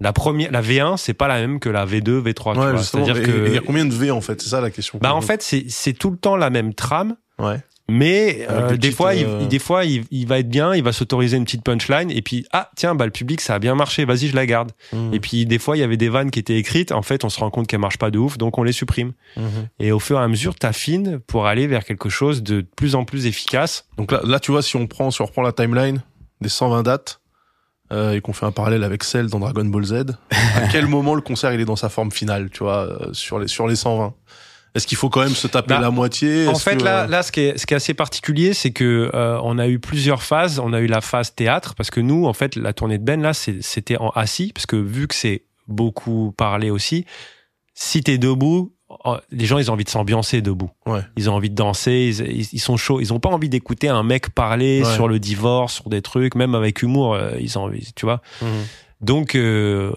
[0.00, 2.52] La première, la V1, c'est pas la même que la V2, V3.
[2.54, 4.40] tu Ouais, C'est-à-dire et il y a que, combien de V en fait?
[4.42, 4.98] C'est ça la question.
[5.00, 7.16] bah en fait, c'est c'est tout le temps la même trame.
[7.38, 7.60] ouais.
[7.90, 10.48] Mais Avec euh, des des petites, fois, il, euh, il- des fois, il, va être
[10.48, 13.54] bien, il va s'autoriser une petite punchline, et puis ah tiens, bah le public ça
[13.54, 14.72] a bien marché, vas-y je la garde.
[14.92, 15.14] Mhm.
[15.14, 17.28] Et puis des fois, il y avait des vannes qui étaient écrites, en fait, on
[17.28, 19.12] se rend compte qu'elles marchent pas de ouf, donc on les supprime.
[19.36, 19.44] Mhm.
[19.80, 23.04] Et au fur et à mesure, t'affines pour aller vers quelque chose de plus en
[23.04, 23.86] plus efficace.
[23.98, 26.02] Donc là, là, tu vois, si on prend, si on reprend la timeline
[26.40, 27.20] des 120 dates
[27.92, 29.92] euh, et qu'on fait un parallèle avec celle dans Dragon Ball Z,
[30.30, 33.38] à quel moment le concert il est dans sa forme finale, tu vois, euh, sur
[33.38, 34.14] les sur les 120
[34.74, 36.46] Est-ce qu'il faut quand même se taper Bah, la moitié?
[36.48, 39.10] En fait, que, là, là, ce qui est, ce qui est assez particulier, c'est que
[39.14, 40.58] euh, on a eu plusieurs phases.
[40.60, 43.20] On a eu la phase théâtre parce que nous, en fait, la tournée de Ben
[43.20, 47.04] là, c'était en assis parce que vu que c'est beaucoup parlé aussi,
[47.74, 48.72] si t'es debout,
[49.30, 50.70] les gens ils ont envie de s'ambiancer debout.
[50.86, 51.00] Ouais.
[51.16, 52.12] Ils ont envie de danser,
[52.52, 53.00] ils, sont chauds.
[53.00, 54.94] Ils ont pas envie d'écouter un mec parler Ouais.
[54.94, 57.14] sur le divorce, sur des trucs, même avec humour.
[57.14, 58.20] euh, ils ont envie, tu vois.
[58.42, 58.48] Mhm.
[59.00, 59.92] Donc, euh,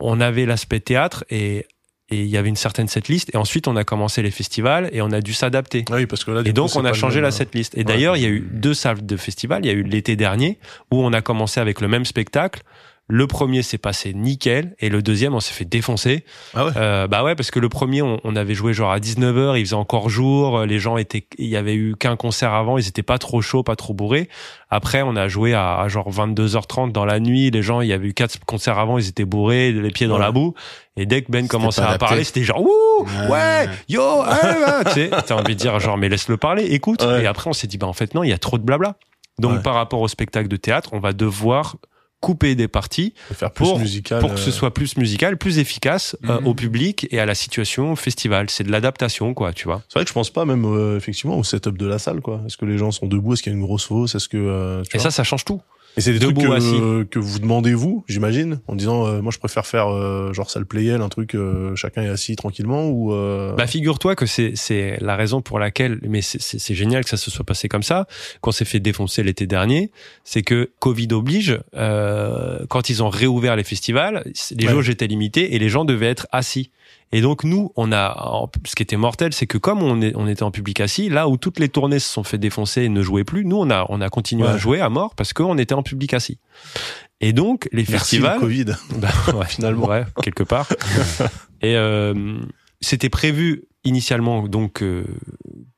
[0.00, 1.66] on avait l'aspect théâtre et
[2.10, 3.30] et il y avait une certaine setlist.
[3.34, 5.84] Et ensuite, on a commencé les festivals et on a dû s'adapter.
[5.90, 7.74] Ah oui, parce que là, Et donc, on a changé même, la euh, setlist.
[7.74, 7.84] Et Ouais.
[7.84, 9.64] d'ailleurs, il y a eu deux salles de festivals.
[9.64, 10.58] Il y a eu l'été dernier
[10.90, 12.62] où on a commencé avec le même spectacle.
[13.10, 16.26] Le premier s'est passé nickel et le deuxième, on s'est fait défoncer.
[16.54, 16.72] Ah ouais.
[16.76, 19.64] Euh, bah ouais, parce que le premier, on, on avait joué genre à 19h, il
[19.64, 23.02] faisait encore jour, les gens étaient, il y avait eu qu'un concert avant, ils étaient
[23.02, 24.28] pas trop chauds, pas trop bourrés.
[24.68, 27.94] Après, on a joué à, à genre 22h30 dans la nuit, les gens, il y
[27.94, 30.20] avait eu quatre concerts avant, ils étaient bourrés, les pieds dans Ouais.
[30.20, 30.52] la boue.
[30.98, 33.30] Et dès que Ben commençait à parler, c'était genre, ouh, Ouais.
[33.30, 34.02] ouais, yo,
[34.86, 37.02] tu sais, t'as envie de dire genre, mais laisse-le parler, écoute.
[37.02, 37.22] Ouais.
[37.22, 38.96] Et après, on s'est dit, bah, en fait, non, il y a trop de blabla.
[39.38, 41.76] Donc, par rapport au spectacle de théâtre, on va devoir
[42.20, 43.14] couper des parties
[43.54, 44.20] pour- musical.
[44.20, 46.46] pour que ce euh, soit plus musical, plus efficace euh, Mhm.
[46.48, 48.50] au public et à la situation festival.
[48.50, 49.82] C'est de l'adaptation, quoi, tu vois.
[49.88, 52.40] C'est vrai que je pense pas même euh, effectivement au setup de la salle, quoi.
[52.46, 53.34] Est-ce que les gens sont debout?
[53.34, 54.14] Est-ce qu'il y a une grosse fosse?
[54.14, 55.10] Est-ce que euh, tu Et vois?
[55.10, 55.60] ça, ça change tout.
[55.98, 59.32] Et c'est des Debout, trucs que, que vous demandez vous, j'imagine, en disant euh, moi
[59.32, 63.12] je préfère faire euh, genre salle playel, un truc euh, chacun est assis tranquillement ou
[63.12, 63.52] euh...
[63.56, 67.32] Bah, figure-toi que c'est c'est la raison pour laquelle, mais c'est génial que ça se
[67.32, 68.06] soit passé comme ça.
[68.40, 69.90] Qu'on s'est fait défoncer l'été dernier,
[70.22, 71.58] c'est que Covid oblige.
[71.74, 74.22] Euh, quand ils ont réouvert les festivals,
[74.54, 74.72] les Ouais.
[74.72, 76.70] jauges étaient limitées et les gens devaient être assis.
[77.12, 80.28] Et donc nous, on a, ce qui était mortel, c'est que comme on, est, on
[80.28, 83.02] était en public assis, là où toutes les tournées se sont fait défoncer et ne
[83.02, 85.74] jouaient plus, nous on a, on a continué à jouer à mort parce qu'on était
[85.74, 86.38] en public assis.
[87.20, 88.64] Et donc les Merci le festivals, Covid.
[88.96, 89.86] bah, ouais, Finalement.
[89.86, 90.68] ouais, quelque part.
[91.62, 92.38] Et euh,
[92.80, 95.04] c'était prévu initialement donc euh,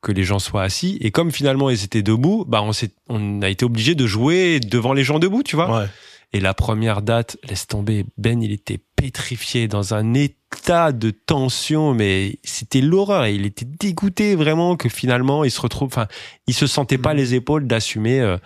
[0.01, 0.97] que les gens soient assis.
[1.01, 4.59] Et comme finalement ils étaient debout, bah on s'est, on a été obligé de jouer
[4.59, 5.79] devant les gens debout, tu vois.
[5.81, 5.87] Ouais.
[6.33, 11.93] Et la première date, laisse tomber, Ben, il était pétrifié dans un état de tension,
[11.93, 13.25] mais c'était l'horreur.
[13.25, 16.07] Et il était dégoûté vraiment que finalement il se retrouve, enfin,
[16.47, 17.17] il se sentait pas Mhm.
[17.17, 18.19] les épaules d'assumer.
[18.21, 18.37] euh,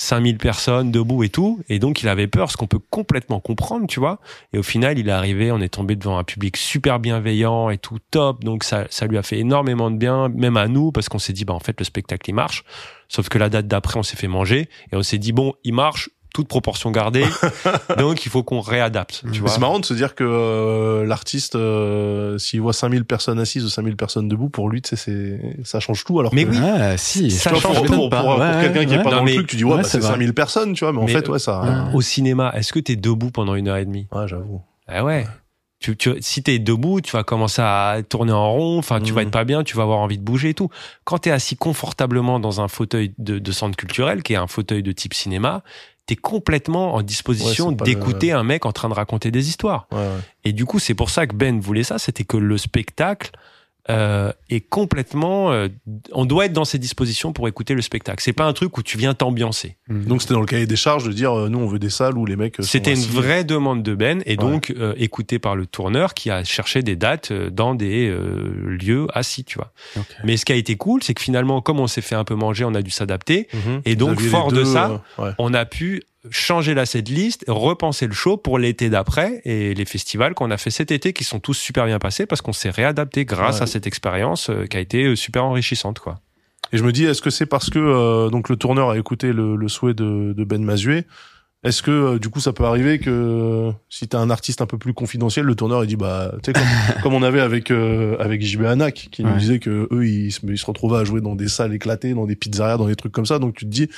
[0.00, 1.60] 5000 personnes debout et tout.
[1.68, 4.20] Et donc, il avait peur, ce qu'on peut complètement comprendre, tu vois.
[4.52, 7.78] Et au final, il est arrivé, on est tombé devant un public super bienveillant et
[7.78, 8.44] tout top.
[8.44, 11.32] Donc, ça, ça lui a fait énormément de bien, même à nous, parce qu'on s'est
[11.32, 12.62] dit, bah, en fait, le spectacle, il marche.
[13.08, 15.74] Sauf que la date d'après, on s'est fait manger et on s'est dit, bon, il
[15.74, 16.10] marche.
[16.38, 17.24] Toute proportion gardée.
[17.98, 19.24] donc il faut qu'on réadapte.
[19.32, 19.50] Tu vois.
[19.50, 23.68] C'est marrant de se dire que euh, l'artiste, euh, s'il voit 5000 personnes assises ou
[23.68, 26.20] 5000 personnes debout, pour lui, tu sais, c'est ça change tout.
[26.20, 26.58] Alors Mais que, oui.
[26.62, 27.32] Ah, si.
[27.32, 27.92] Ça change pour, tout.
[27.92, 29.64] pour, pour, pour Ouais, quelqu'un qui est pas Non, dans mais- le truc, tu dis
[29.64, 30.08] ouais, ouais, bah, c'est c'est vrai.
[30.10, 31.90] 5000 personnes, tu vois, mais, en fait, ouais, ça.
[31.92, 34.06] Au cinéma, est-ce que t'es debout pendant une heure et demie?
[34.12, 34.62] Ouais, j'avoue.
[34.86, 35.26] Ah ouais.
[35.80, 38.78] Tu, tu, si t'es debout, tu vas commencer à tourner en rond.
[38.78, 39.26] Enfin, tu vas Mhm.
[39.28, 40.70] être pas bien, tu vas avoir envie de bouger et tout.
[41.04, 44.82] Quand t'es assis confortablement dans un fauteuil de, de centre culturel, qui est un fauteuil
[44.82, 45.62] de type cinéma,
[46.08, 49.86] t'es complètement en disposition Ouais, d'écouter un mec en train de raconter des histoires.
[49.92, 50.20] Ouais, ouais.
[50.44, 53.30] Et du coup, c'est pour ça que Ben voulait ça, c'était que le spectacle
[53.90, 55.52] euh, est complètement.
[55.52, 55.68] euh,
[56.12, 58.22] on doit être dans ces dispositions pour écouter le spectacle.
[58.22, 59.76] C'est pas un truc où tu viens t'ambiancer.
[59.88, 62.16] Donc c'était dans le cahier des charges de dire, euh, nous, on veut des salles
[62.18, 62.60] où les mecs.
[62.60, 64.36] euh, C'était une vraie demande de Ben et Ouais.
[64.36, 69.06] donc euh, écoutée par le tourneur qui a cherché des dates dans des euh, lieux
[69.14, 69.72] assis, tu vois.
[70.24, 72.34] Mais ce qui a été cool, c'est que finalement, comme on s'est fait un peu
[72.34, 73.48] manger, on a dû s'adapter.
[73.54, 73.82] Mhm.
[73.84, 75.30] Et donc, fort de ça, euh, ouais.
[75.38, 80.34] On a pu changer la setlist, repenser le show pour l'été d'après et les festivals
[80.34, 83.24] qu'on a fait cet été qui sont tous super bien passés parce qu'on s'est réadapté
[83.24, 83.62] grâce Ouais.
[83.62, 86.20] à cette expérience euh, qui a été euh, super enrichissante, quoi.
[86.72, 89.32] Et je me dis, est-ce que c'est parce que euh, donc le tourneur a écouté
[89.32, 91.04] le, le souhait de, de Ben Mazué
[91.64, 94.66] Est-ce que euh, du coup ça peut arriver que euh, si t'as un artiste un
[94.66, 96.62] peu plus confidentiel, le tourneur il dit bah tu sais comme,
[97.02, 100.40] comme on avait avec euh, avec JB Hanak qui nous disait que eux ils, se-
[100.46, 103.12] ils se retrouvaient à jouer dans des salles éclatées, dans des pizzerias, dans des trucs
[103.12, 103.38] comme ça.
[103.38, 103.88] Donc tu te dis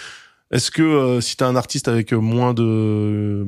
[0.50, 3.44] est-ce que euh, si t'as un artiste avec euh, moins de euh,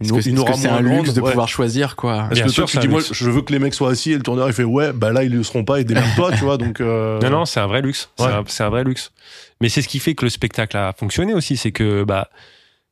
[0.00, 1.30] une, une aura c'est moins un grande, luxe de ouais.
[1.30, 2.26] pouvoir choisir, quoi?
[2.30, 3.12] Est-ce Bien que sûr, toi tu dis moi luxe.
[3.14, 5.22] je veux que les mecs soient assis et le tourneur il fait ouais bah là
[5.24, 7.80] ils le seront pas et démerde-toi tu vois donc euh, Non, non, c'est un vrai
[7.82, 8.10] luxe.
[8.18, 9.12] C'est un, c'est un vrai luxe.
[9.60, 12.28] Mais c'est ce qui fait que le spectacle a fonctionné aussi, c'est que bah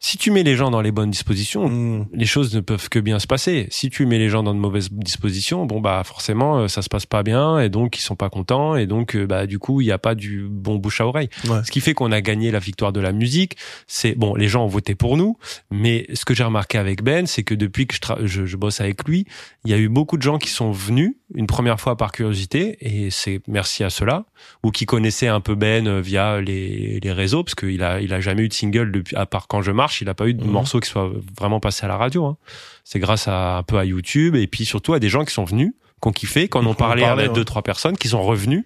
[0.05, 2.09] si tu mets les gens dans les bonnes dispositions, hmm.
[2.13, 3.69] les choses ne peuvent que bien se passer.
[3.71, 6.89] Si tu mets les gens dans de mauvaises dispositions, bon bah forcément euh, ça se
[6.89, 9.81] passe pas bien et donc ils sont pas contents et donc euh, bah du coup
[9.81, 11.29] il y a pas du bon bouche à oreille.
[11.49, 11.63] Ouais.
[11.65, 13.57] Ce qui fait qu'on a gagné la victoire de la musique.
[13.87, 15.39] C'est bon, les gens ont voté pour nous,
[15.71, 19.05] mais ce que j'ai remarqué avec Ben, c'est que depuis que je, je bosse avec
[19.05, 19.25] lui,
[19.65, 22.77] il y a eu beaucoup de gens qui sont venus une première fois par curiosité
[22.81, 24.25] et c'est merci à cela
[24.63, 28.13] ou qui connaissaient un peu Ben euh, via les, les réseaux parce qu'il a il
[28.13, 30.35] a jamais eu de single depuis à part quand je marche, il a pas eu
[30.35, 30.51] de Mhm.
[30.51, 32.27] morceau qui soit vraiment passé à la radio.
[32.27, 32.37] hein.
[32.85, 35.45] C'est grâce à un peu à YouTube et puis surtout à des gens qui sont
[35.45, 35.73] venus,
[36.03, 37.29] qui ont kiffé, qui en ont parlé à ouais.
[37.29, 38.65] deux trois personnes, qui sont revenus,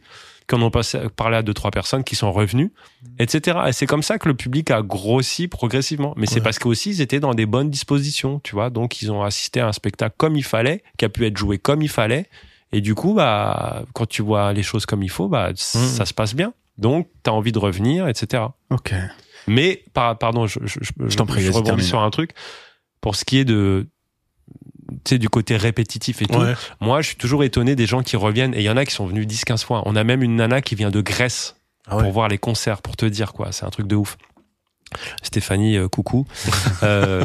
[0.48, 2.70] qui en ont passé, parlé à deux trois personnes, qui sont revenus,
[3.18, 3.58] etc.
[3.68, 6.14] Et c'est comme ça que le public a grossi progressivement.
[6.16, 8.70] Mais c'est parce qu'aussi ils étaient dans des bonnes dispositions, tu vois.
[8.70, 11.58] Donc ils ont assisté à un spectacle comme il fallait, qui a pu être joué
[11.58, 12.26] comme il fallait.
[12.76, 16.12] Et du coup, bah, quand tu vois les choses comme il faut, bah, ça se
[16.12, 16.52] passe bien.
[16.76, 18.42] Donc, tu as envie de revenir, etc.
[18.68, 18.92] Ok.
[19.46, 20.78] Mais, par- pardon, je, je,
[21.08, 22.32] Je t'en prie, vas-y, rebondis sur un truc.
[23.00, 23.86] Pour ce qui est de,
[25.04, 26.52] tu sais, du côté répétitif et tout, Ouais.
[26.82, 28.52] moi, je suis toujours étonné des gens qui reviennent.
[28.54, 29.82] Et il y en a qui sont venus 10-15 fois.
[29.86, 32.02] On a même une nana qui vient de Grèce Ah ouais.
[32.02, 33.52] pour voir les concerts, pour te dire, quoi.
[33.52, 34.18] C'est un truc de ouf.
[35.22, 36.26] Stéphanie, euh, coucou.
[36.82, 37.24] Euh,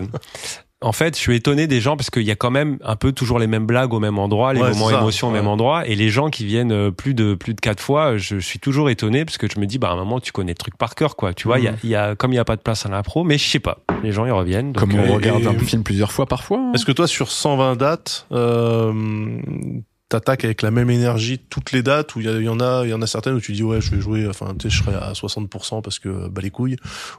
[0.82, 3.12] en fait, je suis étonné des gens parce qu'il y a quand même un peu
[3.12, 5.96] toujours les mêmes blagues au même endroit, les Ouais, moments émotions au même endroit, et
[5.96, 9.24] les gens qui viennent euh, plus de plus de quatre fois, je suis toujours étonné
[9.26, 11.16] parce que je me dis, bah à un moment tu connais le truc par cœur,
[11.16, 11.34] quoi.
[11.34, 12.86] Tu vois, il y, a, il y a comme il y a pas de place
[12.86, 14.72] à l'impro, mais je sais pas, les gens ils reviennent.
[14.72, 16.58] donc, Comme euh, on regarde et- un film plusieurs fois parfois.
[16.60, 16.72] hein.
[16.74, 18.92] Est-ce que toi, sur 120 dates, euh,
[20.12, 22.94] t'attaques avec la même énergie toutes les dates ou il y, en a, il y
[22.94, 24.96] en a certaines où tu dis ouais, je vais jouer, enfin, tu sais, je serai
[24.96, 26.76] à 60% parce que bah les couilles,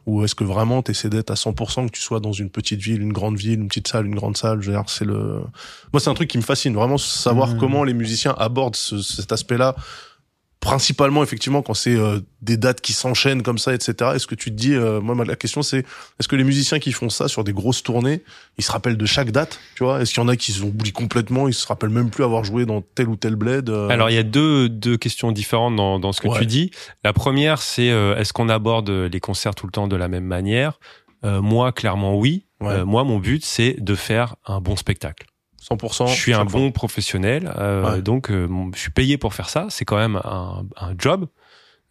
[0.06, 3.00] ou est-ce que vraiment t'essaies d'être à 100% que tu sois dans une petite ville,
[3.00, 5.40] une grande ville, une petite salle, une grande salle, je veux dire, c'est le,
[5.92, 7.58] moi c'est un truc qui me fascine vraiment savoir Mhm.
[7.58, 9.74] comment les musiciens abordent ce- cet aspect-là.
[10.62, 14.12] Principalement, effectivement, quand c'est euh, des dates qui s'enchaînent comme ça, etc.
[14.14, 16.92] Est-ce que tu te dis, euh, moi, la question c'est, est-ce que les musiciens qui
[16.92, 18.22] font ça sur des grosses tournées,
[18.58, 20.00] ils se rappellent de chaque date, tu vois?
[20.00, 22.64] Est-ce qu'il y en a qui oublient complètement, ils se rappellent même plus avoir joué
[22.64, 25.98] dans tel ou tel bled euh, Alors il y a deux, deux questions différentes dans,
[25.98, 26.38] dans ce que Ouais.
[26.38, 26.70] tu dis.
[27.02, 30.24] La première, c'est euh, est-ce qu'on aborde les concerts tout le temps de la même
[30.24, 30.78] manière?
[31.24, 32.46] Euh, Moi, clairement, oui.
[32.60, 32.68] Ouais.
[32.74, 35.26] Euh, moi, mon but, c'est de faire un bon spectacle.
[35.70, 36.06] 100%.
[36.08, 38.02] je suis un bon professionnel, euh, Ouais.
[38.02, 39.66] donc euh, je suis payé pour faire ça.
[39.70, 41.26] C'est quand même un, un job.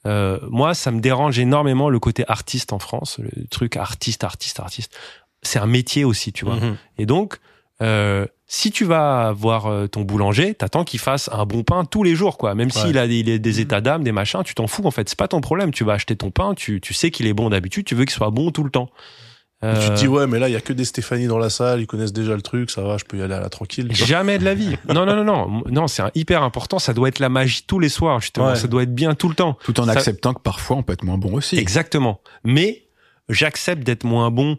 [0.07, 4.59] Euh, moi, ça me dérange énormément le côté artiste en France, le truc artiste, artiste,
[4.59, 4.97] artiste.
[5.43, 6.55] C'est un métier aussi, tu vois.
[6.55, 6.75] Mhm.
[6.97, 7.37] Et donc,
[7.81, 12.03] euh, si tu vas voir euh, ton boulanger, t'attends qu'il fasse un bon pain tous
[12.03, 12.53] les jours, quoi.
[12.55, 12.81] Même Ouais.
[12.81, 14.85] s'il a des, des états d'âme, des machins, tu t'en fous.
[14.85, 15.71] En fait, c'est pas ton problème.
[15.71, 18.13] Tu vas acheter ton pain, tu, tu sais qu'il est bon d'habitude, tu veux qu'il
[18.13, 18.89] soit bon tout le temps.
[19.61, 21.51] Tu Euh, te dis ouais, mais là il y a que des Stéphanie dans la
[21.51, 23.89] salle, ils connaissent déjà le truc, ça va, je peux y aller à la tranquille.
[23.93, 24.75] Jamais de la vie.
[24.93, 25.63] Non, non, non, non.
[25.69, 26.79] Non, c'est un- hyper important.
[26.79, 28.47] Ça doit être la magie tous les soirs, justement.
[28.47, 28.55] Ouais.
[28.55, 29.57] Ça doit être bien tout le temps.
[29.63, 31.57] Tout en Ça- acceptant que parfois on peut être moins bon aussi.
[31.59, 32.21] Exactement.
[32.43, 32.85] Mais
[33.29, 34.57] j'accepte d'être moins bon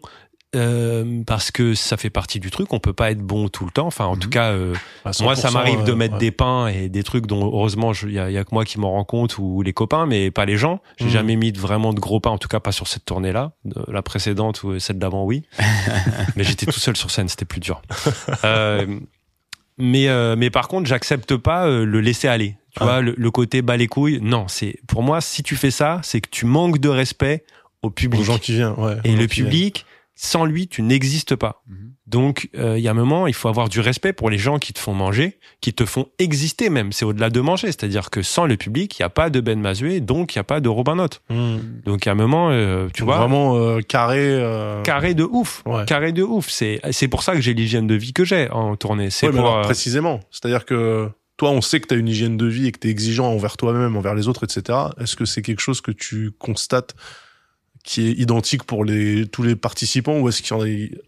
[0.55, 2.71] euh, parce que ça fait partie du truc.
[2.73, 3.87] On peut pas être bon tout le temps.
[3.87, 4.19] Enfin, en Mhm.
[4.19, 4.73] tout cas, euh,
[5.21, 6.19] moi, ça 100%, m'arrive de mettre ouais.
[6.19, 8.79] des pains et des trucs dont heureusement il y a, y a que moi qui
[8.79, 10.81] m'en rends compte ou les copains, mais pas les gens.
[10.97, 11.11] J'ai Mhm.
[11.11, 13.51] jamais mis de, vraiment de gros pains, en tout cas pas sur cette tournée-là.
[13.87, 15.43] La précédente ou celle d'avant, oui.
[16.35, 17.81] mais j'étais tout seul sur scène, c'était plus dur.
[18.45, 18.99] Euh,
[19.77, 22.57] mais euh, mais par contre, j'accepte pas euh, le laisser aller.
[22.75, 22.85] Tu Ah.
[22.85, 24.19] vois, le, le côté bas les couilles.
[24.21, 27.43] Non, c'est pour moi, si tu fais ça, c'est que tu manques de respect
[27.81, 28.21] au public.
[28.21, 28.95] Aux gens qui viennent, ouais.
[29.03, 29.85] Et le public,
[30.15, 31.63] sans lui, tu n'existes pas.
[31.67, 31.93] Mhm.
[32.05, 34.59] Donc, euh, il y a un moment, il faut avoir du respect pour les gens
[34.59, 36.91] qui te font manger, qui te font exister même.
[36.91, 37.67] C'est au-delà de manger.
[37.67, 40.41] C'est-à-dire que sans le public, il n'y a pas de Ben Mazué, donc il n'y
[40.41, 41.21] a pas de Robin Note.
[41.29, 41.57] Mmh.
[41.85, 44.19] Donc, il y a un moment, euh, tu Donc vois, Vraiment euh, carré.
[44.21, 45.63] euh, carré de ouf.
[45.65, 45.85] Ouais.
[45.85, 46.49] Carré de ouf.
[46.49, 49.09] C'est, c'est pour ça que j'ai l'hygiène de vie que j'ai en tournée.
[49.09, 50.19] C'est Ouais, mais pour, alors, précisément.
[50.29, 52.89] C'est-à-dire que toi, on sait que tu as une hygiène de vie et que tu
[52.89, 54.77] es exigeant envers toi-même, envers les autres, etc.
[54.99, 56.93] Est-ce que c'est quelque chose que tu constates
[57.83, 60.67] qui est identique pour les tous les participants ou est-ce qu'il y en a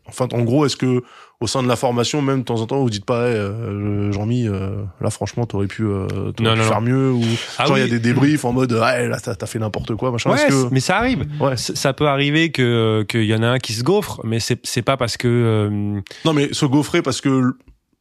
[0.09, 1.03] enfin en gros est-ce que
[1.39, 4.11] au sein de la formation même de temps en temps vous dites pas hey, euh,
[4.11, 7.23] Jean-Mi euh, là franchement t'aurais pu euh, Non, pu non, faire mieux ou
[7.57, 10.11] Ah genre il y a des débriefs en mode ouais là t'as fait n'importe quoi
[10.11, 11.25] machin Ouais, que mais ça arrive.
[11.39, 11.55] ouais.
[11.55, 14.59] Ça ça peut arriver que qu'il y en a un qui se gaufre, mais c'est
[14.65, 17.53] c'est pas parce que euh, non mais se gaufrer parce que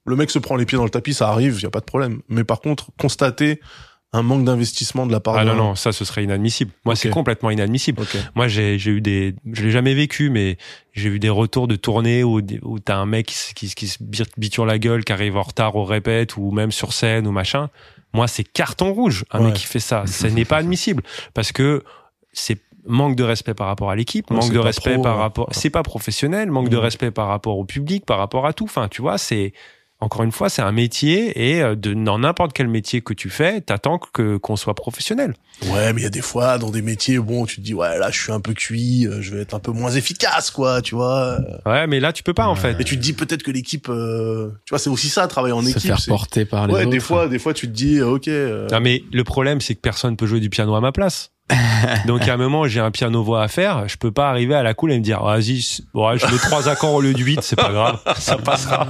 [0.07, 1.85] le mec se prend les pieds dans le tapis ça arrive y a pas de
[1.85, 2.23] problème.
[2.29, 3.61] Mais par contre constater
[4.15, 6.71] un manque d'investissement de la part ah non non ça ce serait inadmissible.
[6.87, 8.03] Moi c'est complètement inadmissible.
[8.35, 10.57] Moi, j'ai j'ai eu des, je l'ai jamais vécu, mais
[10.93, 13.89] j'ai eu des retours de tournée où, où t'as un mec qui, se- qui, qui
[13.89, 17.27] se bit- biture la gueule, qui arrive en retard au répète ou même sur scène
[17.27, 17.69] ou machin.
[18.13, 19.25] Moi, c'est carton rouge.
[19.33, 19.45] Un Ouais.
[19.47, 21.03] mec qui fait ça, ce n'est pas admissible
[21.35, 21.83] parce que
[22.33, 25.55] c'est manque de respect par rapport à l'équipe, manque de respect pro, par rapport, Ouais.
[25.57, 28.65] c'est pas professionnel, manque de respect par rapport au public, par rapport à tout.
[28.65, 29.53] Enfin, tu vois, c'est
[30.05, 33.31] encore une fois, c'est un métier et euh, de, dans n'importe quel métier que tu
[33.31, 35.35] fais, t'attends que qu'on soit professionnel.
[35.69, 37.99] Ouais, mais il y a des fois dans des métiers, bon, tu te dis ouais,
[37.99, 40.83] là, je suis un peu cuit, euh, je vais être un peu moins efficace, quoi,
[40.83, 41.39] tu vois.
[41.67, 42.61] Ouais, mais là, tu peux pas en Ouais.
[42.61, 42.81] fait.
[42.81, 45.63] Et tu te dis peut-être que l'équipe, euh, tu vois, c'est aussi ça, travailler en
[45.63, 45.83] se équipe.
[45.83, 46.91] faire c'est- porter par les Ouais, autres.
[46.91, 48.29] des fois, des fois, tu te dis ok.
[48.29, 51.31] euh, Non mais le problème c'est que personne peut jouer du piano à ma place.
[52.07, 54.63] Donc à un moment j'ai un piano voix à faire, je peux pas arriver à
[54.63, 57.19] la cool et me dire vas-y c'est- ouais, je mets trois accords au lieu de
[57.19, 58.89] huit, c'est pas grave, ça passera.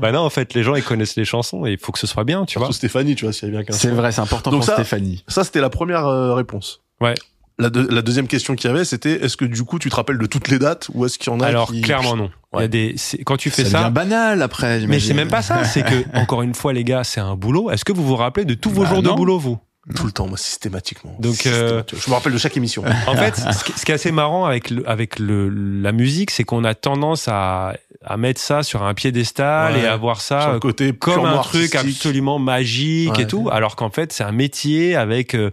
[0.00, 2.06] bah non en fait les gens ils connaissent les chansons et il faut que ce
[2.06, 2.66] soit bien, tu vois.
[2.66, 3.72] surtout Stéphanie, tu vois, s'il y a bien qu'un.
[3.72, 5.24] C'est vrai, c'est important Donc pour ça- Stéphanie.
[5.28, 6.82] Ça, c'était la première euh, réponse.
[7.00, 7.14] Ouais.
[7.58, 9.94] La, deux- la deuxième question qu'il y avait, c'était est-ce que du coup, tu te
[9.94, 11.80] rappelles de toutes les dates ou est-ce qu'il y en a Alors qui...
[11.82, 12.30] clairement non.
[12.52, 12.68] Il y a Ouais.
[12.68, 14.86] des c'est- quand tu fais Ça ça, devient banal après.
[14.88, 17.70] mais c'est même pas ça, c'est que encore une fois les gars, c'est un boulot.
[17.70, 19.12] Est-ce que vous vous rappelez de tous vos Bah, jours non.
[19.12, 19.58] de boulot vous?
[19.94, 21.14] Tout le temps, moi, systématiquement.
[21.18, 21.82] Donc, euh.
[21.92, 22.84] Je me rappelle de chaque émission.
[23.06, 26.64] En fait, ce qui, est assez marrant avec le, avec le, la musique, c'est qu'on
[26.64, 27.74] a tendance à,
[28.04, 29.80] à mettre ça sur un piédestal Ouais.
[29.80, 33.22] et à voir ça côté comme un truc absolument magique Ouais.
[33.22, 35.50] et tout, alors qu'en fait c'est un métier avec euh,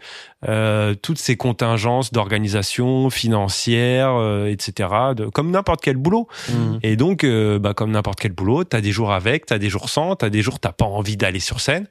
[0.50, 4.90] euh, toutes ces contingences d'organisation financière, euh, etc.
[5.16, 6.28] De, comme n'importe quel boulot.
[6.50, 6.80] Mhm.
[6.82, 9.88] Et donc, euh, bah, comme n'importe quel boulot, t'as des jours avec, t'as des jours
[9.90, 11.86] sans, t'as des jours t'as pas envie d'aller sur scène.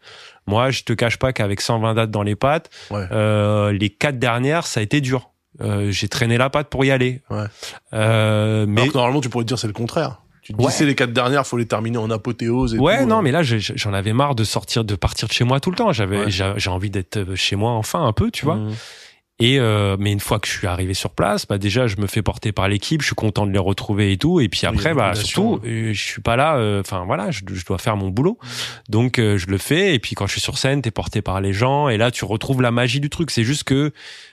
[0.46, 3.06] Moi, je te cache pas qu'avec 120 dates dans les pattes, Ouais.
[3.12, 5.30] euh, les quatre dernières, ça a été dur.
[5.60, 7.22] Euh, j'ai traîné la patte pour y aller.
[7.30, 7.44] Ouais.
[7.92, 10.22] Euh, mais Alors que normalement, tu pourrais te dire c'est le contraire.
[10.42, 10.70] Tu te dis Ouais.
[10.72, 13.42] c'est les quatre dernières, faut les terminer en apothéose et ouais, tout, non, mais là,
[13.42, 15.92] j'en avais marre de sortir, de partir de chez moi tout le temps.
[15.92, 18.56] J'avais, j'ai envie d'être chez moi enfin un peu, tu vois.
[18.56, 18.74] Mhm.
[19.40, 22.06] Et euh, mais une fois que je suis arrivé sur place, bah déjà je me
[22.06, 24.40] fais porter par l'équipe, je suis content de les retrouver et tout.
[24.40, 26.56] Et puis après, bah surtout, euh, je suis pas là.
[26.56, 28.38] euh, Enfin voilà, je, je dois faire mon boulot.
[28.88, 29.94] Donc euh, je le fais.
[29.94, 31.88] Et puis quand je suis sur scène, t'es porté par les gens.
[31.88, 33.30] Et là, tu retrouves la magie du truc.
[33.30, 33.92] C'est juste que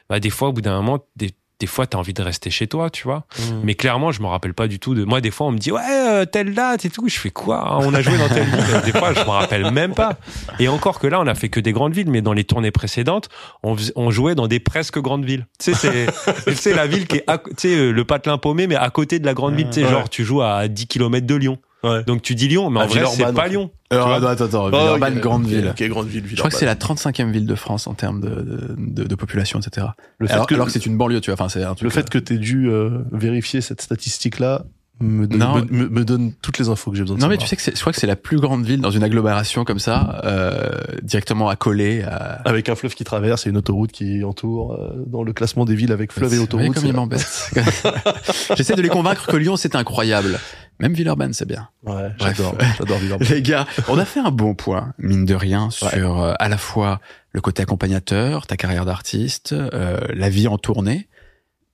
[0.10, 2.68] bah, des fois, au bout d'un moment, des, des fois, t'as envie de rester chez
[2.68, 3.26] toi, tu vois.
[3.40, 3.62] Mhm.
[3.64, 5.04] Mais clairement, je me rappelle pas du tout de.
[5.04, 7.08] Moi, des fois, on me dit ouais, euh, telle date et tout.
[7.10, 8.82] Je fais quoi hein On a joué dans telle ville.
[8.86, 10.18] Des fois, je me rappelle même pas.
[10.60, 12.72] Et encore que là, on a fait que des grandes villes, mais dans les tournées
[12.72, 13.30] précédentes,
[13.64, 15.48] on, jouait dans des presque grandes villes.
[15.60, 16.08] Tu sais,
[16.56, 19.20] c'est, la ville qui est, à tu sais, euh, le patelin paumé, mais à côté
[19.20, 19.68] de la grande ville.
[19.68, 19.92] Tu sais, Ouais.
[19.92, 21.58] genre, tu joues à 10 km de Lyon.
[21.90, 22.04] Ouais.
[22.06, 23.48] Donc tu dis Lyon, mais en À vrai, c'est pas.
[23.48, 23.72] Lyon.
[23.90, 25.68] Alors, Tu vois attends, attends, Oh, Villeurbanne, ok, grande ville.
[25.72, 26.24] Ok, grande ville.
[26.30, 29.16] Je crois que c'est la 35e ville de France en termes de, de, de, de
[29.16, 29.88] population, etc.
[30.20, 31.36] Le fait alors, que, alors que c'est une banlieue, tu vois.
[31.42, 31.84] Enfin, c'est un truc.
[31.84, 34.66] le fait que t'aies dû euh, vérifier cette statistique-là
[35.00, 35.56] me, donne- Non.
[35.58, 37.44] me, me- me donne toutes les infos que j'ai besoin de Non mais savoir.
[37.44, 39.64] tu sais que c'est- je crois que c'est la plus grande ville dans une agglomération
[39.64, 40.72] comme ça, euh,
[41.04, 42.42] directement accolée à.
[42.46, 45.76] Avec un fleuve qui traverse et une autoroute qui entoure euh, dans le classement des
[45.76, 46.74] villes avec fleuve et autoroute.
[46.74, 47.52] comme c'est- il m'embête.
[48.58, 50.40] J'essaie de les convaincre que Lyon c'est incroyable.
[50.80, 51.70] Même Villeurbanne c'est bien.
[51.84, 52.36] Ouais, Bref.
[52.38, 53.28] j'adore, j'adore Villeurbanne.
[53.32, 56.58] Les gars, on a fait un bon point, mine de rien, sur euh, à la
[56.58, 56.99] fois
[57.32, 61.08] le côté accompagnateur, ta carrière d'artiste, euh, la vie en tournée.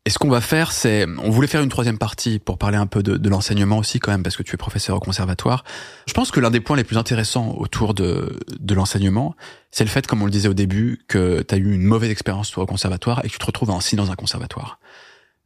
[0.05, 2.87] Et ce qu'on va faire, c'est, on voulait faire une troisième partie pour parler un
[2.87, 5.63] peu de, de l'enseignement aussi quand même, parce que tu es professeur au conservatoire.
[6.07, 9.33] Je pense que l'un des points les plus intéressants autour de, de l'enseignement,
[9.71, 12.11] c'est le fait, comme on le disait au début, que tu as eu une mauvaise
[12.11, 14.77] expérience toi au conservatoire et que tu te retrouves ainsi dans un conservatoire.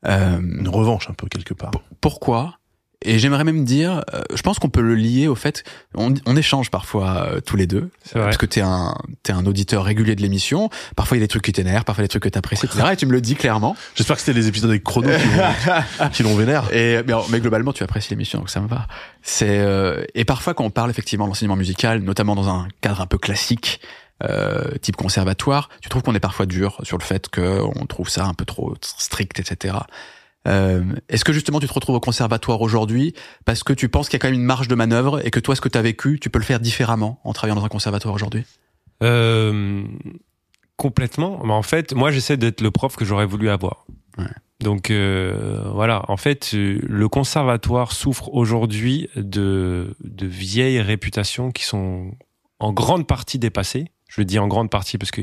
[0.08, 1.70] Euh, Une revanche un peu quelque part.
[2.02, 2.58] pourquoi
[3.06, 5.64] Et j'aimerais même dire, euh, je pense qu'on peut le lier au fait,
[5.94, 8.24] on, on échange parfois euh, tous les deux, C'est vrai.
[8.26, 10.70] parce que t'es un t'es un auditeur régulier de l'émission.
[10.96, 12.88] Parfois il y a des trucs qui t'énervent, parfois des trucs que t'apprécies, etc.
[12.94, 13.76] Et tu me le dis clairement.
[13.94, 15.10] J'espère que c'était les épisodes avec Chrono
[16.12, 16.74] qui l'ont- vénère.
[16.74, 18.88] Et mais, mais globalement, tu apprécies l'émission, donc ça me va.
[19.22, 23.00] C'est euh, et parfois quand on parle effectivement de l'enseignement musical, notamment dans un cadre
[23.02, 23.80] un peu classique,
[24.24, 28.10] euh, type conservatoire, tu trouves qu'on est parfois dur sur le fait que on trouve
[28.10, 29.76] ça un peu trop strict, etc.
[30.48, 33.14] Euh, Est-ce que justement tu te retrouves au conservatoire aujourd'hui
[33.46, 35.40] parce que tu penses qu'il y a quand même une marge de manœuvre et que
[35.40, 37.70] toi, ce que tu as vécu, tu peux le faire différemment en travaillant dans un
[37.70, 38.44] conservatoire aujourd'hui?
[39.04, 39.84] Euh,
[40.78, 41.42] complètement.
[41.44, 43.86] Mais en fait, moi, j'essaie d'être le prof que j'aurais voulu avoir.
[44.18, 44.26] Ouais.
[44.60, 51.64] Donc euh, voilà, en fait, euh, le conservatoire souffre aujourd'hui de, de vieilles réputations qui
[51.64, 52.12] sont
[52.60, 53.92] en grande partie dépassées.
[54.10, 55.22] Je dis en grande partie parce que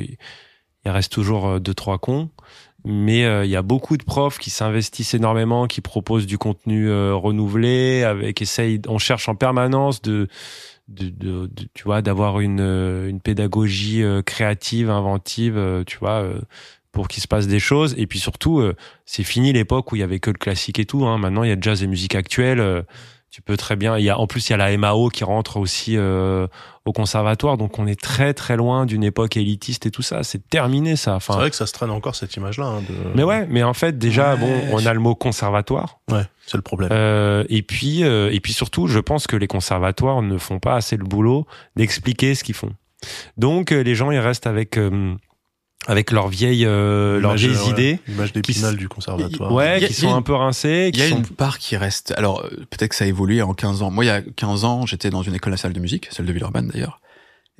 [0.84, 2.30] il reste toujours euh, deux trois cons,
[2.84, 6.88] mais euh, il y a beaucoup de profs qui s'investissent énormément, qui proposent du contenu
[6.88, 10.28] euh, renouvelé, avec essaye, on cherche en permanence de
[10.88, 16.28] de, de, tu vois d'avoir une euh, une pédagogie euh, créative inventive tu vois
[16.92, 18.62] pour qu'il se passe des choses et puis surtout
[19.06, 21.16] c'est fini l'époque où il y avait que le classique et tout hein.
[21.16, 22.84] maintenant il y a jazz et musique actuelle
[23.34, 25.24] tu peux très bien il y a en plus il y a la MAO qui
[25.24, 26.46] rentre aussi euh,
[26.84, 30.48] au conservatoire donc on est très très loin d'une époque élitiste et tout ça c'est
[30.48, 32.64] terminé ça C'est enfin vrai que ça se traîne encore cette image-là.
[32.66, 32.94] hein, de...
[33.16, 36.56] mais ouais mais en fait déjà Ouais, bon on a le mot conservatoire Ouais, c'est
[36.56, 36.90] le problème.
[36.92, 40.76] euh, et puis euh, et puis surtout, je pense que les conservatoires ne font pas
[40.76, 41.44] assez le boulot
[41.74, 42.70] d'expliquer ce qu'ils font.
[43.36, 45.14] Donc euh, les gens ils restent avec euh,
[45.86, 49.52] avec leurs vieilles euh, leurs vieilles ouais, idées, L'image d'épinal du conservatoire.
[49.52, 51.76] ouais, a- qui sont une- un peu rincées, Il y a sont une part qui
[51.76, 52.12] reste.
[52.16, 53.90] Alors euh, peut-être que ça a évolué en 15 ans.
[53.90, 56.32] Moi, il y a 15 ans, j'étais dans une école nationale de musique, celle de
[56.32, 57.00] Villeurbanne d'ailleurs,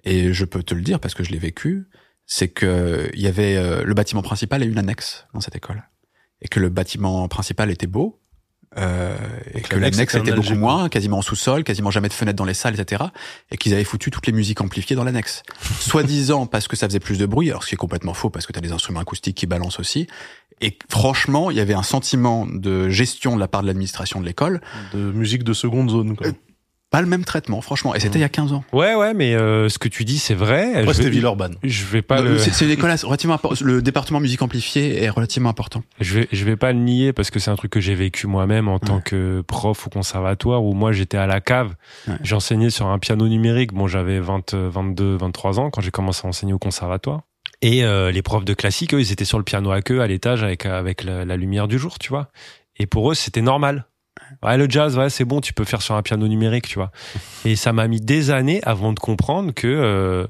[0.04, 1.86] et je peux te le dire parce que je l'ai vécu.
[2.26, 5.82] C'est que il y avait euh, le bâtiment principal et une annexe dans cette école,
[6.40, 8.20] et que le bâtiment principal était beau.
[8.76, 9.16] Euh,
[9.52, 12.54] et que l'annexe était beaucoup moins, quasiment en sous-sol, quasiment jamais de fenêtres dans les
[12.54, 13.04] salles, etc.
[13.50, 15.42] Et qu'ils avaient foutu toutes les musiques amplifiées dans l'annexe.
[15.80, 18.46] Soi-disant parce que ça faisait plus de bruit, alors ce qui est complètement faux parce
[18.46, 20.06] que tu as des instruments acoustiques qui balancent aussi.
[20.60, 24.26] Et franchement, il y avait un sentiment de gestion de la part de l'administration de
[24.26, 24.60] l'école,
[24.92, 26.16] De musique de seconde zone.
[26.16, 26.28] Quoi.
[26.94, 27.94] Euh, pas le même traitement, franchement.
[27.94, 28.64] Et c'était il y a 15 ans.
[28.72, 30.84] Ouais ouais, mais euh, ce que tu dis c'est vrai.
[30.84, 31.56] Moi, je, c'était Villeurbanne.
[31.62, 32.50] je vais pas Euh, le C'est
[33.04, 35.82] relativement Le département musique amplifiée est relativement important.
[36.00, 38.26] je vais je vais pas le nier parce que c'est un truc que j'ai vécu
[38.26, 41.74] moi-même en tant que prof au conservatoire où moi j'étais à la cave.
[42.08, 42.14] Ouais.
[42.22, 43.72] J'enseignais sur un piano numérique.
[43.72, 47.22] Bon, j'avais 20 euh, 22 23 ans quand j'ai commencé à enseigner au conservatoire.
[47.62, 50.06] Et euh, les profs de classique, eux, ils étaient sur le piano à queue à
[50.06, 52.28] l'étage avec avec la, la lumière du jour, tu vois.
[52.76, 53.86] Et pour eux, c'était normal.
[54.42, 56.90] Ouais, le jazz, ouais, c'est bon, tu peux faire sur un piano numérique, tu vois.
[57.44, 60.26] Et ça m'a mis des années avant de comprendre que euh,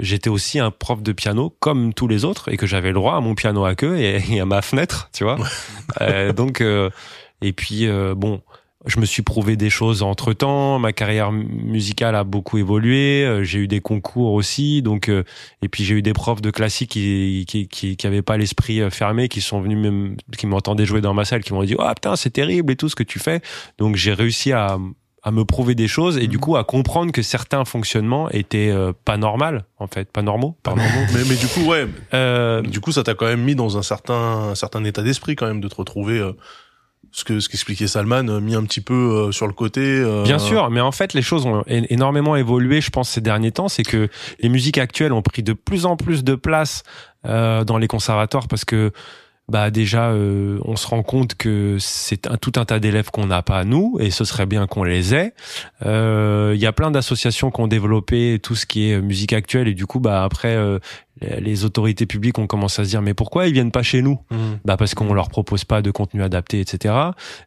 [0.00, 3.16] j'étais aussi un prof de piano comme tous les autres et que j'avais le droit
[3.16, 5.38] à mon piano à queue et, et à ma fenêtre, tu vois.
[6.00, 6.90] Euh, donc, euh,
[7.40, 8.42] et puis euh, bon,
[8.88, 10.78] je me suis prouvé des choses entre temps.
[10.80, 13.24] Ma carrière mu- musicale a beaucoup évolué.
[13.24, 15.22] euh, J'ai eu des concours aussi, donc euh,
[15.62, 18.80] et puis j'ai eu des profs de classique qui qui qui, qui avaient pas l'esprit
[18.80, 21.76] euh, fermé, qui sont venus même, qui m'entendaient jouer dans ma salle, qui m'ont dit
[21.78, 23.40] ah putain c'est terrible et tout ce que tu fais.
[23.78, 24.78] Donc j'ai réussi à
[25.24, 28.92] à me prouver des choses et du coup à comprendre que certains fonctionnements étaient euh,
[29.04, 31.06] pas normaux en fait, pas normaux, pas normaux.
[31.12, 31.86] mais, mais du coup, ouais.
[32.14, 35.34] Euh, Du coup, ça t'a quand même mis dans un certain, un certain état d'esprit
[35.36, 36.18] quand même de te retrouver.
[36.20, 36.32] euh,
[37.12, 38.94] ce que ce qu'expliquait Salman, euh, mis un petit peu
[39.28, 39.80] euh, sur le côté.
[39.80, 43.52] euh, Bien sûr, mais en fait, les choses ont énormément évolué, je pense, ces derniers
[43.52, 43.68] temps.
[43.68, 44.08] C'est que
[44.40, 46.82] les musiques actuelles ont pris de plus en plus de place
[47.24, 48.92] dans les conservatoires parce que,
[49.48, 53.26] bah, déjà, euh, on se rend compte que c'est un, tout un tas d'élèves qu'on
[53.26, 55.32] n'a pas nous, et ce serait bien qu'on les ait.
[55.84, 59.74] Il y a plein d'associations qui ont développé tout ce qui est musique actuelle, et
[59.74, 60.78] du coup, bah, après, euh,
[61.20, 64.02] les- les autorités publiques ont commencé à se dire, mais pourquoi ils viennent pas chez
[64.02, 64.18] nous?
[64.30, 64.58] Mhm.
[64.64, 66.94] bah parce qu'on leur propose pas de contenu adapté, etc.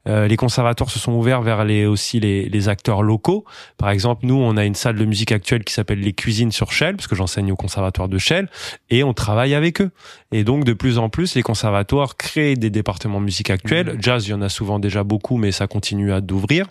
[0.08, 3.46] Euh, les conservatoires se sont ouverts vers les aussi les, les acteurs locaux.
[3.78, 6.72] Par exemple, nous, on a une salle de musique actuelle qui s'appelle les Cuisines sur
[6.72, 8.50] Chelles, parce que j'enseigne au conservatoire de Chelles,
[8.90, 9.92] et on travaille avec eux.
[10.32, 13.98] Et donc, de plus en plus, les conservatoires créent des départements de musique actuelle.
[14.00, 16.68] Jazz, il y en a souvent déjà beaucoup, mais ça continue à d'ouvrir.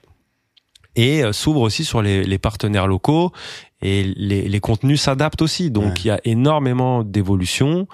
[0.97, 3.33] Et euh, s'ouvre aussi sur les, les partenaires locaux
[3.83, 5.71] et les, les contenus s'adaptent aussi.
[5.71, 5.95] Donc Ouais.
[6.05, 7.87] il y a énormément d'évolution.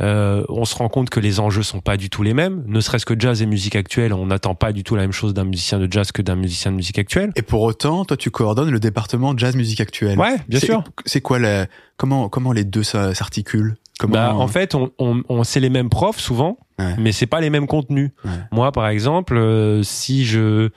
[0.00, 2.62] Euh, on se rend compte que les enjeux sont pas du tout les mêmes.
[2.66, 5.34] Ne serait-ce que jazz et musique actuelle, on n'attend pas du tout la même chose
[5.34, 7.32] d'un musicien de jazz que d'un musicien de musique actuelle.
[7.36, 10.18] Et pour autant, toi, tu coordonnes le département jazz musique actuelle.
[10.18, 10.84] Ouais, bien sûr.
[11.04, 11.66] C'est quoi la,
[11.96, 13.76] comment, comment les deux s'articulent?
[13.98, 16.94] Comment, Bah, en fait, on, on, on c'est les mêmes profs souvent, Ouais.
[16.96, 18.12] mais c'est pas les mêmes contenus.
[18.24, 18.30] Ouais.
[18.52, 20.70] Moi, par exemple, euh, si je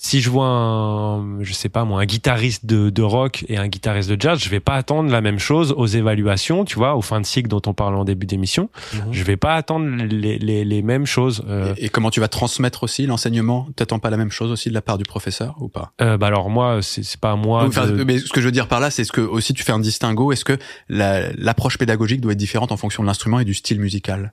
[0.00, 3.66] si je vois un, je sais pas moi, un guitariste de, de rock et un
[3.66, 7.02] guitariste de jazz, je vais pas attendre la même chose aux évaluations, tu vois, aux
[7.02, 8.70] fins de cycle dont on parle en début d'émission.
[8.94, 9.00] Mhm.
[9.12, 11.42] Je vais pas attendre les, les, les mêmes choses.
[11.48, 13.66] Euh, Et, et comment tu vas transmettre aussi l'enseignement?
[13.74, 15.92] T'attends pas la même chose aussi de la part du professeur ou pas?
[16.00, 17.64] Euh, bah alors moi, c'est pas à moi.
[17.64, 19.64] Enfin, de- Mais ce que je veux dire par là, c'est ce que aussi tu
[19.64, 20.30] fais un distinguo.
[20.30, 20.56] Est-ce que
[20.88, 24.32] la- l'approche pédagogique doit être différente en fonction de l'instrument et du style musical?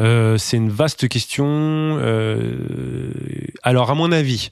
[0.00, 1.46] Euh, c'est une vaste question.
[1.48, 3.10] Euh,
[3.62, 4.50] alors, à mon avis,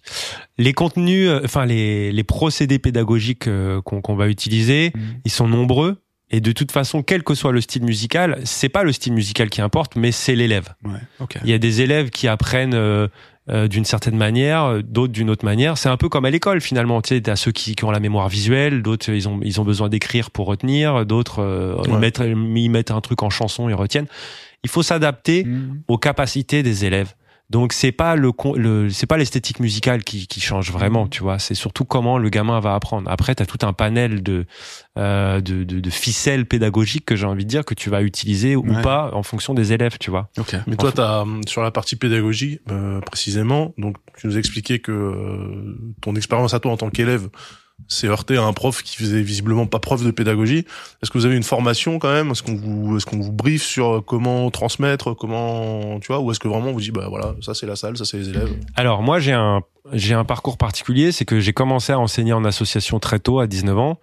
[0.58, 4.92] les contenus, euh, enfin les, les procédés pédagogiques euh, qu'on qu'on va utiliser,
[5.24, 5.96] ils sont nombreux.
[6.30, 9.48] Et de toute façon, quel que soit le style musical, c'est pas le style musical
[9.48, 10.74] qui importe, mais c'est l'élève.
[10.84, 10.98] Ouais.
[11.20, 11.36] Ok.
[11.44, 13.06] Il y a des élèves qui apprennent euh,
[13.48, 15.78] euh, d'une certaine manière, d'autres d'une autre manière.
[15.78, 17.00] C'est un peu comme à l'école finalement.
[17.00, 19.64] Tu sais, t'as ceux qui, qui ont la mémoire visuelle, d'autres ils ont ils ont
[19.64, 21.98] besoin d'écrire pour retenir, d'autres euh, ils Ouais.
[22.00, 24.08] mettent ils mettent un truc en chanson, ils retiennent.
[24.64, 25.82] Il faut s'adapter Mhm.
[25.88, 27.14] aux capacités des élèves.
[27.48, 31.38] Donc c'est pas le, le c'est pas l'esthétique musicale qui, qui change vraiment, tu vois.
[31.38, 33.08] C'est surtout comment le gamin va apprendre.
[33.08, 34.46] Après, t'as tout un panel de,
[34.98, 38.56] euh, de, de de ficelles pédagogiques que j'ai envie de dire que tu vas utiliser
[38.56, 38.82] ou Ouais.
[38.82, 40.28] pas en fonction des élèves, tu vois.
[40.38, 40.56] Ok.
[40.66, 45.78] Mais toi, t'as sur la partie pédagogie euh, précisément, donc tu nous expliquais que euh,
[46.00, 47.28] ton expérience à toi en tant qu'élève
[47.88, 50.64] s'est heurtée à un prof qui faisait visiblement pas preuve de pédagogie.
[51.02, 52.30] Est-ce que vous avez une formation quand même?
[52.32, 56.40] Est-ce qu'on vous est-ce qu'on vous briefe sur comment transmettre, comment tu vois, ou est-ce
[56.40, 58.50] que vraiment on vous dit bah voilà, ça c'est la salle, ça c'est les élèves?
[58.74, 59.62] Alors moi j'ai un
[59.92, 63.46] j'ai un parcours particulier, c'est que j'ai commencé à enseigner en association très tôt, à
[63.46, 64.00] 19 ans,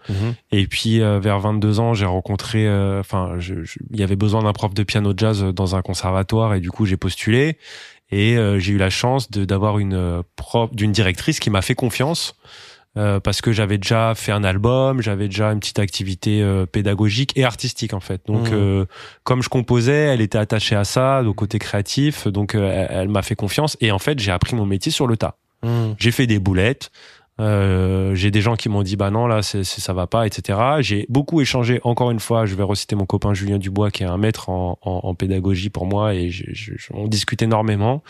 [0.54, 3.56] et puis euh, vers 22 ans j'ai rencontré, euh, enfin je-
[3.91, 6.86] il y avait besoin d'un prof de piano jazz dans un conservatoire, et du coup
[6.86, 7.58] j'ai postulé,
[8.12, 11.62] et euh, j'ai eu la chance de d'avoir une euh, prof, d'une directrice qui m'a
[11.62, 12.36] fait confiance.
[12.95, 17.32] Euh, parce que j'avais déjà fait un album, j'avais déjà une petite activité euh, pédagogique
[17.36, 18.22] et artistique en fait.
[18.28, 18.53] Donc Mhm.
[18.53, 18.86] euh,
[19.24, 23.10] comme je composais, elle était attachée à ça, au côté créatif, donc euh, elle, elle
[23.10, 25.38] m'a fait confiance et en fait j'ai appris mon métier sur le tas.
[25.98, 26.91] J'ai fait des boulettes.
[27.40, 30.28] Euh, j'ai des gens qui m'ont dit bah non là c'est, c'est- ça va pas
[30.28, 34.03] etc j'ai beaucoup échangé encore une fois je vais reciter mon copain Julien Dubois qui
[34.03, 38.03] est un maître en, en, en pédagogie pour moi et je- je- on discute énormément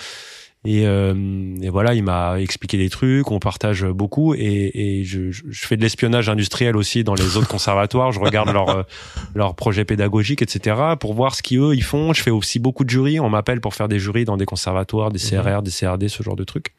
[0.65, 1.14] et, euh,
[1.61, 5.76] et voilà il m'a expliqué des trucs on partage beaucoup et, et je, je fais
[5.76, 8.84] de l'espionnage industriel aussi dans les autres conservatoires je regarde leurs euh,
[9.35, 12.90] leurs projets pédagogiques etc pour voir ce qu'eux ils font je fais aussi beaucoup de
[12.90, 16.23] jurys on m'appelle pour faire des jurys dans des conservatoires des CRR des CRD ce
[16.23, 16.73] genre de trucs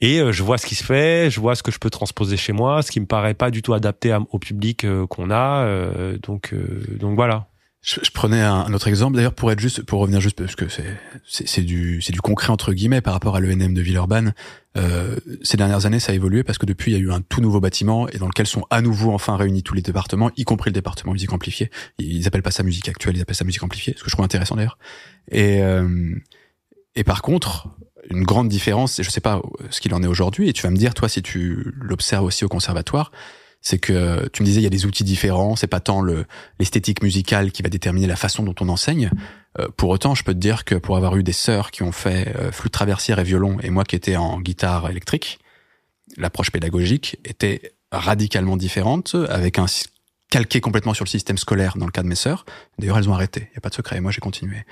[0.00, 2.36] et euh, je vois ce qui se fait, je vois ce que je peux transposer
[2.36, 5.28] chez moi, ce qui me paraît pas du tout adapté à- au public euh, qu'on
[5.32, 5.64] a.
[5.64, 7.47] euh, donc, euh, donc voilà.
[7.80, 10.56] Je, je prenais un, un autre exemple d'ailleurs pour être juste pour revenir juste parce
[10.56, 14.34] que c'est c'est du c'est du concret entre guillemets par rapport à l'ENM de Villeurbanne.
[14.76, 17.20] Euh, ces dernières années, ça a évolué parce que depuis il y a eu un
[17.20, 20.44] tout nouveau bâtiment et dans lequel sont à nouveau enfin réunis tous les départements, y
[20.44, 21.70] compris le département musique amplifiée.
[21.98, 24.24] Ils appellent pas ça musique actuelle, ils appellent ça musique amplifiée, ce que je trouve
[24.24, 24.78] intéressant d'ailleurs.
[25.30, 26.14] Et euh,
[26.96, 27.68] et par contre,
[28.10, 29.40] une grande différence, et je sais pas
[29.70, 32.44] ce qu'il en est aujourd'hui, et tu vas me dire toi si tu l'observes aussi
[32.44, 33.12] au conservatoire,
[33.60, 36.24] c'est que tu me disais il y a des outils différents, c'est pas tant le
[36.58, 39.10] l'esthétique musicale qui va déterminer la façon dont on enseigne.
[39.58, 41.92] Euh, pour autant, je peux te dire que pour avoir eu des sœurs qui ont
[41.92, 45.38] fait euh, flûte traversière et violon, et moi qui étais en guitare électrique,
[46.16, 49.66] l'approche pédagogique était radicalement différente, avec un
[50.30, 52.44] calqué complètement sur le système scolaire dans le cas de mes sœurs.
[52.78, 53.48] D'ailleurs, elles ont arrêté.
[53.52, 54.00] Il y a pas de secret.
[54.00, 54.64] Moi, j'ai continué.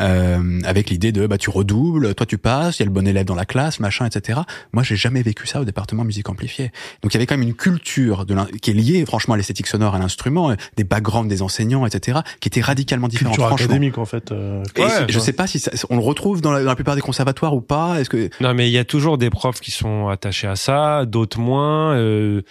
[0.00, 3.06] Euh, avec l'idée de bah tu redoubles, toi tu passes, il y a le bon
[3.06, 4.40] élève dans la classe, machin, etc.
[4.72, 6.72] Moi, j'ai jamais vécu ça au département musique amplifiée.
[7.02, 9.66] Donc il y avait quand même une culture de qui est liée franchement à l'esthétique
[9.68, 12.20] sonore, à l'instrument, euh, des backgrounds des enseignants, etc.
[12.40, 13.34] qui était radicalement différente.
[13.34, 13.66] Culture franchement.
[13.66, 14.32] académique en fait.
[14.32, 15.24] euh, Et ouais, je ouais.
[15.24, 17.60] sais pas si ça- on le retrouve dans la, dans la plupart des conservatoires ou
[17.60, 18.00] pas.
[18.00, 21.04] Est-ce que Non, mais il y a toujours des profs qui sont attachés à ça,
[21.06, 21.94] d'autres moins.
[21.94, 22.42] Euh,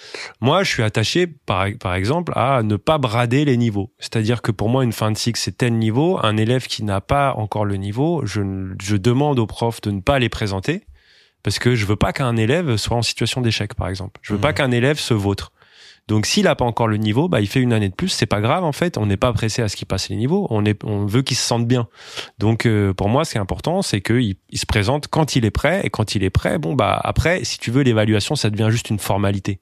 [0.41, 3.91] moi, je suis attaché, par, par exemple, à ne pas brader les niveaux.
[3.99, 6.19] C'est-à-dire que pour moi, une fin de cycle, c'est tel niveau.
[6.23, 8.41] Un élève qui n'a pas encore le niveau, je,
[8.95, 10.83] demande aux profs de ne pas les présenter
[11.43, 14.19] parce que je veux pas qu'un élève soit en situation d'échec, par exemple.
[14.21, 14.55] Je veux pas Mhm.
[14.55, 15.51] qu'un élève se vautre.
[16.09, 18.25] Donc s'il a pas encore le niveau, bah il fait une année de plus, c'est
[18.25, 18.97] pas grave en fait.
[18.97, 20.47] On n'est pas pressé à ce qu'il passe les niveaux.
[20.49, 21.87] On est, on veut qu'il se sente bien.
[22.39, 25.45] Donc euh, pour moi, ce qui est important, c'est qu'il il se présente quand il
[25.45, 28.49] est prêt et quand il est prêt, bon bah après, si tu veux, l'évaluation, ça
[28.49, 29.61] devient juste une formalité.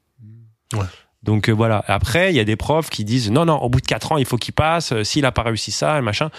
[0.73, 0.79] Ouais.
[1.21, 1.83] Donc euh, voilà.
[1.87, 4.17] Après, il y a des profs qui disent non non, au bout de quatre ans,
[4.17, 4.93] il faut qu'il passe.
[4.93, 6.31] Euh, S'il a pas réussi ça, machin.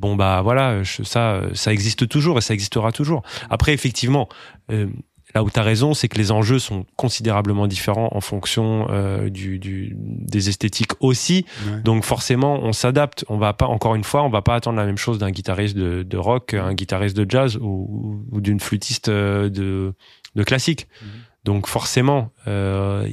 [0.00, 3.22] Bon bah voilà, je- ça ça existe toujours et ça existera toujours.
[3.50, 4.28] Après effectivement,
[4.70, 4.86] euh,
[5.34, 9.28] là où tu as raison, c'est que les enjeux sont considérablement différents en fonction euh,
[9.30, 11.44] du, du des esthétiques aussi.
[11.66, 11.80] Ouais.
[11.82, 13.24] Donc forcément, on s'adapte.
[13.28, 15.76] On va pas encore une fois, on va pas attendre la même chose d'un guitariste
[15.76, 19.94] de, de rock, qu'un guitariste de jazz ou, ou d'une flûtiste euh, de
[20.34, 20.88] de classique.
[21.02, 21.08] Mhm.
[21.44, 23.06] Donc forcément, euh,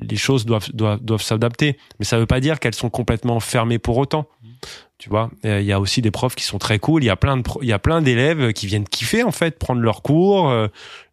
[0.00, 3.78] les choses doivent doivent, doivent s'adapter, mais ça veut pas dire qu'elles sont complètement fermées
[3.78, 4.28] pour autant.
[4.96, 7.02] Tu vois, il y a aussi des profs qui sont très cool.
[7.02, 9.58] Il y a plein de, il y a plein d'élèves qui viennent kiffer en fait,
[9.58, 10.68] prendre leurs cours, euh,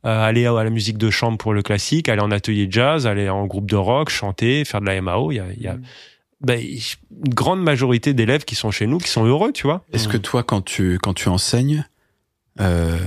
[0.06, 3.08] euh, aller à la musique de chambre pour le classique, aller en atelier de jazz,
[3.08, 5.32] aller en groupe de rock, chanter, faire de la MAO.
[5.32, 5.82] Il y a, il y a Mm.
[6.41, 9.84] ben, une grande majorité d'élèves qui sont chez nous, qui sont heureux, tu vois.
[9.94, 11.86] Est-ce que toi, quand tu, quand tu enseignes,
[12.60, 12.98] euh,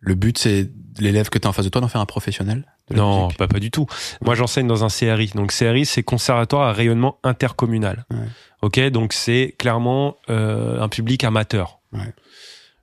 [0.00, 2.64] le but c'est l'élève que tu as en face de toi d'en faire un professionnel
[2.94, 3.38] Non, musique?
[3.38, 3.86] pas, pas du tout.
[4.22, 5.30] Moi, j'enseigne dans un CRI.
[5.34, 8.04] Donc, CRI, c'est Conservatoire à rayonnement intercommunal.
[8.10, 8.18] Ouais.
[8.62, 11.80] Ok, donc c'est clairement euh, un public amateur.
[11.92, 12.12] Ouais.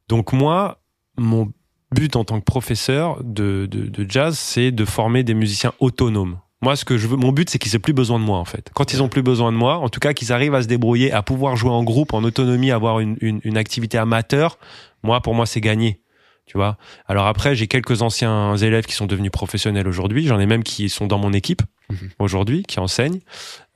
[0.07, 0.79] Donc moi,
[1.17, 1.51] mon
[1.91, 6.39] but en tant que professeur de, de, de jazz, c'est de former des musiciens autonomes.
[6.61, 8.45] Moi, ce que je veux, mon but, c'est qu'ils aient plus besoin de moi, en
[8.45, 8.71] fait.
[8.73, 11.11] Quand ils ont plus besoin de moi, en tout cas, qu'ils arrivent à se débrouiller,
[11.11, 14.57] à pouvoir jouer en groupe, en autonomie, avoir une, une, une activité amateur.
[15.03, 15.99] Moi, pour moi, c'est gagné.
[16.45, 16.77] Tu vois.
[17.07, 20.27] Alors après, j'ai quelques anciens élèves qui sont devenus professionnels aujourd'hui.
[20.27, 22.09] J'en ai même qui sont dans mon équipe Mhm.
[22.19, 23.19] aujourd'hui, qui enseignent.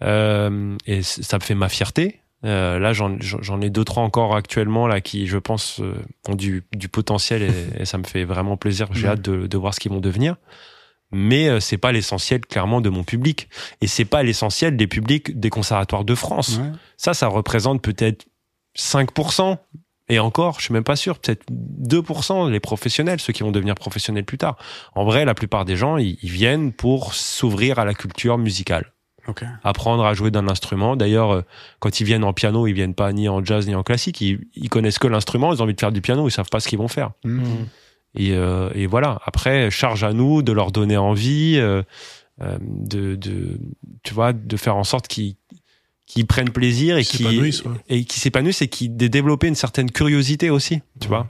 [0.04, 2.22] Euh, et ça me fait ma fierté.
[2.46, 5.94] Euh, là, j'en ai deux trois encore actuellement là qui, je pense, euh,
[6.28, 8.88] ont du, du potentiel et, et ça me fait vraiment plaisir.
[8.94, 9.12] J'ai Mhm.
[9.14, 10.38] hâte de, de voir ce qu'ils vont devenir.
[11.12, 13.50] Mais c'est pas l'essentiel clairement de mon public
[13.82, 16.58] et c'est pas l'essentiel des publics des conservatoires de France.
[16.62, 16.70] Ouais.
[16.98, 18.28] Ça, ça représente peut-être
[18.78, 19.58] 5%.
[20.10, 23.76] Et encore, je suis même pas sûr, peut-être 2% les professionnels, ceux qui vont devenir
[23.76, 24.58] professionnels plus tard.
[24.96, 28.92] En vrai, la plupart des gens, ils, ils viennent pour s'ouvrir à la culture musicale,
[29.28, 29.44] Ok.
[29.64, 30.96] apprendre à jouer d'un instrument.
[30.96, 31.42] D'ailleurs, euh,
[31.80, 34.20] quand ils viennent en piano, ils viennent pas ni en jazz ni en classique.
[34.22, 36.60] Ils, ils connaissent que l'instrument, ils ont envie de faire du piano, ils savent pas
[36.60, 37.12] ce qu'ils vont faire.
[37.24, 37.68] Mhm.
[38.16, 39.20] Et, euh, et voilà.
[39.26, 41.84] Après, charge à nous de leur donner envie, euh,
[42.42, 43.60] euh, de, de,
[44.02, 45.36] tu vois, de faire en sorte qu'ils
[46.10, 47.24] qu'ils prennent plaisir et qui
[47.66, 47.74] ouais.
[47.88, 51.30] et qui s'épanouissent et qui de développer une certaine curiosité aussi, tu vois.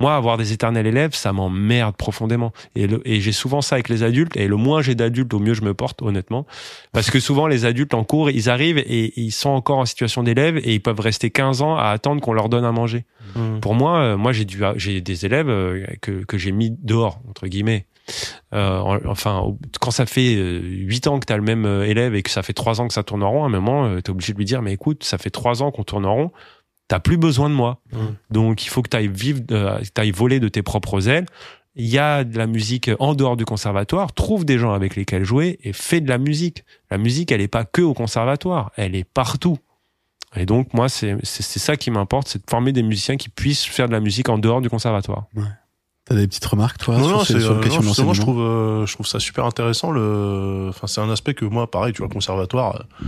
[0.00, 2.52] Moi, avoir des éternels élèves, ça m'emmerde profondément.
[2.76, 4.36] Et, le- et j'ai souvent ça avec les adultes.
[4.36, 6.46] Et le moins j'ai d'adultes, au mieux je me porte, honnêtement.
[6.92, 10.22] Parce que souvent, les adultes en cours, ils arrivent et ils sont encore en situation
[10.22, 13.06] d'élève et ils peuvent rester 15 ans à attendre qu'on leur donne à manger.
[13.34, 13.58] Mhm.
[13.60, 17.86] Pour moi, euh, moi j'ai des élèves euh, que, que j'ai mis dehors entre guillemets.
[18.54, 21.86] Euh, en- enfin, quand ça fait euh, 8 ans que tu as le même euh,
[21.86, 23.88] élève et que ça fait 3 ans que ça tourne en rond, à un moment,
[23.96, 26.14] tu es obligé de lui dire, mais écoute, ça fait 3 ans qu'on tourne en
[26.14, 26.32] rond,
[26.88, 27.80] t'as plus besoin de moi.
[27.92, 28.14] Mhm.
[28.30, 31.26] Donc, il faut que tu ailles vivre, euh, t'ailles voler de tes propres ailes.
[31.80, 34.12] Il y a de la musique en dehors du conservatoire.
[34.12, 36.64] Trouve des gens avec lesquels jouer et fais de la musique.
[36.90, 39.58] La musique, elle est pas que au conservatoire, elle est partout.
[40.34, 43.86] Et donc, moi, c'est ça qui m'importe, c'est de former des musiciens qui puissent faire
[43.86, 45.26] de la musique en dehors du conservatoire.
[46.08, 48.40] T'as des petites remarques, toi, non, sur, non, sur euh, question non, justement, je trouve,
[48.40, 49.90] euh, je trouve ça super intéressant.
[49.90, 53.04] Le, enfin, c'est un aspect que moi, pareil, tu vois, conservatoire, euh,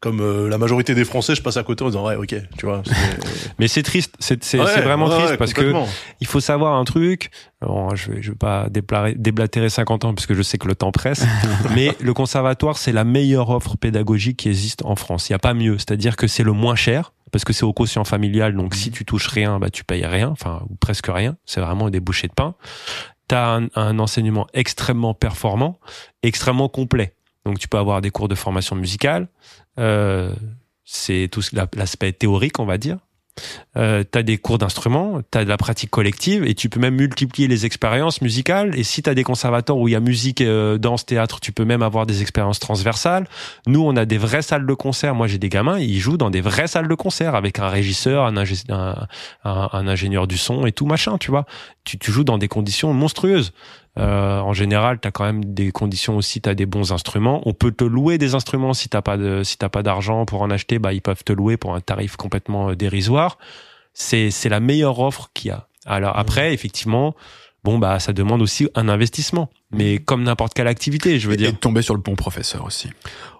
[0.00, 2.66] comme euh, la majorité des Français, je passe à côté en disant ouais, ok, tu
[2.66, 2.82] vois.
[3.58, 5.74] Mais c'est triste, c'est c'est- Ouais, c'est vraiment ouais, triste ouais, parce que
[6.20, 7.30] il faut savoir un truc.
[7.60, 10.66] Bon, je vais, je vais pas déblatérer, déblatérer 50 ans parce que je sais que
[10.68, 11.26] le temps presse.
[11.74, 15.28] mais le conservatoire, c'est la meilleure offre pédagogique qui existe en France.
[15.28, 15.76] Il y a pas mieux.
[15.76, 18.56] C'est-à-dire que c'est le moins cher parce que c'est au quotient familial.
[18.56, 21.36] Donc si tu touches rien, bah tu payes rien, enfin ou presque rien.
[21.44, 22.54] C'est vraiment des bouchées de pain.
[23.28, 25.78] T'as un, un enseignement extrêmement performant,
[26.22, 27.14] extrêmement complet.
[27.44, 29.28] Donc tu peux avoir des cours de formation musicale.
[29.78, 30.34] Euh,
[30.84, 31.42] c'est tout
[31.74, 32.98] l'aspect théorique, on va dire.
[33.76, 37.48] Euh, t'as des cours d'instruments, t'as de la pratique collective et tu peux même multiplier
[37.48, 38.76] les expériences musicales.
[38.78, 41.64] Et si t'as des conservatoires où il y a musique, euh, danse, théâtre, tu peux
[41.64, 43.26] même avoir des expériences transversales.
[43.66, 45.14] Nous, on a des vraies salles de concert.
[45.14, 48.26] Moi, j'ai des gamins, ils jouent dans des vraies salles de concert avec un régisseur,
[48.26, 51.46] un ingénieur du son et tout machin, tu vois.
[51.84, 53.52] Tu, tu joues dans des conditions monstrueuses.
[54.00, 57.42] Euh, en général, t'as quand même des conditions aussi, t'as des bons instruments.
[57.44, 60.40] On peut te louer des instruments si t'as pas de, si t'as pas d'argent pour
[60.40, 63.38] en acheter, bah ils peuvent te louer pour un tarif complètement euh, dérisoire.
[63.92, 65.66] C'est c'est la meilleure offre qu'il y a.
[65.84, 67.14] Alors après, effectivement,
[67.62, 71.38] bon bah ça demande aussi un investissement, mais comme n'importe quelle activité, je veux et,
[71.38, 71.48] dire.
[71.50, 72.90] et de tomber sur le bon professeur aussi.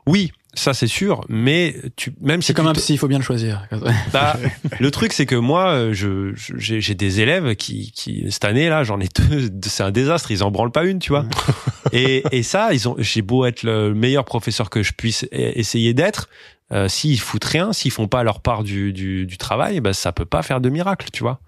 [0.07, 3.19] Oui, ça c'est sûr, mais tu même si C'est comme un psy, il faut bien
[3.19, 3.67] le choisir.
[4.13, 4.37] bah,
[4.79, 8.83] le truc, c'est que moi, euh, je, j'ai des élèves qui, qui, cette année là,
[8.83, 10.31] j'en ai deux, c'est un désastre.
[10.31, 11.25] Ils en branlent pas une, tu vois.
[11.93, 15.29] Et, et ça, ils ont, j'ai beau être le meilleur professeur que je puisse e-
[15.33, 16.29] essayer d'être,
[16.73, 20.13] euh, s'ils foutent rien, s'ils font pas leur part du, du, du travail, bah, ça
[20.13, 21.41] peut pas faire de miracle, tu vois.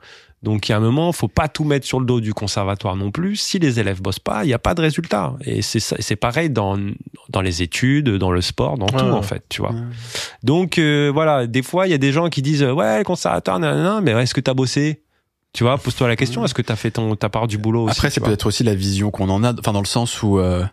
[0.42, 2.96] Donc, il y a un moment, faut pas tout mettre sur le dos du conservatoire
[2.96, 3.36] non plus.
[3.36, 5.34] Si les élèves bossent pas, il y a pas de résultat.
[5.44, 6.76] Et c'est pareil dans,
[7.28, 9.02] dans les études, dans le sport, dans tout, Ouais.
[9.10, 9.74] en fait, tu vois.
[10.42, 13.04] Donc euh, voilà, des fois il y a des gens qui disent euh, ouais le
[13.04, 15.02] conservatoire nanana, mais est-ce que t'as bossé?
[15.52, 17.92] Tu vois, pose-toi la question, est-ce que t'as fait ton ta part du boulot aussi
[17.92, 20.38] Après, tu c'est peut-être aussi la vision qu'on en a, enfin dans le sens où
[20.38, 20.64] euh,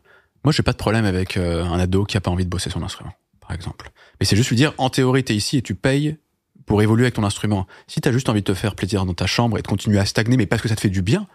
[0.44, 2.70] moi j'ai pas de problème avec euh, un ado qui a pas envie de bosser
[2.70, 3.91] son instrument, par exemple.
[4.20, 6.18] Mais c'est juste lui dire en théorie t'es ici et tu payes
[6.70, 7.68] pour évoluer avec ton instrument.
[7.88, 10.06] Si t'as juste envie de te faire plaisir dans ta chambre et de continuer à
[10.06, 11.26] stagner, mais parce que ça te fait du bien,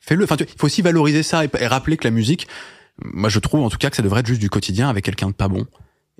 [0.00, 0.24] fais-le.
[0.24, 2.46] Enfin, il faut aussi valoriser ça et, et rappeler que la musique,
[3.02, 5.26] moi je trouve en tout cas que ça devrait être juste du quotidien avec quelqu'un
[5.26, 5.66] de pas bon.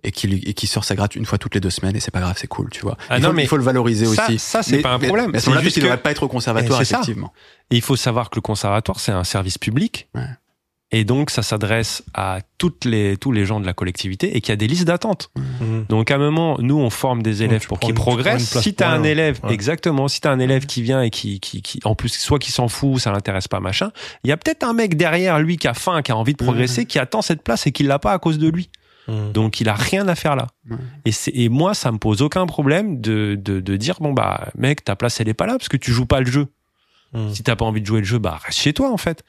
[0.02, 2.00] et qui lui- et qui sort sa gratte une fois toutes les deux semaines et
[2.00, 2.98] c'est pas grave, c'est cool, tu vois.
[3.08, 4.38] Ah il, non, faut, mais il faut le valoriser ça- aussi.
[4.38, 5.30] ça, c'est pas un problème.
[5.32, 6.96] Mais C'est juste il que- devrait pas être au conservatoire, Eh, ça.
[6.96, 7.32] effectivement.
[7.70, 10.08] Et il faut savoir que le conservatoire, c'est un service public.
[10.14, 10.26] Ouais.
[10.90, 14.50] Et donc, ça s'adresse à toutes les, tous les gens de la collectivité et qu'il
[14.50, 15.30] y a des listes d'attente.
[15.60, 15.86] Mhm.
[15.88, 18.60] Donc, à un moment, nous, on forme des élèves pour qu'ils progressent.
[18.60, 19.52] Si t'as un élève, Ouais.
[19.52, 22.52] exactement, si t'as un élève qui vient et qui, qui, qui, en plus, soit qui
[22.52, 23.90] s'en fout, ça l'intéresse pas, machin,
[24.22, 26.44] il y a peut-être un mec derrière lui qui a faim, qui a envie de
[26.44, 28.68] progresser, qui attend cette place et qui l'a pas à cause de lui.
[29.08, 29.32] Mhm.
[29.32, 30.46] Donc, il a rien à faire là.
[31.06, 34.94] Et, moi, ça me pose aucun problème de, de, de dire, bon, bah, mec, ta
[34.96, 36.46] place, elle est pas là parce que tu joues pas le jeu.
[37.14, 37.34] Mhm.
[37.34, 39.22] Si t'as pas envie de jouer le jeu, bah reste chez toi en fait.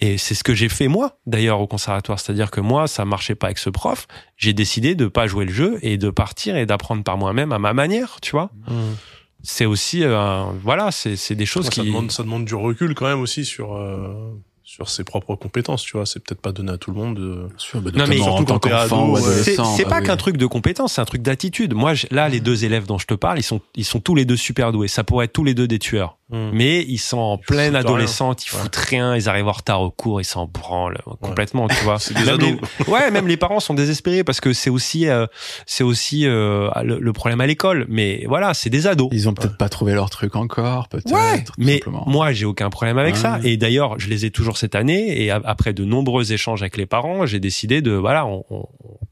[0.00, 2.18] Et c'est ce que j'ai fait moi, d'ailleurs, au conservatoire.
[2.18, 4.06] C'est-à-dire que moi, ça marchait pas avec ce prof.
[4.36, 7.58] J'ai décidé de pas jouer le jeu et de partir et d'apprendre par moi-même à
[7.58, 8.50] ma manière, tu vois.
[8.68, 8.96] Mhm.
[9.42, 11.82] C'est aussi, euh, voilà, c'est des choses ça, qui.
[11.82, 14.32] demande, ça demande du recul quand même aussi sur euh,
[14.66, 16.06] sur ses propres compétences, tu vois.
[16.06, 17.50] C'est peut-être pas donné à tout le monde.
[17.74, 19.16] bah, Non, mais surtout quand t'es ado.
[19.18, 20.06] C'est bah pas oui.
[20.06, 21.74] qu'un truc de compétence, c'est un truc d'attitude.
[21.74, 24.14] Moi, je- là, les deux élèves dont je te parle, ils sont, ils sont tous
[24.14, 24.88] les deux super doués.
[24.88, 26.16] Ça pourrait être tous les deux des tueurs.
[26.34, 26.50] Mhm.
[26.52, 28.60] Mais ils sont en pleine adolescente, ils Ouais.
[28.62, 31.98] foutent rien, ils arrivent en retard au cours, ils s'en branlent complètement, tu vois.
[31.98, 32.50] C'est des Même ados.
[32.86, 35.26] les- ouais, même les parents sont désespérés parce que c'est aussi, euh,
[35.66, 37.86] c'est aussi euh, le, le problème à l'école.
[37.88, 39.08] Mais voilà, c'est des ados.
[39.12, 41.12] Ils ont peut-être pas trouvé leur truc encore, peut-être.
[41.14, 42.04] Ouais, mais simplement.
[42.06, 43.38] moi j'ai aucun problème avec ça.
[43.44, 45.22] Et d'ailleurs, je les ai toujours cette année.
[45.22, 48.66] Et après de nombreux échanges avec les parents, j'ai décidé de voilà, on, on,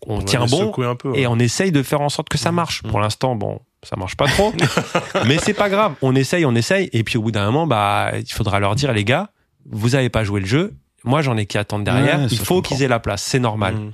[0.07, 1.13] on va tient bon secouer un peu.
[1.17, 2.55] et on essaye de faire en sorte que ça Mmh.
[2.57, 2.83] marche.
[2.83, 2.89] Mmh.
[2.89, 4.53] Pour l'instant, bon, ça marche pas trop,
[5.27, 5.95] mais c'est pas grave.
[6.03, 8.93] On essaye, on essaye, et puis au bout d'un moment, bah, il faudra leur dire,
[8.93, 9.31] les gars,
[9.71, 10.75] vous avez pas joué le jeu.
[11.05, 12.21] Moi, j'en ai qui attendent derrière.
[12.21, 13.23] Ouais, il faut qu'ils aient la place.
[13.23, 13.75] C'est normal.
[13.75, 13.93] Mhm.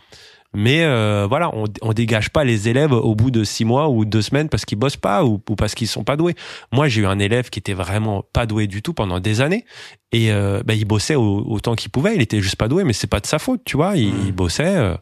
[0.55, 4.07] Mais euh, voilà, on, on dégage pas les élèves au bout de six mois ou
[4.07, 6.35] deux semaines parce qu'ils bossent pas ou, ou parce qu'ils sont pas doués.
[6.73, 9.67] Moi, j'ai eu un élève qui était vraiment pas doué du tout pendant des années
[10.11, 12.15] et euh, bah, il bossait au- autant qu'il pouvait.
[12.15, 13.97] Il était juste pas doué, mais c'est pas de sa faute, tu vois.
[13.97, 14.23] Il, Mm.
[14.27, 14.65] il bossait.
[14.77, 14.95] euh,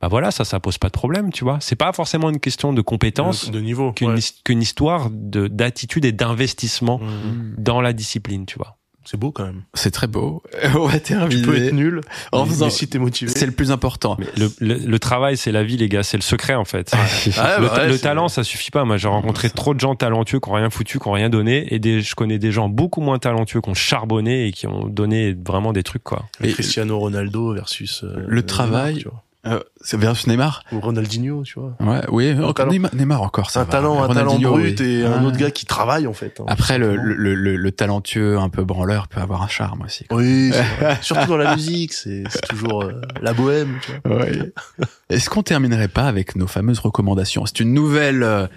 [0.00, 1.58] bah voilà, ça, ça pose pas de problème, tu vois.
[1.60, 3.92] C'est pas forcément une question de compétence de, de niveau.
[3.92, 4.54] qu'une ouais.
[4.62, 7.54] histoire de d'attitude et d'investissement Mhm.
[7.58, 8.76] dans la discipline, tu vois.
[9.04, 9.62] C'est beau quand même.
[9.72, 10.42] C'est très beau.
[10.76, 11.40] On va terminer.
[11.40, 13.30] Tu peux être nul En mais, faisant- mais si t'es motivé.
[13.34, 14.16] C'est le plus important.
[14.18, 16.02] Mais le, le, le travail, c'est la vie, les gars.
[16.02, 16.92] C'est le secret, en fait.
[16.92, 18.84] Ah, le, bah ouais, le talent, ça suffit pas.
[18.84, 21.72] Moi, j'ai rencontré trop de gens talentueux qui ont rien foutu, qui ont rien donné,
[21.72, 24.86] et des, je connais des gens beaucoup moins talentueux qui ont charbonné et qui ont
[24.88, 26.26] donné vraiment des trucs, quoi.
[26.44, 29.24] Et- Cristiano Ronaldo versus euh, Le travail- Neymar, tu vois.
[29.46, 30.64] Euh, c'est versus Neymar?
[30.72, 31.76] Ou Ronaldinho, tu vois.
[31.80, 32.34] Ouais, oui.
[32.42, 32.66] encore.
[32.66, 33.70] Neymar, Neymar encore, ça un va.
[33.70, 36.40] talent, un talent brut et un autre gars qui travaille en fait.
[36.40, 40.04] hein, Après, le, le, le, le talentueux un peu branleur peut avoir un charme aussi.
[40.06, 40.18] quoi.
[40.18, 40.50] Oui,
[40.80, 40.98] vrai.
[41.02, 44.16] surtout dans la musique, c'est c'est toujours euh, la bohème, tu vois.
[44.18, 44.52] Ouais.
[45.08, 47.46] Est-ce qu'on terminerait pas avec nos fameuses recommandations?
[47.46, 48.48] C'est une nouvelle, euh,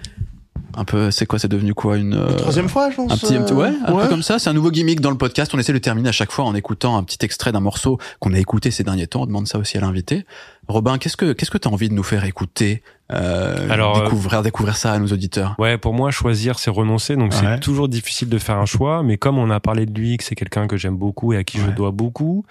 [0.76, 3.12] un peu, c'est quoi C'est devenu quoi une euh, Troisième fois, je pense.
[3.12, 4.02] un petit, un petit- ouais, un ouais.
[4.04, 4.38] peu comme ça.
[4.38, 5.52] C'est un nouveau gimmick dans le podcast.
[5.54, 8.32] On essaie de terminer à chaque fois en écoutant un petit extrait d'un morceau qu'on
[8.32, 9.22] a écouté ces derniers temps.
[9.22, 10.24] On demande ça aussi à l'invité.
[10.68, 12.82] Robin, qu'est-ce que qu'est-ce que t'as envie de nous faire écouter
[13.12, 15.54] euh, Alors, euh, découvrir découvrir ça à nos auditeurs.
[15.58, 17.16] Ouais, pour moi, choisir, c'est renoncer.
[17.16, 17.38] Donc, Ouais.
[17.40, 19.02] c'est toujours difficile de faire un choix.
[19.02, 21.44] Mais comme on a parlé de lui, que c'est quelqu'un que j'aime beaucoup et à
[21.44, 22.44] qui je dois beaucoup.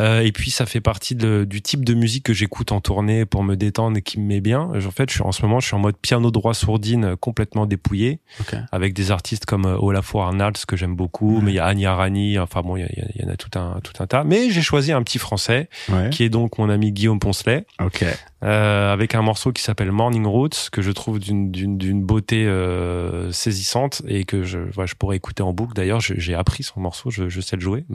[0.00, 3.24] Euh, et puis, ça fait partie de- du type de musique que j'écoute en tournée
[3.24, 4.60] pour me détendre et qui me met bien.
[4.74, 7.16] En fait, je suis en ce moment, je suis en mode piano droit sourdine euh,
[7.16, 8.20] complètement dépouillé.
[8.40, 8.54] Ok.
[8.72, 11.42] avec des artistes comme euh, Olafur Arnalds que j'aime beaucoup, Ouais.
[11.42, 12.82] mais il y a Anya Rani, enfin bon, il
[13.14, 14.24] y, en a tout un tout un tas.
[14.24, 16.10] Mais j'ai choisi un petit français Ouais.
[16.10, 18.04] qui est donc mon ami Guillaume Poncelet, Ok.
[18.44, 24.02] Euh, avec un morceau qui s'appelle Morning Routes que je trouve d'une beauté euh, saisissante
[24.06, 25.74] et que je voilà, je pourrais écouter en boucle.
[25.74, 27.86] D'ailleurs, j'ai appris son morceau, je, je sais le jouer,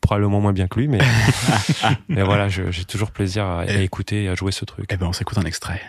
[0.00, 1.00] probablement moins bien que lui, mais
[2.08, 4.86] mais voilà, j'ai toujours plaisir à, à écouter et à jouer ce truc.
[4.90, 5.80] Eh ben, on s'écoute un extrait.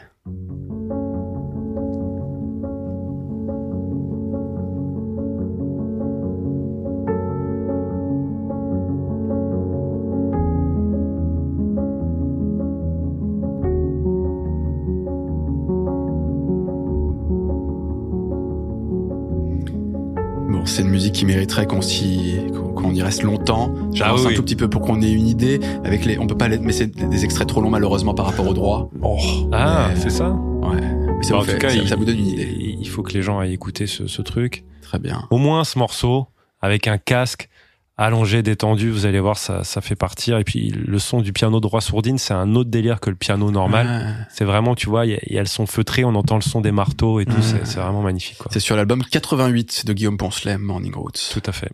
[20.68, 22.36] C'est une musique qui mériterait qu'on s'y,
[22.76, 23.74] qu'on y reste longtemps.
[23.94, 24.34] J'avance Ah oui.
[24.34, 25.60] un tout petit peu pour qu'on ait une idée.
[25.84, 28.48] Avec les, on peut pas les, mais c'est des extraits trop longs malheureusement par rapport
[28.48, 28.90] au droit.
[29.02, 29.18] Oh,
[29.52, 30.30] Ah, Mais- c'est ça.
[30.32, 30.76] Ouais.
[31.18, 32.56] Mais ça, Bah, vous en fait- tout cas, ça, il, ça vous donne une idée.
[32.60, 34.64] il- il faut que les gens aillent écouter ce, ce truc.
[34.82, 35.24] Très bien.
[35.32, 36.28] au moins ce morceau
[36.62, 37.50] avec un casque
[37.98, 40.38] allongé, détendu, vous allez voir, ça, ça fait partir.
[40.38, 43.52] Et puis le son du piano droit sourdine, c'est un autre délire que le piano
[43.52, 43.88] normal.
[43.88, 44.26] Ouais.
[44.30, 46.62] C'est vraiment, tu vois, il y y, a le son feutré, on entend le son
[46.62, 47.34] des marteaux et tout.
[47.34, 47.62] Ouais.
[47.64, 48.50] C'est vraiment magnifique, quoi.
[48.52, 51.34] C'est sur l'album 88 de Guillaume Poncelet, Morning Roads.
[51.34, 51.72] Tout à fait.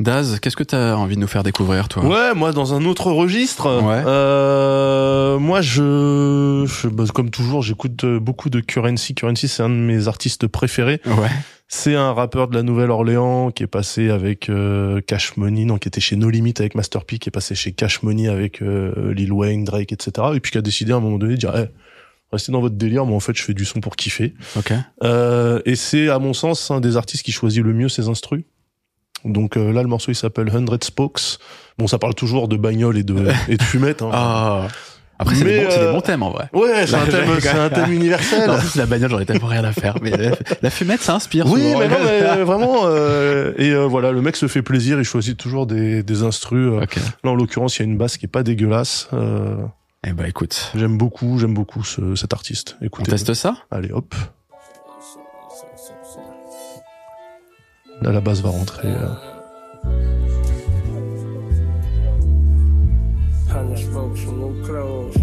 [0.00, 2.04] Daz, qu'est-ce que t'as envie de nous faire découvrir, toi?
[2.04, 3.82] Ouais, moi dans un autre registre.
[3.82, 4.04] Ouais.
[4.06, 9.16] Euh, moi je, je bah, comme toujours, j'écoute euh, beaucoup de Currency.
[9.16, 11.00] Currency, c'est un de mes artistes préférés.
[11.04, 11.28] Ouais.
[11.70, 15.88] C'est un rappeur de la Nouvelle-Orléans qui est passé avec euh, Cash Money, non, qui
[15.88, 19.12] était chez No Limit avec Master P, qui est passé chez Cash Money avec euh,
[19.12, 20.28] Lil Wayne, Drake, etc.
[20.34, 21.68] Et puis qui a décidé à un moment donné de dire, Eh,
[22.32, 23.04] restez dans votre délire.
[23.04, 24.34] Moi, en fait, je fais du son pour kiffer.
[24.56, 24.72] Ok.
[25.04, 28.44] Euh, et c'est, à mon sens, un des artistes qui choisit le mieux ses instrus.
[29.24, 31.38] Donc euh, là, le morceau, il s'appelle 100 Spokes.
[31.76, 34.00] Bon, ça parle toujours de bagnole et de, et de fumette.
[34.02, 34.10] Hein.
[34.12, 34.68] Ah.
[35.20, 36.48] Après, c'est des, c'est des euh, bons thèmes en vrai.
[36.52, 38.48] Ouais, c'est un un thème universel.
[38.48, 39.96] En plus, la bagnole, j'en ai tellement rien à faire.
[40.00, 40.30] Mais la,
[40.62, 41.46] la fumette, ça inspire.
[41.46, 41.78] Oui, souvent.
[41.80, 42.82] mais non, mais euh, vraiment.
[42.84, 44.98] euh, et euh, voilà, le mec se fait plaisir.
[44.98, 46.72] Il choisit toujours des, des instrus.
[46.72, 46.80] euh.
[47.24, 49.08] Là, en l'occurrence, il y a une basse qui est pas dégueulasse.
[49.12, 49.56] Euh,
[50.06, 52.76] Eh ben, écoute, j'aime beaucoup, j'aime beaucoup ce, cet artiste.
[52.80, 53.10] on Écoutez.
[53.10, 53.56] teste ça?
[53.72, 54.14] Allez, hop.
[58.02, 58.86] Là, la basse va rentrer.
[63.68, 63.74] Euh.
[63.74, 65.17] Hundred spokes from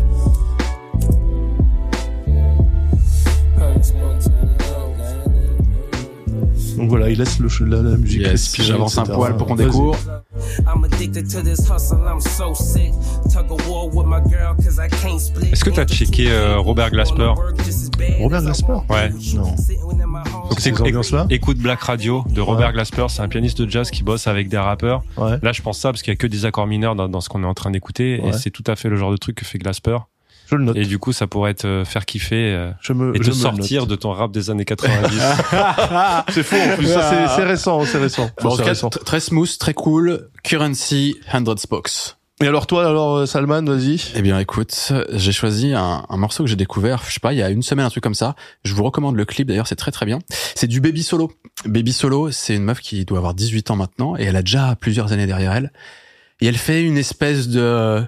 [6.78, 9.56] Donc voilà, il laisse le, la, la musique Yes, respirer, j'avance un poil pour qu'on
[9.56, 9.98] découvre.
[15.52, 17.34] Est-ce que t'as checké, euh, Robert Glasper?
[18.20, 18.78] Robert Glasper?
[18.90, 19.10] Ouais.
[19.36, 19.56] Non.
[20.50, 24.28] Donc ambiances-là Écoute Black Radio de Robert Glasper, c'est un pianiste de jazz qui bosse
[24.28, 25.04] avec des rappeurs.
[25.18, 25.38] Ouais.
[25.42, 27.30] Là, je pense ça parce qu'il y a que des accords mineurs dans, dans ce
[27.30, 28.30] qu'on est en train d'écouter Ouais.
[28.30, 29.98] et c'est tout à fait le genre de truc que fait Glasper.
[30.50, 30.76] Je le note.
[30.78, 33.34] Et du coup, ça pourrait te faire kiffer euh, Je me, et je te me
[33.34, 33.90] sortir note.
[33.90, 35.20] de ton rap des années 90.
[36.30, 36.88] C'est faux en plus.
[36.88, 38.30] Ça, c'est- c'est récent, c'est récent.
[38.42, 38.90] Bon, en C'est tout cas, récent.
[38.90, 40.30] très smooth, très cool.
[40.44, 42.16] Currency, 100 Spokes.
[42.42, 44.02] Et alors toi, alors euh, Salman, vas-y.
[44.16, 47.40] Eh bien, écoute, j'ai choisi un, un morceau que j'ai découvert, je sais pas, il
[47.40, 48.36] y a une semaine, un truc comme ça.
[48.66, 50.20] Je vous recommande le clip, d'ailleurs, c'est très très bien.
[50.54, 51.32] C'est du Baby Solo.
[51.66, 54.76] Baby Solo, c'est une meuf qui doit avoir 18 ans maintenant, et elle a déjà
[54.80, 55.72] plusieurs années derrière elle.
[56.42, 58.04] Et elle fait une espèce de...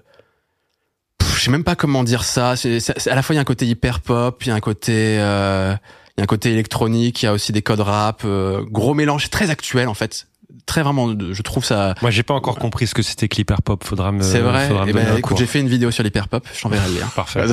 [1.37, 2.55] Je sais même pas comment dire ça.
[2.55, 4.51] C'est, c'est- c'est- à la fois, il y a un côté hyper pop, il y
[4.51, 5.17] a un côté...
[5.19, 5.75] euh,
[6.17, 8.95] il y a un côté électronique, il y a aussi des codes rap, euh, gros
[8.95, 10.27] mélange, très actuel en fait.
[10.65, 11.93] Très vraiment, je trouve ça...
[12.01, 13.83] Moi, j'ai pas encore compris ce que c'était que l'hyper pop.
[13.83, 14.21] Faudra me.
[14.23, 14.67] C'est vrai.
[14.67, 16.45] faudra me Eh ben, écoute, j'ai fait une vidéo sur l'hyperpop.
[16.53, 17.05] Je t'enverrai le lien.
[17.15, 17.45] Parfait.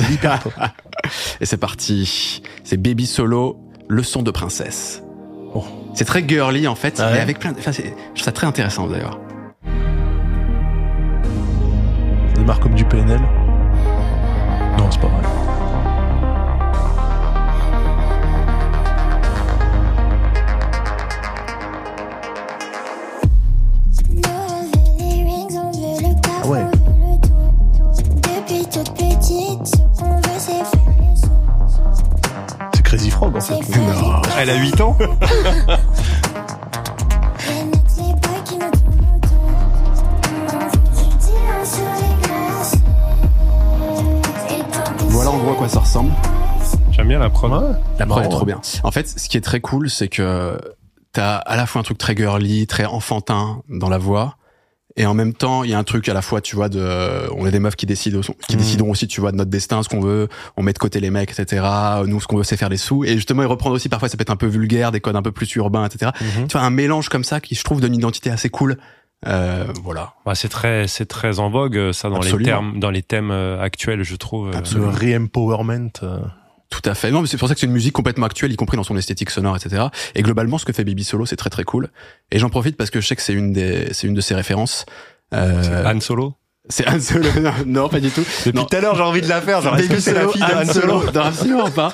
[1.39, 2.41] Et c'est parti.
[2.63, 3.57] C'est Baby Solo,
[3.87, 5.01] leçon de princesse.
[5.53, 5.63] Oh.
[5.93, 7.51] C'est très girly en fait, Ah ouais mais avec plein.
[7.53, 7.59] De...
[7.59, 9.19] Enfin, c'est- je trouve ça très intéressant d'ailleurs.
[12.33, 13.21] Ça démarre comme du PNL.
[26.45, 26.63] Ah ouais.
[28.21, 31.31] Depuis toute petite, ce qu'on veut, c'est faire les sous.
[32.75, 33.55] C'est Crazy Frog en fait.
[33.61, 33.75] Les
[34.37, 34.95] Elle a 8 ans.
[45.01, 46.11] On Voilà en gros à quoi ça ressemble.
[46.91, 47.51] J'aime bien la prod.
[47.51, 47.59] Ouais.
[47.97, 48.61] La prod est trop bien.
[48.83, 50.59] En fait, ce qui est très cool, c'est que
[51.11, 54.37] t'as à la fois un truc très girly, très enfantin dans la voix.
[54.97, 57.29] Et en même temps, il y a un truc à la fois, tu vois, de,
[57.35, 58.57] on est des meufs qui décident, qui Mhm.
[58.61, 61.09] décideront aussi, tu vois, de notre destin, ce qu'on veut, on met de côté les
[61.09, 61.65] mecs, etc.
[62.05, 63.03] Nous, ce qu'on veut, c'est faire les sous.
[63.03, 65.21] Et justement, ils reprennent aussi, parfois, ça peut être un peu vulgaire, des codes un
[65.21, 66.11] peu plus urbains, etc.
[66.21, 66.47] Mhm.
[66.47, 68.77] Tu vois, un mélange comme ça qui, je trouve, donne une identité assez cool.
[69.27, 70.13] Euh, voilà.
[70.25, 73.31] Bah, c'est très, c'est très en vogue euh, ça dans les termes, dans les thèmes
[73.31, 74.49] euh, actuels, je trouve.
[74.49, 74.57] euh.
[74.57, 74.93] Absolument.
[74.93, 75.89] Ce re-empowerment.
[76.69, 77.11] Tout à fait.
[77.11, 78.97] Non, mais c'est pour ça que c'est une musique complètement actuelle, y compris dans son
[78.97, 79.83] esthétique sonore, etc.
[80.15, 81.89] Et globalement, ce que fait Baby Solo, c'est très très cool.
[82.31, 84.35] Et j'en profite parce que je sais que c'est une des, c'est une de ses
[84.35, 84.85] références.
[85.33, 86.33] Euh, Han Solo.
[86.69, 87.29] c'est Han Solo.
[87.65, 88.23] Non, pas du tout.
[88.45, 89.61] Depuis tout à l'heure, j'ai envie de la faire.
[89.61, 91.93] Genre, Baby c'est la Solo, fille de Han Solo Non, absolument pas.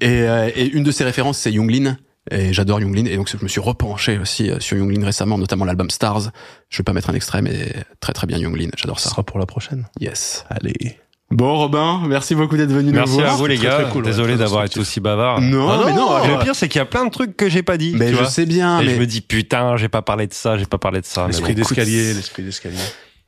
[0.00, 1.96] Et, euh, et une de ses références, c'est Younglin.
[2.30, 3.06] Et j'adore Younglin.
[3.06, 6.30] Et donc, je me suis repenché aussi euh, sur Younglin récemment, notamment l'album Stars.
[6.68, 8.68] Je vais pas mettre un extrait, mais très très bien Younglin.
[8.76, 9.10] J'adore Ça ça.
[9.10, 9.86] sera pour la prochaine.
[10.00, 10.44] Yes.
[10.50, 10.98] Allez.
[11.30, 13.36] Bon, Robin, merci beaucoup d'être venu Merci nous à voir.
[13.36, 13.80] vous les gars.
[13.82, 15.42] très cool, ouais, Désolé très d'avoir été aussi bavard.
[15.42, 16.24] Non, Ah mais non, non.
[16.24, 17.94] Et euh, le pire, c'est qu'il y a plein de trucs que j'ai pas dit.
[17.98, 18.28] mais tu je vois.
[18.30, 20.78] sais bien, Et mais je me dis putain, j'ai pas parlé de ça, j'ai pas
[20.78, 21.22] parlé de ça.
[21.26, 22.76] Mais L'esprit d'escalier, c'est- l'esprit d'escalier.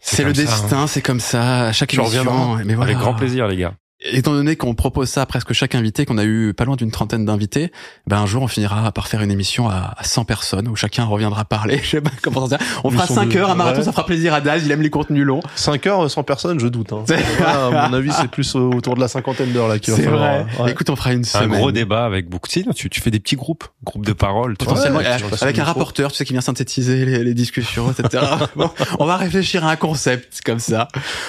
[0.01, 1.66] c'est le ça, destin, c'est comme ça.
[1.66, 2.32] À chaque Tu reviendras.
[2.35, 2.64] émission.
[2.64, 2.90] Mais voilà.
[2.93, 3.74] Avec grand plaisir, les gars.
[4.02, 6.90] Étant donné qu'on propose ça à presque chaque invité, qu'on a eu pas loin d'une
[6.90, 7.70] trentaine d'invités,
[8.06, 11.05] ben un jour on finira par faire une émission à, à 100 personnes où chacun
[11.05, 11.78] reviendra parler.
[11.82, 12.56] Je sais pas comment ça.
[12.82, 13.85] On fera leçon 5 de- heures à marathon, ouais.
[13.85, 14.62] ça fera plaisir à Daz.
[14.64, 15.43] Il aime les contenus longs.
[15.55, 16.93] 5 heures sans personne, je doute.
[16.94, 17.05] Hein.
[17.44, 20.44] À mon avis, c'est plus autour de la cinquantaine d'heures là qu'il va C'est falloir.
[20.44, 20.62] vrai.
[20.64, 20.70] ouais.
[20.72, 21.59] Écoute, on fera une Un semaine.
[21.59, 22.48] gros débat avec beaucoup.
[22.48, 24.56] Tu, tu, tu fais des petits groupes, groupes de parole.
[24.56, 27.90] Potentiellement, Ouais, euh, avec le un rapporteur, tu sais, qui vient synthétiser les, les discussions,
[27.93, 28.24] etc.
[28.56, 30.89] Bon, on va réfléchir à un concept comme ça.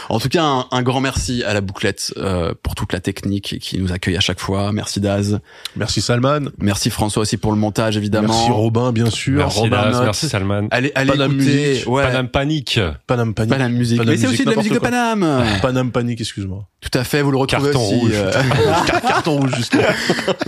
[0.09, 3.57] En tout cas, un, un grand merci à la bouclette euh, pour toute la technique
[3.59, 4.71] qui nous accueille à chaque fois.
[4.71, 5.39] Merci Daz.
[5.75, 6.49] Merci Salman.
[6.59, 8.27] Merci François aussi pour le montage, évidemment.
[8.29, 9.37] Merci Robin, bien sûr.
[9.37, 10.67] Merci Robin Daz, merci Salman.
[10.71, 11.69] Allez, allez Paname écouter.
[11.69, 11.87] Musique.
[11.89, 12.03] Ouais.
[12.03, 12.79] Paname Panique.
[13.07, 13.51] Panam Panic.
[13.51, 13.97] Paname musique.
[13.97, 14.89] Paname Mais c'est aussi de la musique de quoi.
[14.89, 15.43] Paname.
[15.61, 16.65] Panam Panic, excuse-moi.
[16.81, 17.95] Tout à fait, vous le retrouvez Carton aussi.
[17.99, 18.11] rouge.
[18.15, 18.31] euh,
[18.87, 19.83] Car- Carton rouge, justement.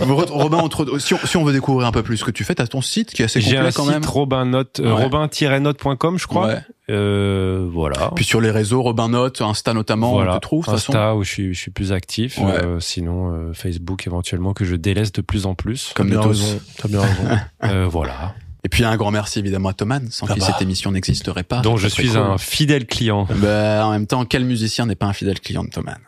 [0.00, 2.54] Robin, entre, si, on, si on veut découvrir un peu plus ce que tu fais,
[2.56, 4.04] t'as ton site qui est assez J'ai complet un quand site même.
[4.04, 5.04] robinnote, euh, Ouais.
[5.04, 6.46] robin-note.com, je crois.
[6.48, 6.58] Ouais.
[6.90, 8.10] Euh, voilà.
[8.14, 10.32] Puis sur les réseaux, Robin Note, Insta notamment, voilà.
[10.32, 10.92] on te trouve de toute façon.
[10.92, 12.38] Insta où je suis, je suis plus actif.
[12.38, 12.52] Ouais.
[12.52, 15.92] Euh, sinon, euh, Facebook éventuellement que je délaisse de plus en plus.
[15.94, 16.60] Comme bien raison.
[16.76, 17.22] T'as bien raison.
[17.64, 18.34] Euh, voilà.
[18.62, 20.46] Et puis un grand merci évidemment à Thoman, sans Ah qui bah.
[20.46, 21.60] cette émission n'existerait pas.
[21.60, 22.18] dont je suis cool.
[22.18, 23.26] un fidèle client.
[23.36, 25.98] Bah, en même temps, quel musicien n'est pas un fidèle client de Thoman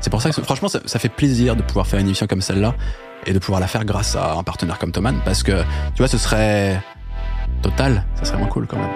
[0.00, 2.40] C'est pour ça que franchement, ça, ça fait plaisir de pouvoir faire une émission comme
[2.40, 2.74] celle-là
[3.26, 6.08] et de pouvoir la faire grâce à un partenaire comme Thoman, parce que tu vois,
[6.08, 6.80] ce serait
[7.62, 8.90] total, ça serait moins cool quand même.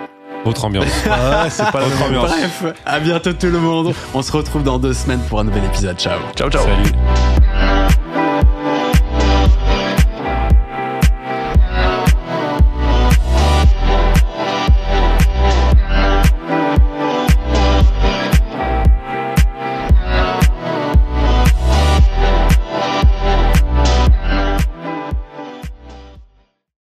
[0.49, 0.87] Autre ambiance.
[0.87, 1.11] Ouais,
[1.51, 2.31] c'est pas Autre ambiance.
[2.31, 3.95] Bref, à bientôt tout le monde.
[4.15, 5.99] On se retrouve dans deux semaines pour un nouvel épisode.
[5.99, 6.19] Ciao.
[6.37, 6.63] Ciao, ciao.
[6.63, 7.78] Salut.